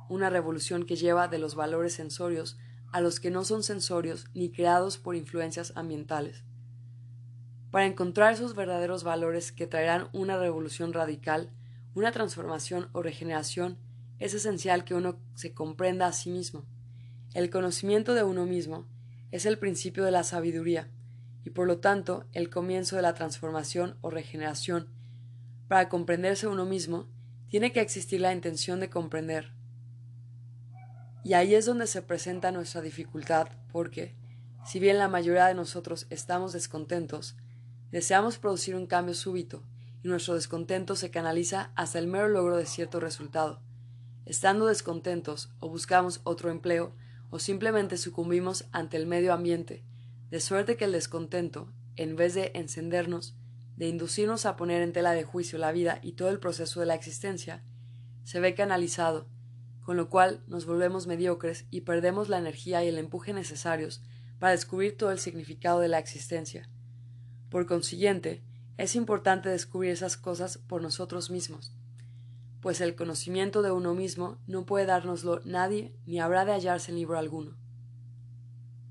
una 0.10 0.32
revolución 0.32 0.88
que 0.88 0.96
lleva 0.96 1.28
de 1.28 1.38
los 1.38 1.54
valores 1.54 1.94
sensorios 1.94 2.58
a 2.92 3.02
los 3.02 3.20
que 3.20 3.32
no 3.32 3.44
son 3.44 3.64
sensorios 3.64 4.28
ni 4.34 4.52
creados 4.52 4.98
por 4.98 5.16
influencias 5.16 5.74
ambientales. 5.76 6.44
Para 7.72 7.86
encontrar 7.86 8.34
esos 8.34 8.56
verdaderos 8.56 9.04
valores 9.04 9.52
que 9.52 9.68
traerán 9.68 10.10
una 10.12 10.38
revolución 10.38 10.92
radical, 10.94 11.52
una 11.94 12.12
transformación 12.12 12.90
o 12.94 13.02
regeneración, 13.02 13.78
es 14.18 14.34
esencial 14.34 14.84
que 14.84 14.96
uno 14.96 15.20
se 15.36 15.54
comprenda 15.54 16.08
a 16.08 16.14
sí 16.14 16.30
mismo. 16.30 16.66
El 17.34 17.50
conocimiento 17.50 18.16
de 18.16 18.24
uno 18.24 18.46
mismo 18.46 18.86
es 19.32 19.46
el 19.46 19.60
principio 19.60 20.04
de 20.04 20.12
la 20.12 20.24
sabiduría, 20.24 20.90
y 21.46 21.52
por 21.52 21.68
lo 21.68 21.80
tanto 21.80 22.26
el 22.34 22.50
comienzo 22.50 22.96
de 22.96 23.02
la 23.04 23.14
transformación 23.14 23.98
o 24.02 24.10
regeneración. 24.10 24.88
Para 25.68 25.90
comprenderse 25.90 26.48
uno 26.48 26.66
mismo, 26.66 27.08
tiene 27.50 27.72
que 27.72 27.82
existir 27.82 28.22
la 28.22 28.34
intención 28.34 28.80
de 28.80 28.90
comprender. 28.90 29.59
Y 31.24 31.34
ahí 31.34 31.56
es 31.56 31.66
donde 31.66 31.88
se 31.88 32.02
presenta 32.02 32.52
nuestra 32.52 32.82
dificultad, 32.82 33.50
porque, 33.72 34.16
si 34.66 34.80
bien 34.80 34.98
la 34.98 35.08
mayoría 35.08 35.48
de 35.48 35.54
nosotros 35.54 36.08
estamos 36.10 36.54
descontentos, 36.54 37.36
deseamos 37.92 38.38
producir 38.38 38.76
un 38.76 38.88
cambio 38.88 39.14
súbito, 39.14 39.64
y 40.02 40.08
nuestro 40.08 40.36
descontento 40.36 40.96
se 40.96 41.12
canaliza 41.12 41.72
hasta 41.76 42.00
el 42.00 42.08
mero 42.08 42.30
logro 42.30 42.56
de 42.56 42.66
cierto 42.66 43.00
resultado. 43.00 43.62
Estando 44.26 44.68
descontentos, 44.68 45.52
o 45.60 45.70
buscamos 45.70 46.22
otro 46.24 46.50
empleo, 46.50 46.96
o 47.30 47.40
simplemente 47.40 47.98
sucumbimos 47.98 48.66
ante 48.72 48.98
el 48.98 49.06
medio 49.06 49.34
ambiente, 49.34 49.84
de 50.30 50.40
suerte 50.40 50.78
que 50.78 50.86
el 50.86 50.92
descontento, 50.92 51.74
en 51.96 52.16
vez 52.16 52.34
de 52.34 52.52
encendernos, 52.56 53.36
de 53.76 53.88
inducirnos 53.88 54.46
a 54.46 54.56
poner 54.56 54.82
en 54.82 54.94
tela 54.94 55.12
de 55.12 55.24
juicio 55.24 55.58
la 55.58 55.72
vida 55.72 56.00
y 56.02 56.14
todo 56.14 56.30
el 56.30 56.40
proceso 56.40 56.80
de 56.80 56.86
la 56.86 56.96
existencia, 56.96 57.64
se 58.24 58.40
ve 58.40 58.54
canalizado, 58.54 59.28
con 59.90 59.98
lo 59.98 60.08
cual 60.08 60.44
nos 60.46 60.68
volvemos 60.68 61.08
mediocres 61.08 61.66
y 61.72 61.82
perdemos 61.82 62.30
la 62.30 62.38
energía 62.38 62.84
y 62.84 62.90
el 62.90 63.00
empuje 63.00 63.34
necesarios 63.34 64.04
para 64.38 64.52
descubrir 64.52 64.96
todo 64.96 65.10
el 65.10 65.18
significado 65.18 65.80
de 65.80 65.88
la 65.88 65.98
existencia. 65.98 66.70
Por 67.50 67.66
consiguiente, 67.66 68.44
es 68.78 68.96
importante 68.96 69.50
descubrir 69.50 69.90
esas 69.90 70.16
cosas 70.16 70.60
por 70.60 70.84
nosotros 70.84 71.32
mismos, 71.32 71.74
pues 72.62 72.82
el 72.82 72.94
conocimiento 72.94 73.64
de 73.64 73.72
uno 73.72 73.96
mismo 73.96 74.38
no 74.46 74.64
puede 74.64 74.86
dárnoslo 74.86 75.42
nadie 75.44 75.96
ni 76.06 76.20
habrá 76.20 76.46
de 76.46 76.52
hallarse 76.52 76.92
en 76.92 76.98
libro 77.00 77.18
alguno. 77.18 77.58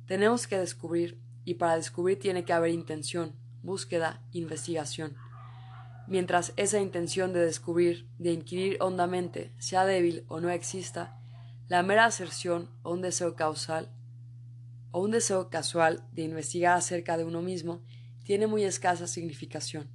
Tenemos 0.07 0.49
que 0.49 0.59
descubrir 0.59 1.21
y 1.45 1.55
para 1.55 1.77
descubrir 1.77 2.19
tiene 2.19 2.45
que 2.45 2.55
haber 2.55 2.73
intención, 2.73 3.37
búsqueda, 3.63 4.21
investigación. 4.33 5.15
Mientras 6.09 6.55
esa 6.57 6.81
intención 6.81 7.35
de 7.35 7.41
descubrir, 7.41 8.09
de 8.19 8.33
inquirir 8.33 8.79
hondamente, 8.81 9.53
sea 9.59 9.85
débil 9.85 10.25
o 10.29 10.41
no 10.41 10.49
exista, 10.49 11.21
la 11.69 11.83
mera 11.83 12.07
aserción 12.07 12.71
o 12.83 12.93
un 12.93 13.03
deseo 13.03 13.37
causal 13.37 13.91
o 14.91 15.03
un 15.03 15.11
deseo 15.11 15.51
casual 15.51 16.03
de 16.13 16.23
investigar 16.23 16.79
acerca 16.79 17.19
de 17.19 17.25
uno 17.25 17.43
mismo 17.43 17.83
tiene 18.25 18.47
muy 18.47 18.65
escasa 18.65 19.07
significación. 19.07 19.87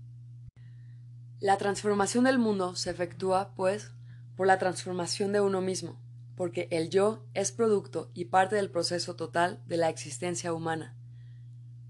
La 1.40 1.58
transformación 1.58 2.26
del 2.26 2.38
mundo 2.38 2.76
se 2.76 2.92
efectúa, 2.92 3.56
pues, 3.56 3.92
por 4.36 4.46
la 4.46 4.60
transformación 4.60 5.32
de 5.32 5.42
uno 5.42 5.62
mismo, 5.62 6.00
porque 6.36 6.68
el 6.70 6.92
yo 6.92 7.26
es 7.34 7.52
producto 7.52 8.12
y 8.14 8.26
parte 8.26 8.56
del 8.56 8.70
proceso 8.70 9.16
total 9.16 9.64
de 9.66 9.78
la 9.78 9.90
existencia 9.90 10.54
humana. 10.54 10.96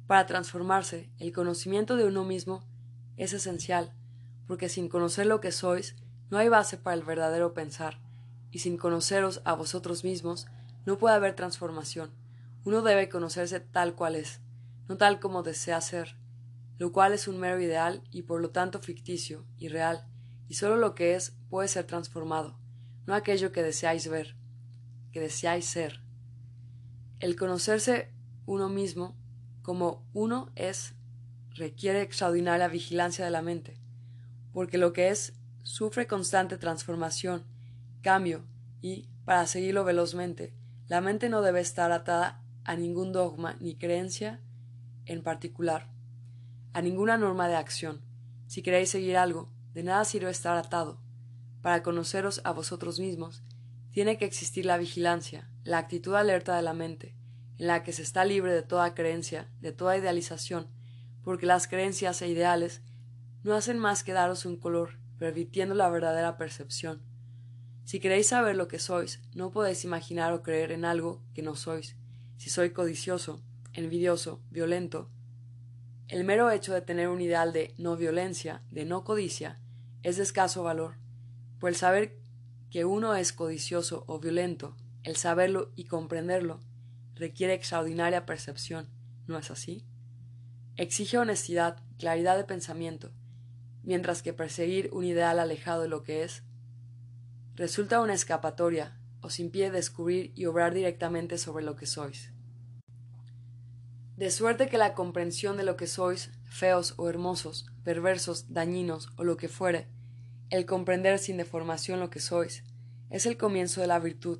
Para 0.07 0.25
transformarse, 0.25 1.11
el 1.17 1.33
conocimiento 1.33 1.97
de 1.97 2.05
uno 2.05 2.23
mismo 2.23 2.63
es 3.17 3.33
esencial, 3.33 3.93
porque 4.47 4.69
sin 4.69 4.89
conocer 4.89 5.25
lo 5.25 5.41
que 5.41 5.51
sois, 5.51 5.95
no 6.29 6.37
hay 6.37 6.49
base 6.49 6.77
para 6.77 6.95
el 6.95 7.03
verdadero 7.03 7.53
pensar, 7.53 7.99
y 8.51 8.59
sin 8.59 8.77
conoceros 8.77 9.41
a 9.45 9.53
vosotros 9.53 10.03
mismos, 10.03 10.47
no 10.85 10.97
puede 10.97 11.15
haber 11.15 11.35
transformación. 11.35 12.11
Uno 12.65 12.81
debe 12.81 13.09
conocerse 13.09 13.59
tal 13.59 13.95
cual 13.95 14.15
es, 14.15 14.41
no 14.87 14.97
tal 14.97 15.19
como 15.19 15.43
desea 15.43 15.81
ser, 15.81 16.17
lo 16.77 16.91
cual 16.91 17.13
es 17.13 17.27
un 17.27 17.39
mero 17.39 17.59
ideal 17.59 18.03
y 18.11 18.23
por 18.23 18.41
lo 18.41 18.49
tanto 18.49 18.79
ficticio, 18.79 19.45
irreal, 19.57 20.07
y 20.47 20.55
solo 20.55 20.77
lo 20.77 20.95
que 20.95 21.15
es 21.15 21.35
puede 21.49 21.67
ser 21.67 21.85
transformado, 21.85 22.57
no 23.05 23.13
aquello 23.13 23.51
que 23.51 23.63
deseáis 23.63 24.07
ver, 24.07 24.35
que 25.11 25.19
deseáis 25.19 25.65
ser. 25.65 26.01
El 27.19 27.35
conocerse 27.35 28.11
uno 28.45 28.69
mismo 28.69 29.15
como 29.61 30.05
uno 30.13 30.51
es, 30.55 30.95
requiere 31.51 32.01
extraordinaria 32.01 32.67
vigilancia 32.67 33.23
de 33.23 33.31
la 33.31 33.41
mente, 33.41 33.79
porque 34.53 34.77
lo 34.77 34.93
que 34.93 35.09
es 35.09 35.33
sufre 35.63 36.07
constante 36.07 36.57
transformación, 36.57 37.43
cambio, 38.01 38.45
y, 38.81 39.09
para 39.25 39.47
seguirlo 39.47 39.83
velozmente, 39.83 40.53
la 40.87 41.01
mente 41.01 41.29
no 41.29 41.41
debe 41.41 41.59
estar 41.59 41.91
atada 41.91 42.41
a 42.63 42.75
ningún 42.75 43.11
dogma 43.11 43.57
ni 43.59 43.75
creencia 43.75 44.41
en 45.05 45.23
particular, 45.23 45.89
a 46.73 46.81
ninguna 46.81 47.17
norma 47.17 47.47
de 47.47 47.55
acción. 47.55 48.01
Si 48.47 48.61
queréis 48.61 48.89
seguir 48.89 49.17
algo, 49.17 49.49
de 49.73 49.83
nada 49.83 50.05
sirve 50.05 50.29
estar 50.29 50.57
atado. 50.57 51.01
Para 51.61 51.81
conoceros 51.81 52.41
a 52.43 52.51
vosotros 52.51 52.99
mismos, 52.99 53.43
tiene 53.91 54.17
que 54.17 54.25
existir 54.25 54.65
la 54.65 54.77
vigilancia, 54.77 55.49
la 55.63 55.77
actitud 55.77 56.15
alerta 56.15 56.55
de 56.55 56.61
la 56.61 56.73
mente, 56.73 57.15
en 57.57 57.67
la 57.67 57.83
que 57.83 57.93
se 57.93 58.01
está 58.01 58.25
libre 58.25 58.53
de 58.53 58.63
toda 58.63 58.93
creencia, 58.93 59.49
de 59.61 59.71
toda 59.71 59.97
idealización, 59.97 60.67
porque 61.23 61.45
las 61.45 61.67
creencias 61.67 62.21
e 62.21 62.27
ideales 62.27 62.81
no 63.43 63.55
hacen 63.55 63.77
más 63.77 64.03
que 64.03 64.13
daros 64.13 64.45
un 64.45 64.57
color, 64.57 64.97
permitiendo 65.17 65.75
la 65.75 65.89
verdadera 65.89 66.37
percepción. 66.37 67.01
Si 67.83 67.99
queréis 67.99 68.27
saber 68.27 68.55
lo 68.55 68.67
que 68.67 68.79
sois, 68.79 69.21
no 69.33 69.51
podéis 69.51 69.83
imaginar 69.83 70.33
o 70.33 70.41
creer 70.41 70.71
en 70.71 70.85
algo 70.85 71.21
que 71.33 71.41
no 71.41 71.55
sois. 71.55 71.97
Si 72.37 72.49
soy 72.49 72.71
codicioso, 72.71 73.41
envidioso, 73.73 74.41
violento, 74.49 75.09
el 76.07 76.23
mero 76.23 76.51
hecho 76.51 76.73
de 76.73 76.81
tener 76.81 77.07
un 77.07 77.21
ideal 77.21 77.53
de 77.53 77.73
no 77.77 77.97
violencia, 77.97 78.61
de 78.69 78.85
no 78.85 79.03
codicia, 79.03 79.59
es 80.03 80.17
de 80.17 80.23
escaso 80.23 80.63
valor, 80.63 80.95
pues 81.59 81.73
el 81.73 81.79
saber 81.79 82.19
que 82.69 82.85
uno 82.85 83.15
es 83.15 83.33
codicioso 83.33 84.03
o 84.07 84.19
violento, 84.19 84.75
el 85.03 85.15
saberlo 85.15 85.71
y 85.75 85.85
comprenderlo, 85.85 86.59
requiere 87.15 87.53
extraordinaria 87.53 88.25
percepción, 88.25 88.89
¿no 89.27 89.37
es 89.37 89.51
así? 89.51 89.85
Exige 90.75 91.17
honestidad, 91.17 91.77
claridad 91.97 92.37
de 92.37 92.43
pensamiento, 92.43 93.11
mientras 93.83 94.23
que 94.23 94.33
perseguir 94.33 94.89
un 94.91 95.05
ideal 95.05 95.39
alejado 95.39 95.81
de 95.83 95.89
lo 95.89 96.03
que 96.03 96.23
es 96.23 96.43
resulta 97.55 98.01
una 98.01 98.13
escapatoria, 98.13 98.97
os 99.21 99.39
impide 99.39 99.71
descubrir 99.71 100.31
y 100.35 100.45
obrar 100.45 100.73
directamente 100.73 101.37
sobre 101.37 101.63
lo 101.63 101.75
que 101.75 101.85
sois. 101.85 102.31
De 104.17 104.31
suerte 104.31 104.67
que 104.67 104.77
la 104.77 104.93
comprensión 104.93 105.57
de 105.57 105.63
lo 105.63 105.75
que 105.75 105.87
sois, 105.87 106.31
feos 106.45 106.93
o 106.97 107.09
hermosos, 107.09 107.65
perversos, 107.83 108.53
dañinos 108.53 109.09
o 109.17 109.23
lo 109.23 109.37
que 109.37 109.49
fuere, 109.49 109.87
el 110.49 110.65
comprender 110.65 111.19
sin 111.19 111.37
deformación 111.37 111.99
lo 111.99 112.09
que 112.09 112.19
sois, 112.19 112.63
es 113.09 113.25
el 113.25 113.37
comienzo 113.37 113.81
de 113.81 113.87
la 113.87 113.99
virtud, 113.99 114.39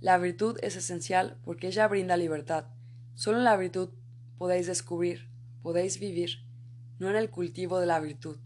la 0.00 0.16
virtud 0.16 0.58
es 0.62 0.76
esencial 0.76 1.38
porque 1.42 1.66
ella 1.66 1.88
brinda 1.88 2.16
libertad. 2.16 2.66
Solo 3.14 3.38
en 3.38 3.44
la 3.44 3.56
virtud 3.56 3.90
podéis 4.36 4.66
descubrir, 4.66 5.28
podéis 5.60 5.98
vivir, 5.98 6.44
no 6.98 7.10
en 7.10 7.16
el 7.16 7.30
cultivo 7.30 7.80
de 7.80 7.86
la 7.86 7.98
virtud, 7.98 8.38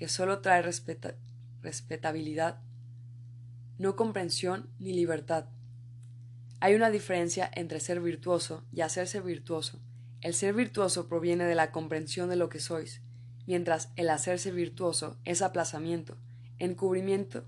que 0.00 0.08
solo 0.08 0.40
trae 0.40 0.62
respetabilidad, 0.62 2.58
no 3.76 3.96
comprensión 3.96 4.70
ni 4.78 4.94
libertad. 4.94 5.44
Hay 6.58 6.74
una 6.74 6.88
diferencia 6.88 7.50
entre 7.54 7.80
ser 7.80 8.00
virtuoso 8.00 8.64
y 8.72 8.80
hacerse 8.80 9.20
virtuoso. 9.20 9.78
El 10.22 10.32
ser 10.32 10.54
virtuoso 10.54 11.06
proviene 11.06 11.44
de 11.44 11.54
la 11.54 11.70
comprensión 11.70 12.30
de 12.30 12.36
lo 12.36 12.48
que 12.48 12.60
sois, 12.60 13.02
mientras 13.46 13.92
el 13.96 14.08
hacerse 14.08 14.52
virtuoso 14.52 15.18
es 15.26 15.42
aplazamiento, 15.42 16.16
encubrimiento, 16.58 17.44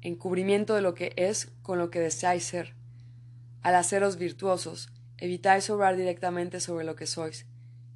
encubrimiento 0.00 0.74
de 0.74 0.80
lo 0.80 0.94
que 0.94 1.12
es 1.16 1.52
con 1.60 1.78
lo 1.78 1.90
que 1.90 2.00
deseáis 2.00 2.44
ser. 2.44 2.74
Al 3.60 3.74
haceros 3.74 4.16
virtuosos, 4.16 4.88
evitáis 5.18 5.68
obrar 5.68 5.98
directamente 5.98 6.58
sobre 6.58 6.86
lo 6.86 6.96
que 6.96 7.06
sois. 7.06 7.44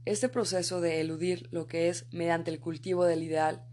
Este 0.05 0.29
proceso 0.29 0.83
de 0.83 1.01
eludir 1.01 1.49
lo 1.51 1.67
que 1.67 1.89
es 1.89 2.07
mediante 2.13 2.51
el 2.51 2.61
cultivo 2.61 3.05
del 3.05 3.23
ideal 3.23 3.65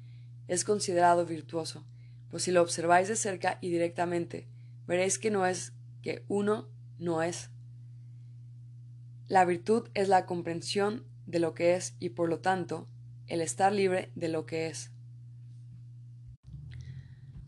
es 0.47 0.63
considerado 0.63 1.25
virtuoso, 1.25 1.85
pues 2.29 2.43
si 2.43 2.51
lo 2.51 2.61
observáis 2.61 3.09
de 3.09 3.17
cerca 3.17 3.57
y 3.59 3.69
directamente, 3.69 4.47
veréis 4.87 5.19
que 5.19 5.29
no 5.29 5.45
es 5.45 5.73
que 6.01 6.23
uno 6.29 6.69
no 6.99 7.21
es. 7.21 7.49
La 9.27 9.43
virtud 9.43 9.89
es 9.93 10.07
la 10.07 10.25
comprensión 10.25 11.05
de 11.25 11.39
lo 11.39 11.53
que 11.53 11.75
es 11.75 11.95
y 11.99 12.09
por 12.09 12.29
lo 12.29 12.39
tanto 12.39 12.87
el 13.27 13.41
estar 13.41 13.73
libre 13.73 14.11
de 14.15 14.29
lo 14.29 14.45
que 14.45 14.67
es. 14.67 14.89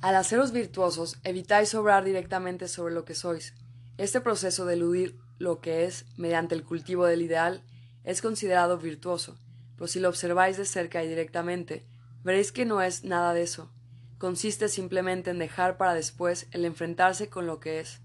Al 0.01 0.15
haceros 0.15 0.51
virtuosos, 0.51 1.19
evitáis 1.23 1.73
obrar 1.75 2.03
directamente 2.03 2.67
sobre 2.67 2.93
lo 2.93 3.05
que 3.05 3.15
sois. 3.15 3.53
Este 3.97 4.19
proceso 4.19 4.65
de 4.65 4.73
eludir 4.73 5.17
lo 5.37 5.61
que 5.61 5.85
es 5.85 6.05
mediante 6.17 6.55
el 6.55 6.63
cultivo 6.63 7.05
del 7.05 7.21
ideal 7.21 7.63
es 8.03 8.21
considerado 8.21 8.77
virtuoso, 8.77 9.37
pues 9.77 9.91
si 9.91 9.99
lo 9.99 10.09
observáis 10.09 10.57
de 10.57 10.65
cerca 10.65 11.03
y 11.03 11.07
directamente, 11.07 11.85
veréis 12.23 12.51
que 12.51 12.65
no 12.65 12.81
es 12.81 13.03
nada 13.03 13.33
de 13.33 13.43
eso. 13.43 13.71
Consiste 14.17 14.69
simplemente 14.69 15.31
en 15.31 15.39
dejar 15.39 15.77
para 15.77 15.93
después 15.93 16.47
el 16.51 16.65
enfrentarse 16.65 17.29
con 17.29 17.45
lo 17.45 17.59
que 17.59 17.79
es. 17.79 18.01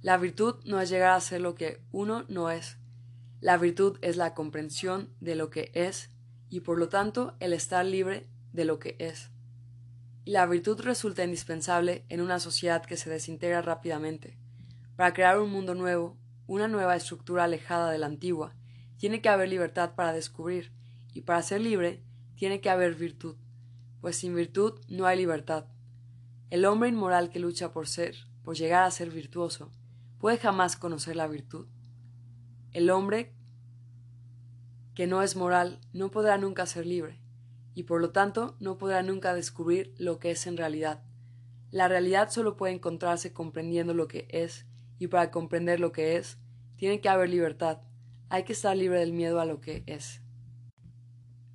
La 0.00 0.16
virtud 0.16 0.56
no 0.64 0.80
es 0.80 0.90
llegar 0.90 1.10
a 1.10 1.20
ser 1.20 1.40
lo 1.40 1.54
que 1.54 1.82
uno 1.90 2.24
no 2.28 2.50
es. 2.50 2.76
La 3.40 3.56
virtud 3.56 3.98
es 4.00 4.16
la 4.16 4.34
comprensión 4.34 5.12
de 5.20 5.34
lo 5.34 5.50
que 5.50 5.70
es 5.74 6.10
y 6.48 6.60
por 6.60 6.78
lo 6.78 6.88
tanto 6.88 7.36
el 7.40 7.52
estar 7.52 7.84
libre 7.84 8.28
de 8.52 8.64
lo 8.64 8.78
que 8.78 8.96
es. 8.98 9.30
Y 10.24 10.32
la 10.32 10.46
virtud 10.46 10.80
resulta 10.80 11.24
indispensable 11.24 12.04
en 12.08 12.20
una 12.20 12.38
sociedad 12.38 12.84
que 12.84 12.96
se 12.96 13.10
desintegra 13.10 13.62
rápidamente. 13.62 14.38
Para 14.94 15.12
crear 15.12 15.40
un 15.40 15.50
mundo 15.50 15.74
nuevo, 15.74 16.16
una 16.46 16.68
nueva 16.68 16.96
estructura 16.96 17.44
alejada 17.44 17.90
de 17.90 17.98
la 17.98 18.06
antigua, 18.06 18.54
tiene 18.98 19.22
que 19.22 19.28
haber 19.28 19.48
libertad 19.48 19.94
para 19.94 20.12
descubrir, 20.12 20.72
y 21.14 21.22
para 21.22 21.42
ser 21.42 21.62
libre 21.62 22.02
tiene 22.34 22.60
que 22.60 22.68
haber 22.68 22.94
virtud, 22.94 23.36
pues 24.00 24.16
sin 24.16 24.34
virtud 24.34 24.80
no 24.88 25.06
hay 25.06 25.16
libertad. 25.16 25.66
El 26.50 26.64
hombre 26.64 26.88
inmoral 26.88 27.30
que 27.30 27.38
lucha 27.38 27.72
por 27.72 27.88
ser, 27.88 28.16
por 28.42 28.56
llegar 28.56 28.84
a 28.84 28.90
ser 28.90 29.10
virtuoso, 29.10 29.70
puede 30.18 30.38
jamás 30.38 30.76
conocer 30.76 31.16
la 31.16 31.28
virtud. 31.28 31.66
El 32.72 32.90
hombre 32.90 33.32
que 34.94 35.06
no 35.06 35.22
es 35.22 35.36
moral 35.36 35.80
no 35.92 36.10
podrá 36.10 36.38
nunca 36.38 36.66
ser 36.66 36.84
libre, 36.84 37.20
y 37.74 37.84
por 37.84 38.00
lo 38.00 38.10
tanto 38.10 38.56
no 38.58 38.78
podrá 38.78 39.02
nunca 39.02 39.32
descubrir 39.32 39.94
lo 39.98 40.18
que 40.18 40.32
es 40.32 40.46
en 40.46 40.56
realidad. 40.56 41.04
La 41.70 41.86
realidad 41.86 42.30
solo 42.30 42.56
puede 42.56 42.72
encontrarse 42.74 43.32
comprendiendo 43.32 43.94
lo 43.94 44.08
que 44.08 44.26
es, 44.30 44.66
y 44.98 45.06
para 45.06 45.30
comprender 45.30 45.78
lo 45.78 45.92
que 45.92 46.16
es, 46.16 46.38
tiene 46.76 47.00
que 47.00 47.08
haber 47.08 47.28
libertad, 47.28 47.80
hay 48.28 48.44
que 48.44 48.52
estar 48.52 48.76
libre 48.76 49.00
del 49.00 49.12
miedo 49.12 49.40
a 49.40 49.44
lo 49.44 49.60
que 49.60 49.82
es. 49.86 50.20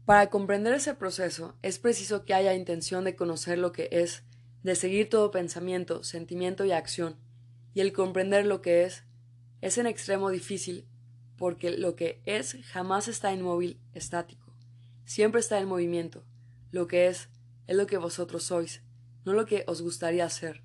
Para 0.05 0.29
comprender 0.29 0.73
ese 0.73 0.95
proceso 0.95 1.55
es 1.61 1.79
preciso 1.79 2.25
que 2.25 2.33
haya 2.33 2.53
intención 2.53 3.03
de 3.03 3.15
conocer 3.15 3.57
lo 3.57 3.71
que 3.71 3.89
es, 3.91 4.23
de 4.63 4.75
seguir 4.75 5.09
todo 5.09 5.31
pensamiento, 5.31 6.03
sentimiento 6.03 6.65
y 6.65 6.71
acción, 6.71 7.17
y 7.73 7.81
el 7.81 7.93
comprender 7.93 8.45
lo 8.45 8.61
que 8.61 8.83
es 8.83 9.03
es 9.61 9.77
en 9.77 9.87
extremo 9.87 10.29
difícil 10.29 10.87
porque 11.37 11.71
lo 11.71 11.95
que 11.95 12.21
es 12.25 12.57
jamás 12.71 13.07
está 13.07 13.33
inmóvil, 13.33 13.79
estático. 13.93 14.55
Siempre 15.05 15.39
está 15.39 15.59
en 15.59 15.67
movimiento. 15.67 16.23
Lo 16.71 16.87
que 16.87 17.07
es 17.07 17.29
es 17.67 17.75
lo 17.75 17.87
que 17.87 17.97
vosotros 17.97 18.43
sois, 18.43 18.83
no 19.25 19.33
lo 19.33 19.45
que 19.45 19.63
os 19.67 19.81
gustaría 19.81 20.29
ser. 20.29 20.63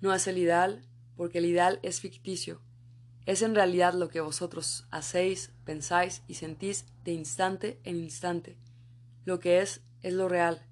No 0.00 0.14
es 0.14 0.26
el 0.26 0.38
ideal, 0.38 0.86
porque 1.16 1.38
el 1.38 1.46
ideal 1.46 1.80
es 1.82 2.00
ficticio. 2.00 2.60
Es 3.26 3.40
en 3.40 3.54
realidad 3.54 3.94
lo 3.94 4.08
que 4.08 4.20
vosotros 4.20 4.86
hacéis, 4.90 5.52
pensáis 5.64 6.22
y 6.28 6.34
sentís 6.34 6.86
de 7.04 7.12
instante 7.12 7.80
en 7.84 7.96
instante. 7.96 8.58
Lo 9.24 9.40
que 9.40 9.60
es 9.60 9.82
es 10.02 10.12
lo 10.12 10.28
real, 10.28 10.66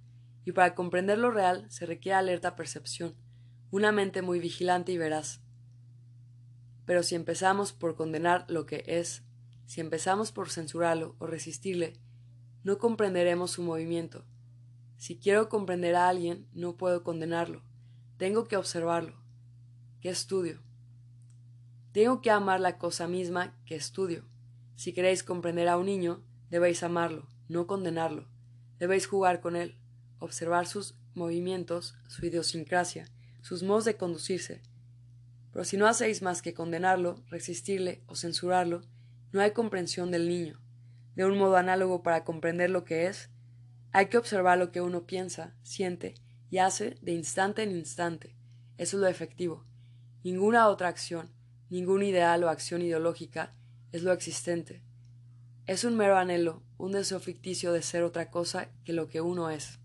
y 0.44 0.52
para 0.52 0.74
comprender 0.74 1.18
lo 1.18 1.30
real 1.30 1.66
se 1.70 1.86
requiere 1.86 2.16
alerta 2.16 2.56
percepción, 2.56 3.14
una 3.70 3.92
mente 3.92 4.20
muy 4.20 4.38
vigilante 4.38 4.92
y 4.92 4.98
veraz. 4.98 5.40
Pero 6.84 7.02
si 7.02 7.14
empezamos 7.14 7.72
por 7.72 7.94
condenar 7.94 8.44
lo 8.48 8.66
que 8.66 8.84
es, 8.86 9.22
si 9.64 9.80
empezamos 9.80 10.32
por 10.32 10.50
censurarlo 10.50 11.16
o 11.18 11.26
resistirle, 11.26 11.94
no 12.64 12.76
comprenderemos 12.76 13.52
su 13.52 13.62
movimiento. 13.62 14.26
Si 14.98 15.18
quiero 15.18 15.48
comprender 15.48 15.94
a 15.96 16.08
alguien, 16.08 16.46
no 16.52 16.76
puedo 16.76 17.02
condenarlo. 17.02 17.62
Tengo 18.18 18.44
que 18.44 18.56
observarlo. 18.56 19.16
¿Qué 20.00 20.10
estudio? 20.10 20.60
Tengo 21.92 22.22
que 22.22 22.30
amar 22.30 22.58
la 22.58 22.78
cosa 22.78 23.06
misma 23.06 23.54
que 23.66 23.74
estudio. 23.74 24.24
Si 24.76 24.94
queréis 24.94 25.22
comprender 25.22 25.68
a 25.68 25.76
un 25.76 25.84
niño, 25.84 26.24
debéis 26.48 26.82
amarlo, 26.82 27.28
no 27.48 27.66
condenarlo. 27.66 28.26
Debéis 28.78 29.06
jugar 29.06 29.40
con 29.40 29.56
él, 29.56 29.76
observar 30.18 30.66
sus 30.66 30.94
movimientos, 31.14 31.94
su 32.08 32.24
idiosincrasia, 32.24 33.08
sus 33.42 33.62
modos 33.62 33.84
de 33.84 33.98
conducirse. 33.98 34.62
Pero 35.52 35.66
si 35.66 35.76
no 35.76 35.86
hacéis 35.86 36.22
más 36.22 36.40
que 36.40 36.54
condenarlo, 36.54 37.22
resistirle 37.28 38.02
o 38.06 38.16
censurarlo, 38.16 38.82
no 39.32 39.42
hay 39.42 39.50
comprensión 39.50 40.10
del 40.10 40.28
niño. 40.28 40.58
De 41.14 41.26
un 41.26 41.36
modo 41.36 41.56
análogo 41.56 42.02
para 42.02 42.24
comprender 42.24 42.70
lo 42.70 42.84
que 42.84 43.06
es, 43.06 43.28
hay 43.92 44.06
que 44.06 44.16
observar 44.16 44.56
lo 44.56 44.72
que 44.72 44.80
uno 44.80 45.04
piensa, 45.04 45.54
siente 45.62 46.14
y 46.48 46.56
hace 46.56 46.96
de 47.02 47.12
instante 47.12 47.62
en 47.62 47.72
instante. 47.72 48.34
Eso 48.78 48.96
es 48.96 49.00
lo 49.02 49.08
efectivo. 49.08 49.66
Ninguna 50.24 50.68
otra 50.68 50.88
acción, 50.88 51.30
ningún 51.72 52.02
ideal 52.02 52.44
o 52.44 52.50
acción 52.50 52.82
ideológica 52.82 53.54
es 53.92 54.02
lo 54.02 54.12
existente. 54.12 54.82
Es 55.66 55.84
un 55.84 55.96
mero 55.96 56.18
anhelo, 56.18 56.62
un 56.76 56.92
deseo 56.92 57.18
ficticio 57.18 57.72
de 57.72 57.80
ser 57.80 58.02
otra 58.02 58.30
cosa 58.30 58.68
que 58.84 58.92
lo 58.92 59.08
que 59.08 59.22
uno 59.22 59.48
es. 59.48 59.80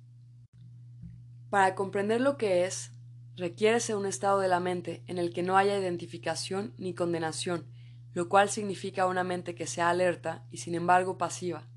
Para 1.49 1.75
comprender 1.75 2.19
lo 2.19 2.35
que 2.35 2.65
es, 2.65 2.91
requiere 3.37 3.95
un 3.95 4.05
estado 4.05 4.41
de 4.41 4.49
la 4.49 4.59
mente 4.59 5.01
en 5.07 5.17
el 5.17 5.31
que 5.31 5.43
no 5.43 5.55
haya 5.55 5.79
identificación 5.79 6.73
ni 6.77 6.93
condenación, 6.93 7.65
lo 8.13 8.27
cual 8.27 8.49
significa 8.49 9.07
una 9.07 9.23
mente 9.23 9.55
que 9.55 9.65
sea 9.65 9.89
alerta 9.89 10.45
y 10.51 10.57
sin 10.57 10.75
embargo 10.75 11.17
pasiva. 11.17 11.69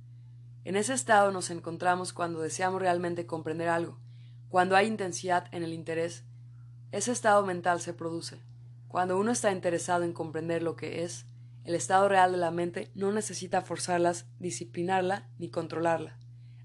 En 0.65 0.75
ese 0.75 0.93
estado 0.93 1.31
nos 1.31 1.51
encontramos 1.51 2.13
cuando 2.13 2.41
deseamos 2.41 2.83
realmente 2.83 3.27
comprender 3.27 3.69
algo, 3.69 4.01
cuando 4.49 4.75
hay 4.75 4.89
intensidad 4.89 5.47
en 5.53 5.63
el 5.63 5.73
interés. 5.73 6.25
Ese 6.91 7.13
estado 7.13 7.47
mental 7.47 7.81
se 7.81 7.95
produce. 7.95 8.50
Cuando 8.91 9.21
uno 9.21 9.31
está 9.31 9.53
interesado 9.53 10.03
en 10.03 10.13
comprender 10.13 10.65
lo 10.65 10.75
que 10.75 11.05
es, 11.05 11.25
el 11.63 11.77
estado 11.77 12.09
real 12.09 12.33
de 12.33 12.39
la 12.39 12.51
mente 12.51 12.91
no 12.97 13.13
necesita 13.13 13.63
forzarlas, 13.63 14.27
disciplinarla 14.41 15.29
ni 15.39 15.49
controlarla. 15.49 16.19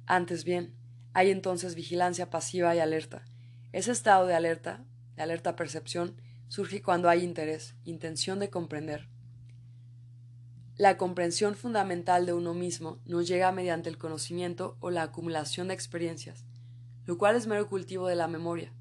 Antes 0.07 0.43
bien, 0.43 0.73
hay 1.13 1.30
entonces 1.30 1.76
vigilancia 1.76 2.32
pasiva 2.32 2.76
y 2.76 2.80
alerta. 2.80 3.26
Ese 3.73 3.91
estado 3.91 4.26
de 4.26 4.34
alerta, 4.34 4.84
de 5.15 5.21
alerta 5.21 5.55
percepción, 5.55 6.19
surge 6.47 6.82
cuando 6.82 7.09
hay 7.09 7.23
interés, 7.23 7.76
intención 7.84 8.39
de 8.39 8.49
comprender. 8.49 9.07
La 10.78 10.97
comprensión 10.97 11.53
fundamental 11.53 12.26
de 12.26 12.34
uno 12.34 12.55
mismo 12.55 12.97
no 13.05 13.21
llega 13.21 13.51
mediante 13.51 13.88
el 13.88 13.99
conocimiento 13.99 14.78
o 14.80 14.89
la 14.89 15.03
acumulación 15.03 15.67
de 15.67 15.76
experiencias, 15.76 16.43
lo 17.05 17.19
cual 17.19 17.36
es 17.36 17.45
mero 17.45 17.69
cultivo 17.69 18.07
de 18.07 18.15
la 18.15 18.28
memoria. 18.28 18.73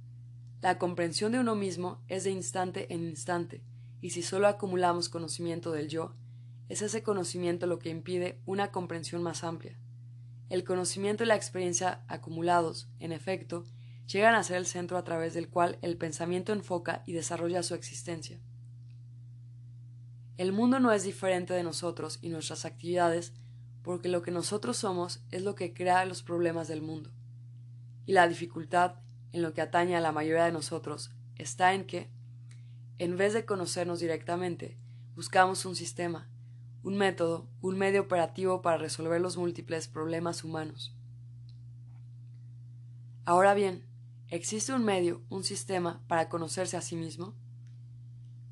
La 0.65 0.79
comprensión 0.79 1.33
de 1.33 1.41
uno 1.41 1.55
mismo 1.55 2.01
es 2.09 2.25
de 2.25 2.31
instante 2.31 2.87
en 2.91 3.05
instante, 3.05 3.62
y 4.01 4.11
si 4.12 4.23
solo 4.23 4.49
acumulamos 4.49 5.11
conocimiento 5.11 5.73
del 5.73 5.89
yo, 5.89 6.15
es 6.71 6.81
ese 6.81 7.03
conocimiento 7.03 7.67
lo 7.67 7.79
que 7.79 7.91
impide 7.91 8.41
una 8.47 8.73
comprensión 8.73 9.23
más 9.23 9.45
amplia. 9.45 9.79
El 10.49 10.65
conocimiento 10.65 11.23
y 11.23 11.27
la 11.27 11.35
experiencia 11.37 12.03
acumulados, 12.09 12.89
en 12.99 13.12
efecto, 13.12 13.67
llegan 14.07 14.35
a 14.35 14.43
ser 14.43 14.57
el 14.57 14.65
centro 14.65 14.97
a 14.97 15.05
través 15.05 15.35
del 15.35 15.51
cual 15.51 15.79
el 15.83 15.99
pensamiento 15.99 16.55
enfoca 16.55 17.03
y 17.05 17.12
desarrolla 17.12 17.62
su 17.62 17.75
existencia. 17.75 18.41
El 20.39 20.53
mundo 20.53 20.81
no 20.81 20.93
es 20.93 21.03
diferente 21.03 21.53
de 21.53 21.62
nosotros 21.62 22.19
y 22.23 22.31
nuestras 22.31 22.65
actividades 22.65 23.35
porque 23.83 24.09
lo 24.09 24.23
que 24.23 24.31
nosotros 24.31 24.79
somos 24.79 25.23
es 25.31 25.43
lo 25.43 25.57
que 25.57 25.75
crea 25.75 26.07
los 26.07 26.23
problemas 26.23 26.69
del 26.69 26.81
mundo. 26.81 27.11
Y 28.07 28.12
la 28.12 28.27
dificultad, 28.27 29.03
en 29.35 29.43
lo 29.43 29.53
que 29.53 29.61
atañe 29.61 29.97
a 29.97 30.01
la 30.01 30.12
mayoría 30.12 30.45
de 30.45 30.53
nosotros, 30.53 31.11
está 31.37 31.74
en 31.74 31.85
que, 31.85 32.09
en 32.99 33.16
vez 33.16 33.35
de 33.35 33.45
conocernos 33.45 33.99
directamente, 33.99 34.78
buscamos 35.16 35.66
un 35.66 35.76
sistema, 35.76 36.28
un 36.82 36.97
método, 36.97 37.49
un 37.61 37.76
medio 37.76 38.03
operativo 38.03 38.62
para 38.62 38.78
resolver 38.78 39.20
los 39.20 39.37
múltiples 39.37 39.89
problemas 39.89 40.45
humanos. 40.45 40.95
Ahora 43.24 43.55
bien, 43.55 43.85
¿existe 44.28 44.72
un 44.72 44.85
medio, 44.85 45.20
un 45.28 45.45
sistema 45.45 46.01
para 46.07 46.28
conocerse 46.28 46.76
a 46.76 46.80
sí 46.80 46.95
mismo? 46.95 47.35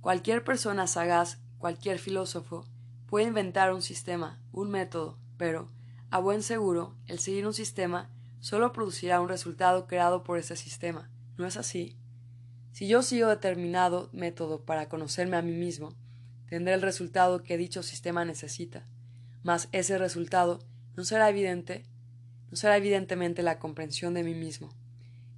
Cualquier 0.01 0.43
persona 0.43 0.87
sagaz 0.87 1.39
Cualquier 1.63 2.01
filósofo 2.01 2.67
puede 3.07 3.29
inventar 3.29 3.73
un 3.73 3.83
sistema, 3.83 4.41
un 4.51 4.69
método, 4.69 5.17
pero, 5.37 5.69
a 6.11 6.19
buen 6.19 6.43
seguro, 6.43 6.97
el 7.07 7.21
seguir 7.21 7.47
un 7.47 7.55
sistema 7.55 8.11
solo 8.43 8.73
producirá 8.73 9.21
un 9.21 9.29
resultado 9.29 9.87
creado 9.87 10.25
por 10.25 10.37
ese 10.37 10.57
sistema, 10.57 11.09
¿no 11.39 11.47
es 11.47 11.57
así? 11.57 11.97
Si 12.73 12.89
yo 12.89 13.03
sigo 13.03 13.29
determinado 13.29 14.11
método 14.13 14.65
para 14.65 14.89
conocerme 14.89 15.37
a 15.37 15.43
mí 15.43 15.53
mismo, 15.53 15.95
tendré 16.49 16.75
el 16.75 16.83
resultado 16.83 17.45
que 17.45 17.57
dicho 17.57 17.85
sistema 17.85 18.25
necesita, 18.25 18.85
mas 19.45 19.69
ese 19.71 19.97
resultado 19.97 20.59
no 20.97 21.05
será 21.05 21.31
evidente, 21.31 21.85
no 22.51 22.57
será 22.57 22.77
evidentemente 22.77 23.45
la 23.45 23.61
comprensión 23.61 24.13
de 24.13 24.25
mí 24.25 24.35
mismo. 24.35 24.71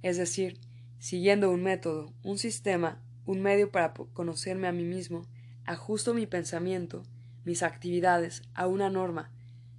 Es 0.01 0.17
decir, 0.17 0.59
siguiendo 0.97 1.51
un 1.51 1.61
método, 1.61 2.11
un 2.23 2.39
sistema, 2.39 3.03
un 3.27 3.39
medio 3.39 3.71
para 3.71 3.93
conocerme 3.93 4.67
a 4.67 4.71
mí 4.71 4.83
mismo, 4.83 5.27
ajusto 5.63 6.15
mi 6.15 6.25
pensamiento, 6.25 7.03
mis 7.43 7.61
actividades 7.61 8.41
a 8.55 8.65
una 8.65 8.89
norma, 8.89 9.29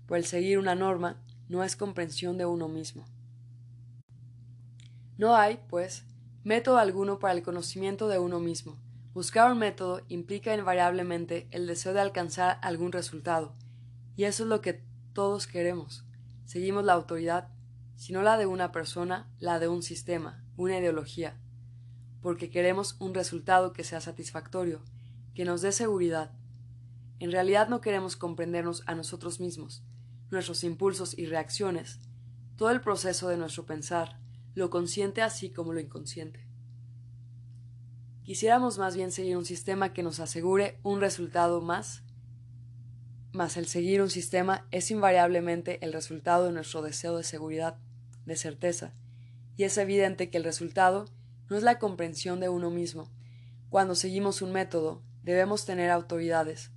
por 0.06 0.16
el 0.16 0.26
seguir 0.26 0.60
una 0.60 0.76
norma 0.76 1.20
no 1.48 1.64
es 1.64 1.74
comprensión 1.74 2.38
de 2.38 2.46
uno 2.46 2.68
mismo. 2.68 3.04
No 5.18 5.34
hay, 5.34 5.60
pues, 5.68 6.04
método 6.44 6.78
alguno 6.78 7.18
para 7.18 7.32
el 7.32 7.42
conocimiento 7.42 8.06
de 8.08 8.18
uno 8.18 8.38
mismo. 8.38 8.76
Buscar 9.14 9.50
un 9.50 9.58
método 9.58 10.02
implica 10.08 10.54
invariablemente 10.54 11.48
el 11.50 11.66
deseo 11.66 11.94
de 11.94 12.00
alcanzar 12.00 12.58
algún 12.60 12.92
resultado, 12.92 13.54
y 14.14 14.24
eso 14.24 14.42
es 14.42 14.48
lo 14.50 14.60
que 14.60 14.84
todos 15.14 15.46
queremos. 15.46 16.04
Seguimos 16.44 16.84
la 16.84 16.92
autoridad, 16.92 17.48
si 17.94 18.12
no 18.12 18.20
la 18.20 18.36
de 18.36 18.44
una 18.44 18.72
persona, 18.72 19.26
la 19.38 19.58
de 19.58 19.68
un 19.68 19.82
sistema, 19.82 20.44
una 20.58 20.78
ideología, 20.78 21.40
porque 22.20 22.50
queremos 22.50 22.96
un 22.98 23.14
resultado 23.14 23.72
que 23.72 23.84
sea 23.84 24.02
satisfactorio, 24.02 24.82
que 25.34 25.46
nos 25.46 25.62
dé 25.62 25.72
seguridad. 25.72 26.32
En 27.20 27.32
realidad 27.32 27.68
no 27.68 27.80
queremos 27.80 28.16
comprendernos 28.16 28.82
a 28.84 28.94
nosotros 28.94 29.40
mismos, 29.40 29.82
nuestros 30.30 30.62
impulsos 30.62 31.16
y 31.16 31.24
reacciones, 31.24 32.00
todo 32.56 32.68
el 32.70 32.82
proceso 32.82 33.28
de 33.28 33.38
nuestro 33.38 33.64
pensar, 33.64 34.18
lo 34.56 34.70
consciente 34.70 35.20
así 35.20 35.50
como 35.50 35.74
lo 35.74 35.80
inconsciente. 35.80 36.40
Quisiéramos 38.24 38.78
más 38.78 38.96
bien 38.96 39.12
seguir 39.12 39.36
un 39.36 39.44
sistema 39.44 39.92
que 39.92 40.02
nos 40.02 40.18
asegure 40.18 40.80
un 40.82 41.00
resultado 41.00 41.60
más, 41.60 42.02
mas 43.32 43.58
el 43.58 43.66
seguir 43.66 44.00
un 44.00 44.08
sistema 44.08 44.66
es 44.70 44.90
invariablemente 44.90 45.78
el 45.84 45.92
resultado 45.92 46.46
de 46.46 46.52
nuestro 46.52 46.80
deseo 46.80 47.18
de 47.18 47.22
seguridad, 47.22 47.78
de 48.24 48.34
certeza, 48.34 48.94
y 49.58 49.64
es 49.64 49.76
evidente 49.76 50.30
que 50.30 50.38
el 50.38 50.44
resultado 50.44 51.04
no 51.50 51.56
es 51.58 51.62
la 51.62 51.78
comprensión 51.78 52.40
de 52.40 52.48
uno 52.48 52.70
mismo. 52.70 53.12
Cuando 53.68 53.94
seguimos 53.94 54.40
un 54.40 54.52
método, 54.52 55.02
debemos 55.22 55.66
tener 55.66 55.90
autoridades, 55.90 56.72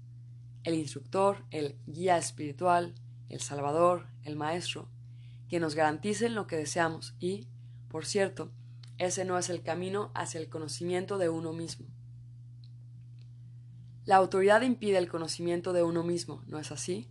el 0.66 0.74
instructor, 0.74 1.46
el 1.50 1.78
guía 1.88 2.18
espiritual, 2.18 2.94
el 3.30 3.40
Salvador, 3.40 4.08
el 4.24 4.36
Maestro, 4.36 4.90
que 5.48 5.62
nos 5.62 5.76
garanticen 5.76 6.36
lo 6.36 6.46
que 6.46 6.58
deseamos 6.58 7.16
y, 7.20 7.48
por 7.90 8.06
cierto, 8.06 8.52
ese 8.98 9.26
no 9.26 9.38
es 9.38 9.50
el 9.50 9.64
camino 9.64 10.12
hacia 10.14 10.40
el 10.40 10.50
conocimiento 10.50 11.18
de 11.18 11.30
uno 11.30 11.54
mismo. 11.54 11.88
La 14.06 14.16
autoridad 14.16 14.62
impide 14.62 14.98
el 14.98 15.10
conocimiento 15.10 15.74
de 15.74 15.84
uno 15.84 16.04
mismo, 16.04 16.44
¿no 16.48 16.60
es 16.60 16.72
así? 16.72 17.08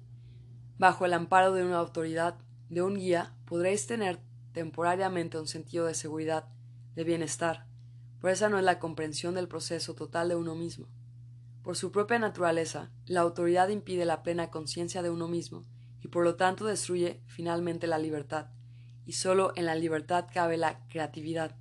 Bajo 0.78 1.04
el 1.04 1.12
amparo 1.12 1.52
de 1.52 1.64
una 1.64 1.78
autoridad, 1.78 2.36
de 2.68 2.82
un 2.82 2.94
guía, 2.94 3.34
podréis 3.44 3.86
tener 3.86 4.20
temporariamente 4.52 5.38
un 5.38 5.46
sentido 5.46 5.86
de 5.86 5.94
seguridad, 5.94 6.48
de 6.94 7.04
bienestar, 7.04 7.66
pero 8.20 8.32
esa 8.32 8.48
no 8.48 8.58
es 8.58 8.64
la 8.64 8.78
comprensión 8.78 9.34
del 9.34 9.48
proceso 9.48 9.94
total 9.94 10.28
de 10.28 10.36
uno 10.36 10.54
mismo. 10.54 10.88
Por 11.62 11.76
su 11.76 11.92
propia 11.92 12.18
naturaleza, 12.18 12.90
la 13.06 13.20
autoridad 13.20 13.68
impide 13.68 14.04
la 14.04 14.22
plena 14.22 14.50
conciencia 14.50 15.02
de 15.02 15.10
uno 15.10 15.28
mismo 15.28 15.64
y 16.00 16.08
por 16.08 16.24
lo 16.24 16.36
tanto 16.36 16.64
destruye 16.64 17.22
finalmente 17.26 17.86
la 17.86 17.98
libertad, 17.98 18.48
y 19.08 19.14
solo 19.14 19.54
en 19.56 19.64
la 19.64 19.74
libertad 19.74 20.26
cabe 20.30 20.58
la 20.58 20.86
creatividad. 20.88 21.56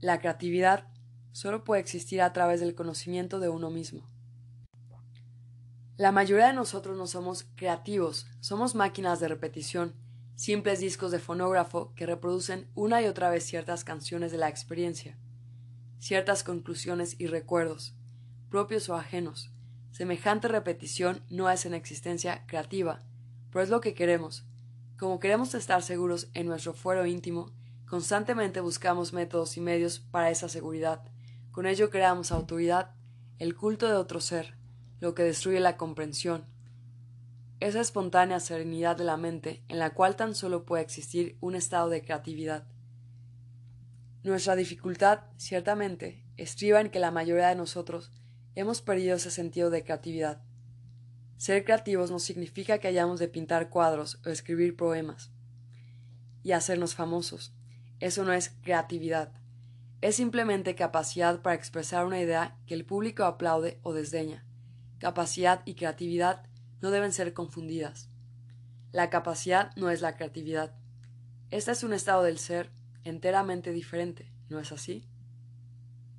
La 0.00 0.18
creatividad 0.18 0.88
solo 1.30 1.62
puede 1.62 1.80
existir 1.80 2.20
a 2.20 2.32
través 2.32 2.58
del 2.58 2.74
conocimiento 2.74 3.38
de 3.38 3.48
uno 3.48 3.70
mismo. 3.70 4.10
La 5.96 6.10
mayoría 6.10 6.48
de 6.48 6.52
nosotros 6.52 6.98
no 6.98 7.06
somos 7.06 7.46
creativos, 7.54 8.26
somos 8.40 8.74
máquinas 8.74 9.20
de 9.20 9.28
repetición, 9.28 9.94
simples 10.34 10.80
discos 10.80 11.12
de 11.12 11.20
fonógrafo 11.20 11.94
que 11.94 12.04
reproducen 12.04 12.68
una 12.74 13.00
y 13.00 13.06
otra 13.06 13.30
vez 13.30 13.44
ciertas 13.44 13.84
canciones 13.84 14.32
de 14.32 14.38
la 14.38 14.48
experiencia, 14.48 15.16
ciertas 16.00 16.42
conclusiones 16.42 17.14
y 17.20 17.28
recuerdos, 17.28 17.94
propios 18.50 18.88
o 18.88 18.96
ajenos. 18.96 19.52
Semejante 19.92 20.48
repetición 20.48 21.22
no 21.30 21.48
es 21.48 21.64
en 21.64 21.74
existencia 21.74 22.44
creativa, 22.48 23.04
pero 23.52 23.62
es 23.62 23.70
lo 23.70 23.80
que 23.80 23.94
queremos. 23.94 24.49
Como 25.00 25.18
queremos 25.18 25.54
estar 25.54 25.82
seguros 25.82 26.28
en 26.34 26.46
nuestro 26.46 26.74
fuero 26.74 27.06
íntimo, 27.06 27.50
constantemente 27.86 28.60
buscamos 28.60 29.14
métodos 29.14 29.56
y 29.56 29.62
medios 29.62 29.98
para 29.98 30.28
esa 30.28 30.50
seguridad. 30.50 31.00
Con 31.52 31.64
ello 31.64 31.88
creamos 31.88 32.32
autoridad, 32.32 32.90
el 33.38 33.56
culto 33.56 33.88
de 33.88 33.94
otro 33.94 34.20
ser, 34.20 34.58
lo 35.00 35.14
que 35.14 35.22
destruye 35.22 35.58
la 35.58 35.78
comprensión. 35.78 36.44
Esa 37.60 37.80
espontánea 37.80 38.40
serenidad 38.40 38.94
de 38.94 39.04
la 39.04 39.16
mente 39.16 39.64
en 39.68 39.78
la 39.78 39.94
cual 39.94 40.16
tan 40.16 40.34
solo 40.34 40.66
puede 40.66 40.82
existir 40.82 41.38
un 41.40 41.54
estado 41.54 41.88
de 41.88 42.04
creatividad. 42.04 42.66
Nuestra 44.22 44.54
dificultad, 44.54 45.20
ciertamente, 45.38 46.26
estriba 46.36 46.78
en 46.78 46.90
que 46.90 47.00
la 47.00 47.10
mayoría 47.10 47.48
de 47.48 47.56
nosotros 47.56 48.12
hemos 48.54 48.82
perdido 48.82 49.16
ese 49.16 49.30
sentido 49.30 49.70
de 49.70 49.82
creatividad. 49.82 50.42
Ser 51.40 51.64
creativos 51.64 52.10
no 52.10 52.18
significa 52.18 52.80
que 52.80 52.88
hayamos 52.88 53.18
de 53.18 53.26
pintar 53.26 53.70
cuadros 53.70 54.20
o 54.26 54.28
escribir 54.28 54.76
poemas 54.76 55.30
y 56.42 56.52
hacernos 56.52 56.94
famosos. 56.94 57.54
Eso 57.98 58.26
no 58.26 58.34
es 58.34 58.50
creatividad. 58.60 59.32
Es 60.02 60.16
simplemente 60.16 60.74
capacidad 60.74 61.40
para 61.40 61.56
expresar 61.56 62.04
una 62.04 62.20
idea 62.20 62.58
que 62.66 62.74
el 62.74 62.84
público 62.84 63.24
aplaude 63.24 63.80
o 63.82 63.94
desdeña. 63.94 64.44
Capacidad 64.98 65.62
y 65.64 65.76
creatividad 65.76 66.42
no 66.82 66.90
deben 66.90 67.10
ser 67.10 67.32
confundidas. 67.32 68.10
La 68.92 69.08
capacidad 69.08 69.74
no 69.76 69.88
es 69.88 70.02
la 70.02 70.16
creatividad. 70.16 70.74
Este 71.50 71.72
es 71.72 71.82
un 71.82 71.94
estado 71.94 72.22
del 72.22 72.38
ser 72.38 72.70
enteramente 73.02 73.72
diferente, 73.72 74.30
¿no 74.50 74.60
es 74.60 74.72
así? 74.72 75.08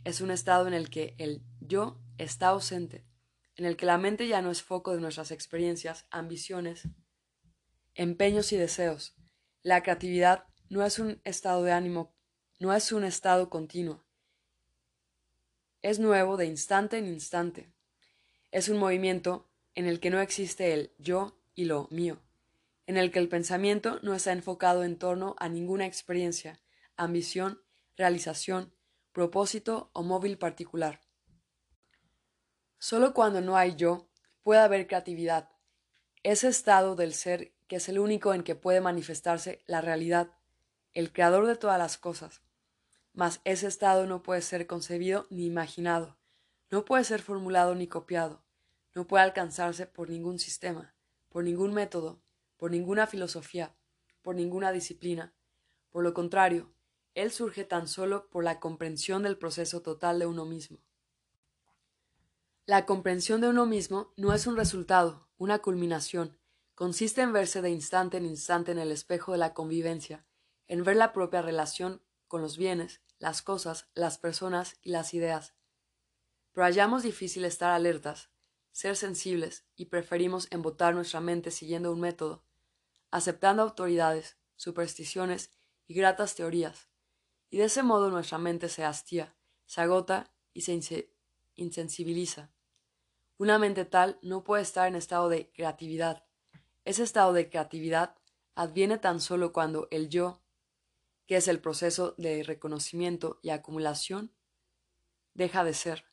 Es 0.04 0.20
un 0.20 0.32
estado 0.32 0.68
en 0.68 0.74
el 0.74 0.90
que 0.90 1.14
el 1.20 1.44
yo 1.60 2.00
está 2.18 2.48
ausente 2.48 3.06
en 3.62 3.68
el 3.68 3.78
que 3.78 3.86
la 3.86 4.00
mente 4.00 4.28
ya 4.28 4.42
no 4.42 4.50
es 4.50 4.64
foco 4.64 4.96
de 4.96 5.00
nuestras 5.00 5.30
experiencias, 5.30 6.08
ambiciones, 6.10 6.88
empeños 7.94 8.52
y 8.54 8.58
deseos. 8.58 9.16
La 9.62 9.84
creatividad 9.84 10.46
no 10.70 10.84
es 10.84 10.98
un 10.98 11.22
estado 11.26 11.62
de 11.62 11.72
ánimo, 11.72 12.12
no 12.60 12.74
es 12.74 12.92
un 12.92 13.04
estado 13.04 13.52
continuo. 13.52 14.04
Es 15.84 16.00
nuevo 16.00 16.38
de 16.38 16.48
instante 16.48 16.98
en 16.98 17.06
instante. 17.06 17.72
Es 18.50 18.68
un 18.68 18.80
movimiento 18.80 19.48
en 19.76 19.86
el 19.86 20.00
que 20.00 20.10
no 20.10 20.22
existe 20.22 20.74
el 20.74 20.96
yo 20.98 21.40
y 21.54 21.66
lo 21.66 21.88
mío, 21.92 22.20
en 22.88 22.98
el 22.98 23.12
que 23.12 23.20
el 23.20 23.30
pensamiento 23.30 24.00
no 24.02 24.16
está 24.16 24.32
enfocado 24.32 24.84
en 24.84 24.98
torno 24.98 25.36
a 25.38 25.50
ninguna 25.50 25.86
experiencia, 25.86 26.60
ambición, 26.98 27.62
realización, 27.96 28.74
propósito 29.12 29.92
o 29.94 30.02
móvil 30.02 30.40
particular. 30.40 31.11
Solo 32.84 33.14
cuando 33.14 33.42
no 33.42 33.58
hay 33.58 33.76
yo 33.76 34.08
puede 34.42 34.60
haber 34.60 34.88
creatividad, 34.88 35.50
ese 36.24 36.48
estado 36.48 36.96
del 36.96 37.14
ser 37.14 37.54
que 37.68 37.76
es 37.76 37.88
el 37.90 38.00
único 38.00 38.34
en 38.34 38.42
que 38.42 38.56
puede 38.56 38.82
manifestarse 38.82 39.62
la 39.68 39.82
realidad, 39.82 40.32
el 40.94 41.14
creador 41.14 41.46
de 41.46 41.56
todas 41.56 41.78
las 41.78 42.00
cosas. 42.00 42.42
Mas 43.14 43.40
ese 43.44 43.68
estado 43.68 44.08
no 44.08 44.24
puede 44.24 44.42
ser 44.42 44.66
concebido 44.66 45.28
ni 45.30 45.46
imaginado, 45.46 46.18
no 46.72 46.84
puede 46.84 47.04
ser 47.04 47.22
formulado 47.22 47.76
ni 47.76 47.86
copiado, 47.86 48.42
no 48.96 49.06
puede 49.06 49.26
alcanzarse 49.26 49.86
por 49.86 50.10
ningún 50.10 50.40
sistema, 50.40 50.96
por 51.30 51.44
ningún 51.44 51.76
método, 51.76 52.20
por 52.58 52.72
ninguna 52.72 53.06
filosofía, 53.06 53.76
por 54.24 54.34
ninguna 54.34 54.72
disciplina. 54.72 55.36
Por 55.92 56.04
lo 56.04 56.16
contrario, 56.16 56.74
él 57.14 57.30
surge 57.30 57.64
tan 57.64 57.88
solo 57.88 58.28
por 58.32 58.44
la 58.44 58.60
comprensión 58.60 59.22
del 59.22 59.38
proceso 59.38 59.84
total 59.84 60.18
de 60.18 60.26
uno 60.26 60.46
mismo. 60.46 60.80
La 62.72 62.86
comprensión 62.86 63.42
de 63.42 63.50
uno 63.50 63.66
mismo 63.66 64.14
no 64.16 64.32
es 64.32 64.48
un 64.48 64.56
resultado, 64.56 65.28
una 65.38 65.60
culminación, 65.60 66.40
consiste 66.74 67.20
en 67.20 67.34
verse 67.34 67.62
de 67.62 67.70
instante 67.70 68.16
en 68.16 68.26
instante 68.26 68.72
en 68.72 68.80
el 68.80 68.94
espejo 68.94 69.34
de 69.34 69.40
la 69.40 69.54
convivencia, 69.54 70.26
en 70.70 70.86
ver 70.86 70.96
la 70.96 71.12
propia 71.12 71.42
relación 71.42 72.02
con 72.30 72.42
los 72.42 72.56
bienes, 72.56 73.02
las 73.20 73.42
cosas, 73.42 73.90
las 73.94 74.18
personas 74.18 74.78
y 74.82 74.92
las 74.92 75.14
ideas. 75.14 75.54
Pero 76.54 76.64
hallamos 76.64 77.04
difícil 77.04 77.44
estar 77.44 77.72
alertas, 77.72 78.30
ser 78.72 78.96
sensibles 78.96 79.66
y 79.76 79.88
preferimos 79.88 80.48
embotar 80.50 80.96
nuestra 80.96 81.20
mente 81.20 81.52
siguiendo 81.52 81.92
un 81.92 82.00
método, 82.00 82.46
aceptando 83.10 83.64
autoridades, 83.64 84.38
supersticiones 84.56 85.52
y 85.88 85.94
gratas 85.94 86.36
teorías, 86.36 86.88
y 87.50 87.58
de 87.58 87.66
ese 87.66 87.84
modo 87.84 88.10
nuestra 88.10 88.38
mente 88.38 88.70
se 88.70 88.86
hastía, 88.86 89.36
se 89.66 89.82
agota 89.82 90.34
y 90.54 90.62
se 90.62 91.12
insensibiliza. 91.56 92.50
Una 93.42 93.58
mente 93.58 93.86
tal 93.86 94.20
no 94.22 94.44
puede 94.44 94.62
estar 94.62 94.88
en 94.88 94.94
estado 94.94 95.28
de 95.28 95.52
creatividad. 95.52 96.24
Ese 96.86 97.02
estado 97.02 97.34
de 97.34 97.50
creatividad 97.50 98.16
adviene 98.54 99.00
tan 99.00 99.20
solo 99.20 99.52
cuando 99.52 99.88
el 99.90 100.10
yo 100.10 100.44
que 101.26 101.38
es 101.38 101.48
el 101.48 101.60
proceso 101.60 102.14
de 102.20 102.44
reconocimiento 102.44 103.40
y 103.42 103.50
acumulación, 103.50 104.32
deja 105.34 105.64
de 105.64 105.74
ser, 105.74 106.06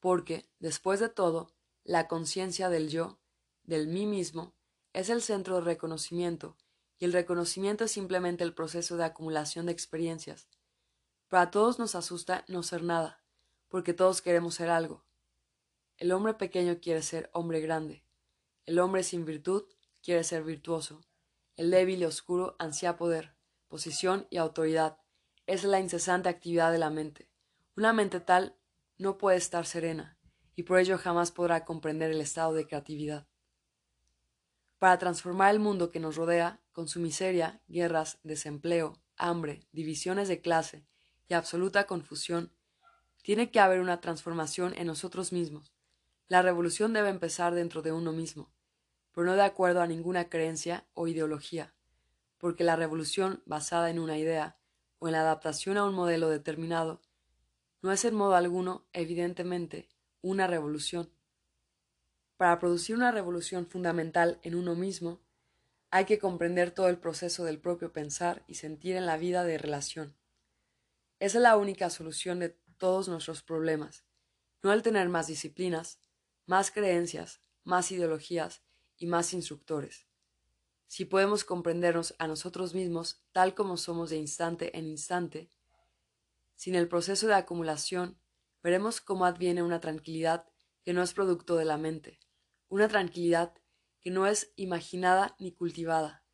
porque, 0.00 0.50
después 0.58 0.98
de 0.98 1.08
todo, 1.08 1.54
la 1.84 2.08
conciencia 2.08 2.68
del 2.68 2.88
yo, 2.88 3.20
del 3.62 3.86
mí 3.86 4.04
mismo, 4.04 4.52
es 4.92 5.08
el 5.08 5.22
centro 5.22 5.54
de 5.54 5.60
reconocimiento, 5.60 6.56
y 6.98 7.04
el 7.04 7.12
reconocimiento 7.12 7.84
es 7.84 7.92
simplemente 7.92 8.42
el 8.42 8.54
proceso 8.54 8.96
de 8.96 9.04
acumulación 9.04 9.66
de 9.66 9.72
experiencias. 9.72 10.48
Para 11.28 11.52
todos 11.52 11.78
nos 11.78 11.94
asusta 11.94 12.44
no 12.48 12.64
ser 12.64 12.82
nada, 12.82 13.22
porque 13.68 13.94
todos 13.94 14.20
queremos 14.20 14.56
ser 14.56 14.68
algo. 14.68 15.04
El 16.02 16.10
hombre 16.10 16.34
pequeño 16.34 16.80
quiere 16.80 17.00
ser 17.00 17.30
hombre 17.32 17.60
grande. 17.60 18.02
El 18.66 18.80
hombre 18.80 19.04
sin 19.04 19.24
virtud 19.24 19.66
quiere 20.02 20.24
ser 20.24 20.42
virtuoso. 20.42 21.00
El 21.54 21.70
débil 21.70 22.00
y 22.00 22.04
oscuro 22.04 22.56
ansía 22.58 22.96
poder, 22.96 23.36
posición 23.68 24.26
y 24.28 24.38
autoridad. 24.38 24.98
Es 25.46 25.62
la 25.62 25.78
incesante 25.78 26.28
actividad 26.28 26.72
de 26.72 26.80
la 26.80 26.90
mente. 26.90 27.30
Una 27.76 27.92
mente 27.92 28.18
tal 28.18 28.56
no 28.98 29.16
puede 29.16 29.36
estar 29.36 29.64
serena, 29.64 30.18
y 30.56 30.64
por 30.64 30.80
ello 30.80 30.98
jamás 30.98 31.30
podrá 31.30 31.64
comprender 31.64 32.10
el 32.10 32.20
estado 32.20 32.52
de 32.52 32.66
creatividad. 32.66 33.28
Para 34.80 34.98
transformar 34.98 35.54
el 35.54 35.60
mundo 35.60 35.92
que 35.92 36.00
nos 36.00 36.16
rodea, 36.16 36.60
con 36.72 36.88
su 36.88 36.98
miseria, 36.98 37.62
guerras, 37.68 38.18
desempleo, 38.24 39.00
hambre, 39.16 39.68
divisiones 39.70 40.26
de 40.26 40.40
clase 40.40 40.84
y 41.28 41.34
absoluta 41.34 41.86
confusión, 41.86 42.52
tiene 43.22 43.52
que 43.52 43.60
haber 43.60 43.78
una 43.78 44.00
transformación 44.00 44.74
en 44.76 44.88
nosotros 44.88 45.32
mismos. 45.32 45.71
La 46.32 46.40
revolución 46.40 46.94
debe 46.94 47.10
empezar 47.10 47.54
dentro 47.54 47.82
de 47.82 47.92
uno 47.92 48.10
mismo, 48.10 48.50
pero 49.12 49.26
no 49.26 49.34
de 49.34 49.42
acuerdo 49.42 49.82
a 49.82 49.86
ninguna 49.86 50.30
creencia 50.30 50.86
o 50.94 51.06
ideología, 51.06 51.74
porque 52.38 52.64
la 52.64 52.74
revolución 52.74 53.42
basada 53.44 53.90
en 53.90 53.98
una 53.98 54.16
idea 54.16 54.56
o 54.98 55.08
en 55.08 55.12
la 55.12 55.20
adaptación 55.20 55.76
a 55.76 55.84
un 55.84 55.94
modelo 55.94 56.30
determinado 56.30 57.02
no 57.82 57.92
es 57.92 58.06
en 58.06 58.14
modo 58.14 58.34
alguno, 58.34 58.86
evidentemente, 58.94 59.90
una 60.22 60.46
revolución. 60.46 61.12
Para 62.38 62.58
producir 62.58 62.96
una 62.96 63.12
revolución 63.12 63.66
fundamental 63.66 64.40
en 64.42 64.54
uno 64.54 64.74
mismo, 64.74 65.20
hay 65.90 66.06
que 66.06 66.18
comprender 66.18 66.70
todo 66.70 66.88
el 66.88 66.96
proceso 66.96 67.44
del 67.44 67.60
propio 67.60 67.92
pensar 67.92 68.42
y 68.46 68.54
sentir 68.54 68.96
en 68.96 69.04
la 69.04 69.18
vida 69.18 69.44
de 69.44 69.58
relación. 69.58 70.16
Esa 71.18 71.36
es 71.36 71.42
la 71.42 71.58
única 71.58 71.90
solución 71.90 72.38
de 72.38 72.56
todos 72.78 73.06
nuestros 73.06 73.42
problemas, 73.42 74.06
no 74.62 74.72
el 74.72 74.80
tener 74.80 75.10
más 75.10 75.26
disciplinas, 75.26 75.98
más 76.46 76.70
creencias, 76.70 77.40
más 77.64 77.90
ideologías 77.92 78.62
y 78.96 79.06
más 79.06 79.32
instructores. 79.32 80.06
Si 80.86 81.04
podemos 81.04 81.44
comprendernos 81.44 82.14
a 82.18 82.26
nosotros 82.26 82.74
mismos 82.74 83.24
tal 83.32 83.54
como 83.54 83.76
somos 83.76 84.10
de 84.10 84.16
instante 84.16 84.76
en 84.76 84.86
instante, 84.86 85.50
sin 86.54 86.74
el 86.74 86.88
proceso 86.88 87.26
de 87.26 87.34
acumulación, 87.34 88.18
veremos 88.62 89.00
cómo 89.00 89.24
adviene 89.24 89.62
una 89.62 89.80
tranquilidad 89.80 90.46
que 90.84 90.92
no 90.92 91.02
es 91.02 91.12
producto 91.14 91.56
de 91.56 91.64
la 91.64 91.78
mente, 91.78 92.20
una 92.68 92.88
tranquilidad 92.88 93.54
que 94.00 94.10
no 94.10 94.26
es 94.26 94.52
imaginada 94.56 95.34
ni 95.38 95.52
cultivada. 95.52 96.24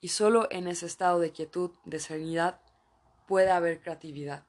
Y 0.00 0.08
solo 0.08 0.48
en 0.50 0.68
ese 0.68 0.86
estado 0.86 1.18
de 1.18 1.32
quietud, 1.32 1.70
de 1.84 1.98
serenidad, 2.00 2.60
puede 3.26 3.50
haber 3.50 3.80
creatividad. 3.80 4.46